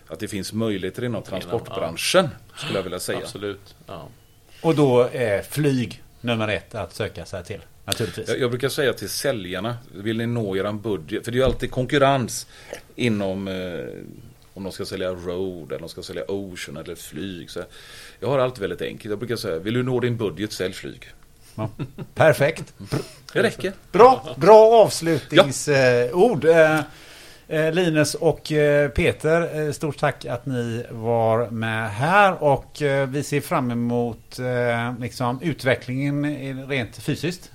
att 0.09 0.20
det 0.20 0.28
finns 0.28 0.53
möjligheter 0.53 1.05
inom 1.05 1.22
transportbranschen 1.22 2.28
skulle 2.57 2.78
jag 2.78 2.82
vilja 2.82 3.01
säga. 3.01 3.18
Absolut. 3.18 3.74
Ja. 3.86 4.09
och 4.62 4.74
då 4.74 5.09
är 5.12 5.43
flyg 5.43 6.03
nummer 6.20 6.49
ett 6.49 6.74
att 6.74 6.95
söka 6.95 7.24
sig 7.24 7.45
till. 7.45 7.61
Naturligtvis. 7.91 8.28
Jag, 8.28 8.38
jag 8.41 8.51
brukar 8.51 8.68
säga 8.68 8.93
till 8.93 9.09
säljarna, 9.09 9.76
vill 9.95 10.16
ni 10.18 10.26
nå 10.26 10.57
eran 10.57 10.80
budget? 10.80 11.24
För 11.24 11.32
det 11.32 11.36
är 11.36 11.41
ju 11.41 11.45
alltid 11.45 11.70
konkurrens 11.70 12.47
inom 12.97 13.49
eh, 13.49 13.55
om 14.55 14.62
de 14.64 14.72
ska 14.72 14.84
sälja 14.84 15.11
road 15.11 15.68
eller 15.72 15.78
de 15.78 15.88
ska 15.88 16.03
sälja 16.03 16.24
ocean 16.30 16.76
eller 16.76 16.95
flyg. 16.95 17.51
Så 17.51 17.61
jag 18.20 18.28
har 18.28 18.38
allt 18.38 18.59
väldigt 18.59 18.82
enkelt. 18.82 19.11
Jag 19.11 19.18
brukar 19.18 19.36
säga, 19.36 19.59
vill 19.59 19.74
du 19.74 19.82
nå 19.82 20.01
din 20.01 20.16
budget, 20.16 20.53
sälj 20.53 20.72
flyg. 20.74 21.09
Ja. 21.55 21.70
Perfekt. 22.14 22.74
Det 23.32 23.43
räcker. 23.43 23.72
Bra, 23.93 24.34
bra 24.36 24.84
avslutningsord. 24.84 26.45
Eh, 26.45 26.78
eh, 27.49 27.72
Linus 27.72 28.14
och 28.14 28.53
eh, 28.53 28.88
Peter, 28.91 29.72
stort 29.72 29.99
tack 29.99 30.24
att 30.24 30.47
ni 30.47 30.84
var 30.91 31.51
med 31.51 31.91
här 31.91 32.43
och 32.43 32.82
vi 33.09 33.22
ser 33.22 33.41
fram 33.41 33.70
emot 33.70 34.38
liksom, 35.01 35.41
utvecklingen 35.43 36.24
i- 36.24 36.53
rent 36.68 36.97
fysiskt 36.97 37.51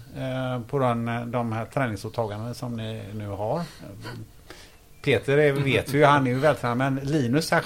på 0.70 0.80
den, 0.80 1.32
de 1.32 1.52
här 1.52 1.66
träningsåtaganden 1.66 2.56
som 2.56 2.76
ni 2.76 3.02
nu 3.14 3.28
har. 3.28 3.62
Peter 5.06 5.38
är, 5.38 5.52
vet 5.52 5.94
vi 5.94 5.98
ju, 5.98 6.04
han 6.06 6.28
är 6.28 6.32
ju 6.32 6.40
vältränad 6.40 6.78
men 6.78 7.00
Linus 7.04 7.52
eh, 7.52 7.60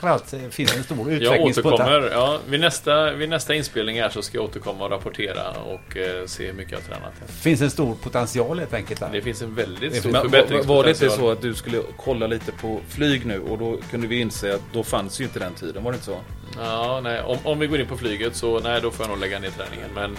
finns 0.49 0.75
en 0.77 0.83
stor 0.83 0.97
Jag 0.97 1.11
utvecklingspotential. 1.11 2.03
återkommer. 2.03 2.11
Ja, 2.11 2.39
vid, 2.47 2.59
nästa, 2.59 3.11
vid 3.11 3.29
nästa 3.29 3.55
inspelning 3.55 4.01
här 4.01 4.09
så 4.09 4.21
ska 4.21 4.37
jag 4.37 4.45
återkomma 4.45 4.85
och 4.85 4.91
rapportera 4.91 5.49
och 5.51 5.97
eh, 5.97 6.25
se 6.25 6.45
hur 6.45 6.53
mycket 6.53 6.71
jag 6.71 6.79
har 6.79 6.83
tränat. 6.83 7.31
finns 7.31 7.61
en 7.61 7.69
stor 7.69 7.95
potential 7.95 8.59
helt 8.59 8.73
enkelt. 8.73 8.99
Där. 8.99 9.09
Det 9.11 9.21
finns 9.21 9.41
en 9.41 9.55
väldigt 9.55 9.95
stor 9.95 10.11
Men, 10.11 10.21
var, 10.21 10.29
var 10.29 10.31
det 10.31 10.37
förbättringspotential. 10.37 11.05
inte 11.11 11.17
så 11.21 11.31
att 11.31 11.41
du 11.41 11.53
skulle 11.53 11.81
kolla 11.97 12.27
lite 12.27 12.51
på 12.51 12.79
flyg 12.89 13.25
nu 13.25 13.39
och 13.39 13.57
då 13.57 13.77
kunde 13.91 14.07
vi 14.07 14.19
inse 14.19 14.55
att 14.55 14.61
då 14.73 14.83
fanns 14.83 15.21
ju 15.21 15.23
inte 15.23 15.39
den 15.39 15.53
tiden, 15.53 15.83
var 15.83 15.91
det 15.91 15.95
inte 15.95 16.05
så? 16.05 16.17
Ja, 16.57 16.99
nej. 17.03 17.21
Om, 17.21 17.37
om 17.43 17.59
vi 17.59 17.67
går 17.67 17.79
in 17.79 17.87
på 17.87 17.97
flyget 17.97 18.35
så 18.35 18.59
nej, 18.59 18.81
då 18.81 18.91
får 18.91 19.03
jag 19.03 19.09
nog 19.09 19.19
lägga 19.19 19.39
ner 19.39 19.49
träningen. 19.49 19.89
Men 19.95 20.17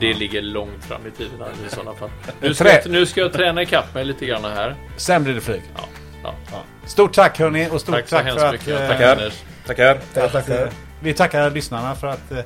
det 0.00 0.14
ligger 0.14 0.42
långt 0.42 0.84
fram 0.84 1.06
i 1.06 1.10
tiden 1.10 1.40
i 1.66 1.70
sådana 1.74 1.94
fall. 1.94 2.10
Nu 2.40 2.54
ska, 2.54 2.68
jag, 2.72 2.90
nu 2.90 3.06
ska 3.06 3.20
jag 3.20 3.32
träna 3.32 3.62
ikapp 3.62 3.94
mig 3.94 4.04
lite 4.04 4.26
grann 4.26 4.44
här. 4.44 4.74
Sen 4.96 5.24
blir 5.24 5.34
det 5.34 5.40
flyg. 5.40 5.62
Ja, 6.22 6.34
ja. 6.52 6.62
Stort 6.86 7.12
tack 7.12 7.38
hörni 7.38 7.68
och 7.70 7.80
stort 7.80 7.94
Tack 7.94 8.08
tack, 8.08 8.24
för 8.34 8.44
att 8.46 8.52
mycket. 8.52 8.78
Tack 8.78 8.88
Tackar. 8.88 9.12
Anders. 9.12 9.42
Tackar. 9.66 9.98
Tackar. 10.28 10.62
eh, 10.62 10.68
vi 11.00 11.14
tackar 11.14 11.50
lyssnarna 11.50 11.94
för 11.94 12.06
att 12.06 12.32
eh, 12.32 12.38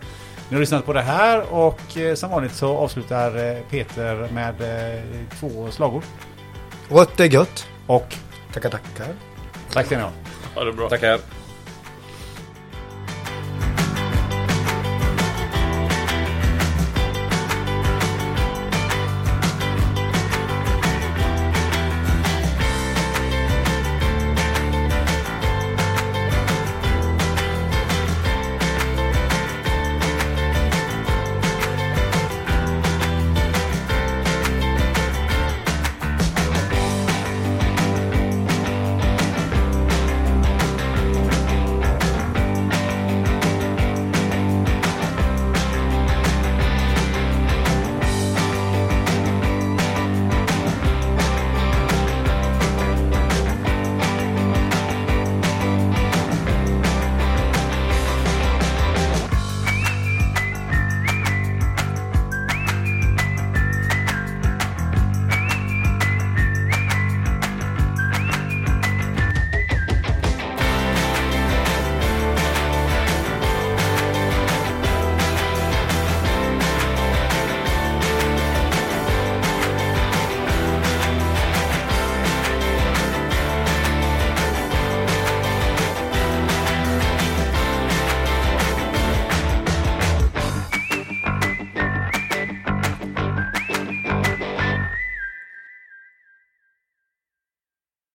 ni 0.49 0.55
har 0.55 0.61
lyssnat 0.61 0.87
på 0.87 0.93
det 0.93 1.01
här 1.03 1.53
och 1.55 1.97
eh, 1.97 2.15
som 2.15 2.31
vanligt 2.31 2.55
så 2.55 2.77
avslutar 2.77 3.37
eh, 3.57 3.59
Peter 3.71 4.29
med 4.33 4.55
eh, 4.95 5.03
två 5.41 5.71
slagord. 5.71 6.03
What 6.89 7.21
är 7.21 7.25
gött. 7.25 7.67
Och 7.87 8.15
Tackar, 8.53 8.71
tackar. 8.71 9.07
tack 9.73 9.87
ska 9.87 9.97
ni 9.97 10.03
ha. 10.03 10.11
Ha 10.55 10.65
det 10.65 10.73
bra. 10.73 10.89
Tackar. 10.89 11.19